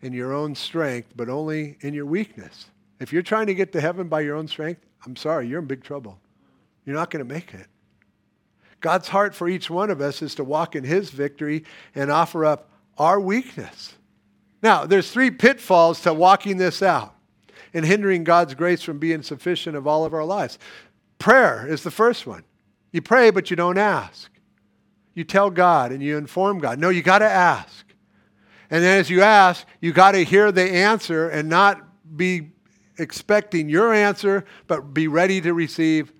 in 0.01 0.11
your 0.11 0.33
own 0.33 0.55
strength, 0.55 1.13
but 1.15 1.29
only 1.29 1.77
in 1.81 1.93
your 1.93 2.07
weakness. 2.07 2.65
If 2.99 3.13
you're 3.13 3.21
trying 3.21 3.45
to 3.45 3.53
get 3.53 3.71
to 3.73 3.79
heaven 3.81 4.07
by 4.07 4.21
your 4.21 4.35
own 4.35 4.47
strength, 4.47 4.81
I'm 5.05 5.15
sorry, 5.15 5.47
you're 5.47 5.59
in 5.59 5.67
big 5.67 5.83
trouble. 5.83 6.19
You're 6.85 6.95
not 6.95 7.11
going 7.11 7.23
to 7.25 7.31
make 7.31 7.53
it. 7.53 7.67
God's 8.81 9.09
heart 9.09 9.35
for 9.35 9.47
each 9.47 9.69
one 9.69 9.91
of 9.91 10.01
us 10.01 10.23
is 10.23 10.33
to 10.35 10.43
walk 10.43 10.75
in 10.75 10.83
his 10.83 11.11
victory 11.11 11.65
and 11.93 12.09
offer 12.09 12.43
up 12.43 12.71
our 12.97 13.19
weakness. 13.19 13.93
Now, 14.63 14.87
there's 14.87 15.11
three 15.11 15.29
pitfalls 15.29 16.01
to 16.01 16.15
walking 16.15 16.57
this 16.57 16.81
out 16.81 17.13
and 17.75 17.85
hindering 17.85 18.23
God's 18.23 18.55
grace 18.55 18.81
from 18.81 18.97
being 18.97 19.21
sufficient 19.21 19.77
of 19.77 19.85
all 19.85 20.03
of 20.03 20.15
our 20.15 20.25
lives. 20.25 20.57
Prayer 21.19 21.67
is 21.67 21.83
the 21.83 21.91
first 21.91 22.25
one. 22.25 22.43
You 22.91 23.03
pray, 23.03 23.29
but 23.29 23.51
you 23.51 23.55
don't 23.55 23.77
ask. 23.77 24.31
You 25.17 25.23
tell 25.23 25.49
God 25.49 25.91
and 25.91 26.03
you 26.03 26.15
inform 26.15 26.59
God. 26.59 26.77
No, 26.77 26.89
you 26.89 27.01
got 27.01 27.19
to 27.19 27.25
ask. 27.25 27.87
And 28.69 28.83
then 28.83 28.99
as 28.99 29.09
you 29.09 29.23
ask, 29.23 29.65
you 29.81 29.91
got 29.91 30.11
to 30.11 30.23
hear 30.23 30.51
the 30.51 30.61
answer 30.61 31.27
and 31.27 31.49
not 31.49 31.81
be 32.15 32.51
expecting 32.99 33.67
your 33.67 33.95
answer, 33.95 34.45
but 34.67 34.93
be 34.93 35.07
ready 35.07 35.41
to 35.41 35.55
receive 35.55 36.13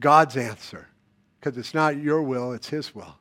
God's 0.00 0.36
answer. 0.36 0.88
Because 1.38 1.56
it's 1.58 1.74
not 1.74 1.98
your 1.98 2.24
will, 2.24 2.52
it's 2.52 2.68
His 2.70 2.92
will. 2.92 3.18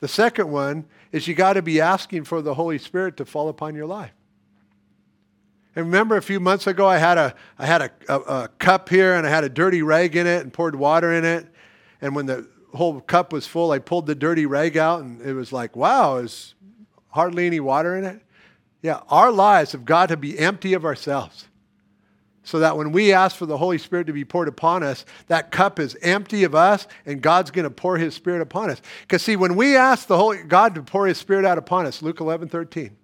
The 0.00 0.08
second 0.08 0.50
one 0.50 0.86
is 1.12 1.28
you 1.28 1.36
got 1.36 1.52
to 1.52 1.62
be 1.62 1.80
asking 1.80 2.24
for 2.24 2.42
the 2.42 2.54
Holy 2.54 2.78
Spirit 2.78 3.16
to 3.18 3.24
fall 3.24 3.48
upon 3.48 3.76
your 3.76 3.86
life. 3.86 4.10
And 5.76 5.86
remember 5.86 6.16
a 6.16 6.22
few 6.22 6.40
months 6.40 6.66
ago, 6.66 6.84
I 6.84 6.98
had 6.98 7.16
a, 7.16 7.32
I 7.60 7.66
had 7.66 7.80
a, 7.80 7.90
a, 8.08 8.18
a, 8.18 8.48
cup 8.58 8.88
here 8.88 9.14
and 9.14 9.24
I 9.24 9.30
had 9.30 9.44
a 9.44 9.48
dirty 9.48 9.82
rag 9.82 10.16
in 10.16 10.26
it 10.26 10.42
and 10.42 10.52
poured 10.52 10.74
water 10.74 11.12
in 11.12 11.24
it. 11.24 11.46
And 12.00 12.16
when 12.16 12.26
the 12.26 12.48
whole 12.74 13.00
cup 13.00 13.32
was 13.32 13.46
full, 13.46 13.70
I 13.70 13.78
pulled 13.78 14.06
the 14.06 14.14
dirty 14.14 14.46
rag 14.46 14.76
out 14.76 15.00
and 15.00 15.20
it 15.22 15.34
was 15.34 15.52
like, 15.52 15.76
wow, 15.76 16.16
there's 16.16 16.54
hardly 17.08 17.46
any 17.46 17.60
water 17.60 17.96
in 17.96 18.04
it. 18.04 18.20
Yeah, 18.82 19.00
our 19.08 19.32
lives 19.32 19.72
have 19.72 19.84
got 19.84 20.08
to 20.10 20.16
be 20.16 20.38
empty 20.38 20.74
of 20.74 20.84
ourselves 20.84 21.46
so 22.44 22.58
that 22.58 22.76
when 22.76 22.92
we 22.92 23.12
ask 23.12 23.36
for 23.36 23.46
the 23.46 23.56
Holy 23.56 23.78
Spirit 23.78 24.06
to 24.06 24.12
be 24.12 24.24
poured 24.24 24.48
upon 24.48 24.82
us, 24.82 25.06
that 25.28 25.50
cup 25.50 25.80
is 25.80 25.96
empty 26.02 26.44
of 26.44 26.54
us 26.54 26.86
and 27.06 27.22
God's 27.22 27.50
going 27.50 27.64
to 27.64 27.70
pour 27.70 27.96
his 27.96 28.14
Spirit 28.14 28.42
upon 28.42 28.70
us. 28.70 28.80
Because, 29.00 29.22
see, 29.22 29.36
when 29.36 29.56
we 29.56 29.76
ask 29.76 30.06
the 30.06 30.18
Holy 30.18 30.42
God 30.42 30.74
to 30.74 30.82
pour 30.82 31.06
his 31.06 31.16
Spirit 31.18 31.46
out 31.46 31.56
upon 31.56 31.86
us, 31.86 32.02
Luke 32.02 32.20
11 32.20 32.48
13, 32.48 32.94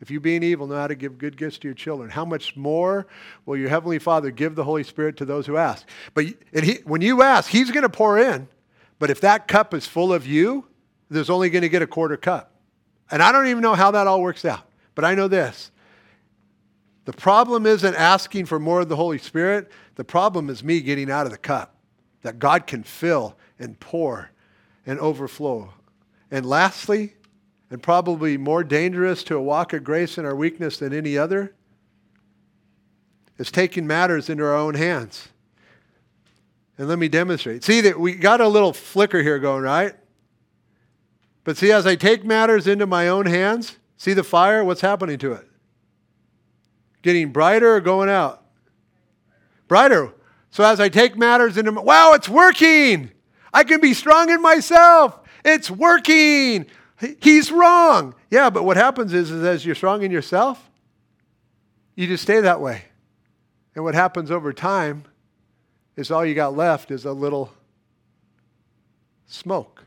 if 0.00 0.10
you 0.10 0.20
being 0.20 0.42
evil 0.42 0.66
know 0.66 0.76
how 0.76 0.86
to 0.86 0.94
give 0.94 1.18
good 1.18 1.36
gifts 1.36 1.58
to 1.58 1.68
your 1.68 1.74
children, 1.74 2.10
how 2.10 2.24
much 2.24 2.56
more 2.56 3.06
will 3.46 3.56
your 3.56 3.68
Heavenly 3.68 3.98
Father 3.98 4.30
give 4.30 4.54
the 4.54 4.64
Holy 4.64 4.84
Spirit 4.84 5.16
to 5.16 5.24
those 5.24 5.46
who 5.46 5.56
ask? 5.56 5.88
But 6.14 6.26
he, 6.52 6.78
when 6.84 7.00
you 7.00 7.22
ask, 7.22 7.50
He's 7.50 7.70
going 7.70 7.82
to 7.82 7.88
pour 7.88 8.18
in. 8.18 8.48
But 8.98 9.10
if 9.10 9.20
that 9.20 9.48
cup 9.48 9.74
is 9.74 9.86
full 9.86 10.12
of 10.12 10.26
you, 10.26 10.66
there's 11.08 11.30
only 11.30 11.50
going 11.50 11.62
to 11.62 11.68
get 11.68 11.82
a 11.82 11.86
quarter 11.86 12.16
cup. 12.16 12.52
And 13.10 13.22
I 13.22 13.32
don't 13.32 13.46
even 13.46 13.62
know 13.62 13.74
how 13.74 13.90
that 13.92 14.06
all 14.06 14.20
works 14.20 14.44
out. 14.44 14.68
But 14.94 15.04
I 15.04 15.14
know 15.14 15.28
this 15.28 15.70
the 17.04 17.12
problem 17.12 17.64
isn't 17.64 17.94
asking 17.94 18.46
for 18.46 18.58
more 18.58 18.80
of 18.80 18.88
the 18.90 18.96
Holy 18.96 19.18
Spirit. 19.18 19.70
The 19.94 20.04
problem 20.04 20.50
is 20.50 20.62
me 20.62 20.80
getting 20.80 21.10
out 21.10 21.24
of 21.24 21.32
the 21.32 21.38
cup 21.38 21.76
that 22.22 22.38
God 22.38 22.66
can 22.66 22.82
fill 22.82 23.36
and 23.58 23.80
pour 23.80 24.30
and 24.84 24.98
overflow. 24.98 25.72
And 26.30 26.44
lastly, 26.44 27.14
and 27.70 27.82
probably 27.82 28.36
more 28.36 28.64
dangerous 28.64 29.22
to 29.24 29.36
a 29.36 29.42
walk 29.42 29.72
of 29.72 29.84
grace 29.84 30.18
in 30.18 30.24
our 30.24 30.36
weakness 30.36 30.78
than 30.78 30.92
any 30.92 31.16
other, 31.16 31.54
is 33.38 33.50
taking 33.50 33.86
matters 33.86 34.28
into 34.28 34.44
our 34.44 34.54
own 34.54 34.74
hands. 34.74 35.28
And 36.78 36.88
let 36.88 36.98
me 36.98 37.08
demonstrate. 37.08 37.64
See 37.64 37.80
that 37.82 37.98
we 37.98 38.14
got 38.14 38.40
a 38.40 38.48
little 38.48 38.72
flicker 38.72 39.20
here 39.20 39.40
going, 39.40 39.62
right? 39.62 39.94
But 41.42 41.56
see, 41.56 41.72
as 41.72 41.86
I 41.86 41.96
take 41.96 42.24
matters 42.24 42.66
into 42.66 42.86
my 42.86 43.08
own 43.08 43.26
hands, 43.26 43.76
see 43.96 44.12
the 44.12 44.22
fire? 44.22 44.62
What's 44.62 44.80
happening 44.80 45.18
to 45.18 45.32
it? 45.32 45.48
Getting 47.02 47.32
brighter 47.32 47.74
or 47.74 47.80
going 47.80 48.08
out? 48.08 48.44
Brighter. 49.66 50.12
So 50.50 50.64
as 50.64 50.78
I 50.78 50.88
take 50.88 51.16
matters 51.16 51.56
into 51.58 51.72
my, 51.72 51.82
wow, 51.82 52.12
it's 52.14 52.28
working. 52.28 53.10
I 53.52 53.64
can 53.64 53.80
be 53.80 53.94
strong 53.94 54.30
in 54.30 54.40
myself. 54.40 55.18
It's 55.44 55.70
working. 55.70 56.66
He's 57.20 57.50
wrong. 57.50 58.14
Yeah, 58.30 58.50
but 58.50 58.64
what 58.64 58.76
happens 58.76 59.12
is, 59.12 59.30
is 59.30 59.44
as 59.44 59.64
you're 59.64 59.74
strong 59.74 60.02
in 60.02 60.10
yourself, 60.10 60.70
you 61.96 62.06
just 62.06 62.22
stay 62.22 62.40
that 62.40 62.60
way. 62.60 62.84
And 63.74 63.84
what 63.84 63.94
happens 63.94 64.30
over 64.30 64.52
time 64.52 65.04
is 65.98 66.12
all 66.12 66.24
you 66.24 66.32
got 66.32 66.56
left 66.56 66.92
is 66.92 67.04
a 67.04 67.12
little 67.12 67.52
smoke. 69.26 69.84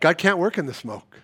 God 0.00 0.16
can't 0.16 0.38
work 0.38 0.56
in 0.56 0.64
the 0.64 0.72
smoke. 0.72 1.20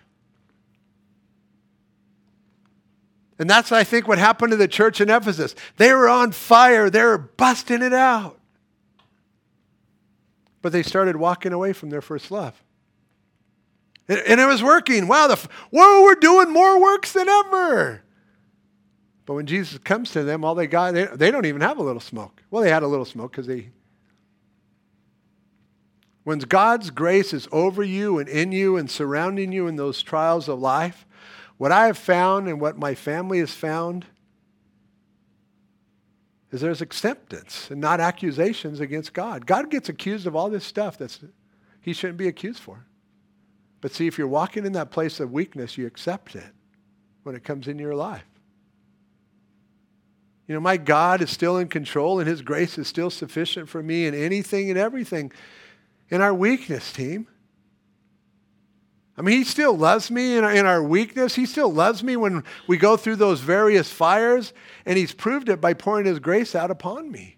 And 3.39 3.49
that's, 3.49 3.71
I 3.71 3.83
think, 3.83 4.07
what 4.07 4.19
happened 4.19 4.51
to 4.51 4.57
the 4.57 4.67
church 4.67 5.01
in 5.01 5.09
Ephesus. 5.09 5.55
They 5.77 5.91
were 5.91 6.07
on 6.07 6.33
fire, 6.33 6.91
they 6.91 7.01
were 7.01 7.17
busting 7.17 7.81
it 7.81 7.93
out. 7.93 8.37
But 10.61 10.71
they 10.71 10.83
started 10.83 11.15
walking 11.15 11.51
away 11.51 11.73
from 11.73 11.89
their 11.89 12.01
first 12.01 12.29
love. 12.29 12.61
And 14.07 14.39
it 14.39 14.45
was 14.45 14.61
working. 14.61 15.07
Wow, 15.07 15.27
the, 15.27 15.35
whoa, 15.71 16.03
we're 16.03 16.15
doing 16.15 16.53
more 16.53 16.79
works 16.79 17.11
than 17.11 17.27
ever. 17.27 18.03
But 19.29 19.35
when 19.35 19.45
Jesus 19.45 19.77
comes 19.77 20.09
to 20.13 20.23
them, 20.23 20.43
all 20.43 20.55
they 20.55 20.65
got, 20.65 20.95
they, 20.95 21.05
they 21.05 21.29
don't 21.29 21.45
even 21.45 21.61
have 21.61 21.77
a 21.77 21.83
little 21.83 22.01
smoke. 22.01 22.41
Well, 22.49 22.63
they 22.63 22.71
had 22.71 22.81
a 22.81 22.87
little 22.87 23.05
smoke 23.05 23.31
because 23.31 23.45
they. 23.45 23.69
When 26.23 26.39
God's 26.39 26.89
grace 26.89 27.31
is 27.31 27.47
over 27.51 27.83
you 27.83 28.17
and 28.17 28.27
in 28.27 28.51
you 28.51 28.75
and 28.75 28.89
surrounding 28.89 29.51
you 29.51 29.67
in 29.67 29.75
those 29.75 30.01
trials 30.01 30.49
of 30.49 30.57
life, 30.57 31.05
what 31.57 31.71
I 31.71 31.85
have 31.85 31.97
found 31.99 32.47
and 32.47 32.59
what 32.59 32.79
my 32.79 32.95
family 32.95 33.37
has 33.37 33.53
found 33.53 34.07
is 36.49 36.61
there's 36.61 36.81
acceptance 36.81 37.69
and 37.69 37.79
not 37.79 37.99
accusations 37.99 38.79
against 38.79 39.13
God. 39.13 39.45
God 39.45 39.69
gets 39.69 39.89
accused 39.89 40.25
of 40.25 40.35
all 40.35 40.49
this 40.49 40.65
stuff 40.65 40.97
that 40.97 41.19
he 41.81 41.93
shouldn't 41.93 42.17
be 42.17 42.27
accused 42.27 42.61
for. 42.61 42.83
But 43.79 43.91
see, 43.91 44.07
if 44.07 44.17
you're 44.17 44.27
walking 44.27 44.65
in 44.65 44.71
that 44.71 44.89
place 44.89 45.19
of 45.19 45.31
weakness, 45.31 45.77
you 45.77 45.85
accept 45.85 46.35
it 46.35 46.51
when 47.21 47.35
it 47.35 47.43
comes 47.43 47.67
into 47.67 47.83
your 47.83 47.93
life. 47.93 48.23
You 50.49 50.55
know, 50.55 50.61
my 50.61 50.77
God 50.77 51.21
is 51.21 51.29
still 51.29 51.57
in 51.57 51.67
control 51.67 52.17
and 52.17 52.27
his 52.27 52.41
grace 52.41 52.79
is 52.79 52.87
still 52.87 53.11
sufficient 53.11 53.69
for 53.69 53.83
me 53.83 54.07
in 54.07 54.15
anything 54.15 54.71
and 54.71 54.79
everything. 54.79 55.31
In 56.09 56.21
our 56.21 56.33
weakness, 56.33 56.91
team. 56.91 57.27
I 59.15 59.21
mean, 59.21 59.37
he 59.37 59.43
still 59.43 59.77
loves 59.77 60.09
me 60.09 60.37
in 60.37 60.43
our, 60.43 60.51
in 60.51 60.65
our 60.65 60.81
weakness. 60.81 61.35
He 61.35 61.45
still 61.45 61.71
loves 61.71 62.03
me 62.03 62.17
when 62.17 62.43
we 62.65 62.77
go 62.77 62.97
through 62.97 63.17
those 63.17 63.41
various 63.41 63.91
fires, 63.91 64.51
and 64.87 64.97
he's 64.97 65.13
proved 65.13 65.49
it 65.49 65.61
by 65.61 65.75
pouring 65.75 66.07
his 66.07 66.17
grace 66.17 66.55
out 66.55 66.71
upon 66.71 67.11
me. 67.11 67.37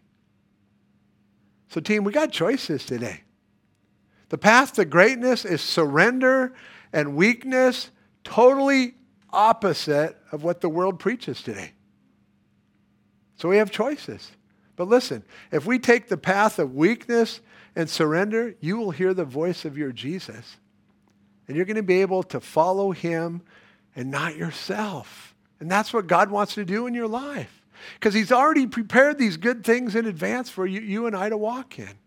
So, 1.67 1.81
team, 1.81 2.05
we 2.05 2.13
got 2.13 2.31
choices 2.31 2.85
today. 2.85 3.23
The 4.29 4.37
path 4.37 4.71
to 4.73 4.85
greatness 4.85 5.43
is 5.43 5.59
surrender 5.59 6.53
and 6.93 7.17
weakness, 7.17 7.91
totally 8.23 8.93
opposite 9.33 10.15
of 10.31 10.43
what 10.43 10.61
the 10.61 10.69
world 10.69 10.97
preaches 10.97 11.41
today. 11.41 11.73
So 13.41 13.49
we 13.49 13.57
have 13.57 13.71
choices. 13.71 14.33
But 14.75 14.87
listen, 14.87 15.23
if 15.51 15.65
we 15.65 15.79
take 15.79 16.09
the 16.09 16.17
path 16.17 16.59
of 16.59 16.75
weakness 16.75 17.41
and 17.75 17.89
surrender, 17.89 18.53
you 18.59 18.77
will 18.77 18.91
hear 18.91 19.15
the 19.15 19.25
voice 19.25 19.65
of 19.65 19.79
your 19.79 19.91
Jesus. 19.91 20.57
And 21.47 21.57
you're 21.57 21.65
going 21.65 21.75
to 21.75 21.81
be 21.81 22.03
able 22.03 22.21
to 22.21 22.39
follow 22.39 22.91
him 22.91 23.41
and 23.95 24.11
not 24.11 24.37
yourself. 24.37 25.33
And 25.59 25.71
that's 25.71 25.91
what 25.91 26.05
God 26.05 26.29
wants 26.29 26.53
to 26.53 26.63
do 26.63 26.85
in 26.85 26.93
your 26.93 27.07
life. 27.07 27.63
Because 27.95 28.13
he's 28.13 28.31
already 28.31 28.67
prepared 28.67 29.17
these 29.17 29.37
good 29.37 29.63
things 29.63 29.95
in 29.95 30.05
advance 30.05 30.51
for 30.51 30.67
you, 30.67 30.79
you 30.79 31.07
and 31.07 31.15
I 31.15 31.29
to 31.29 31.37
walk 31.37 31.79
in. 31.79 31.97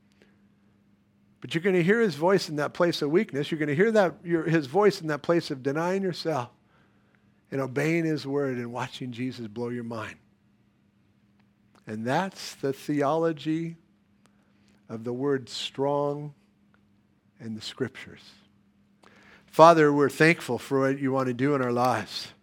But 1.40 1.52
you're 1.52 1.62
going 1.62 1.74
to 1.74 1.82
hear 1.82 2.00
his 2.00 2.14
voice 2.14 2.48
in 2.48 2.56
that 2.56 2.74
place 2.74 3.02
of 3.02 3.10
weakness. 3.10 3.50
You're 3.50 3.58
going 3.58 3.70
to 3.70 3.74
hear 3.74 3.90
that, 3.90 4.14
your, 4.22 4.44
his 4.44 4.66
voice 4.66 5.00
in 5.00 5.08
that 5.08 5.22
place 5.22 5.50
of 5.50 5.64
denying 5.64 6.04
yourself 6.04 6.50
and 7.50 7.60
obeying 7.60 8.04
his 8.04 8.24
word 8.24 8.56
and 8.56 8.72
watching 8.72 9.10
Jesus 9.10 9.48
blow 9.48 9.70
your 9.70 9.82
mind. 9.82 10.14
And 11.86 12.06
that's 12.06 12.54
the 12.56 12.72
theology 12.72 13.76
of 14.88 15.04
the 15.04 15.12
word 15.12 15.48
strong 15.48 16.34
in 17.40 17.54
the 17.54 17.60
scriptures. 17.60 18.22
Father, 19.46 19.92
we're 19.92 20.10
thankful 20.10 20.58
for 20.58 20.80
what 20.80 20.98
you 20.98 21.12
want 21.12 21.28
to 21.28 21.34
do 21.34 21.54
in 21.54 21.62
our 21.62 21.72
lives. 21.72 22.33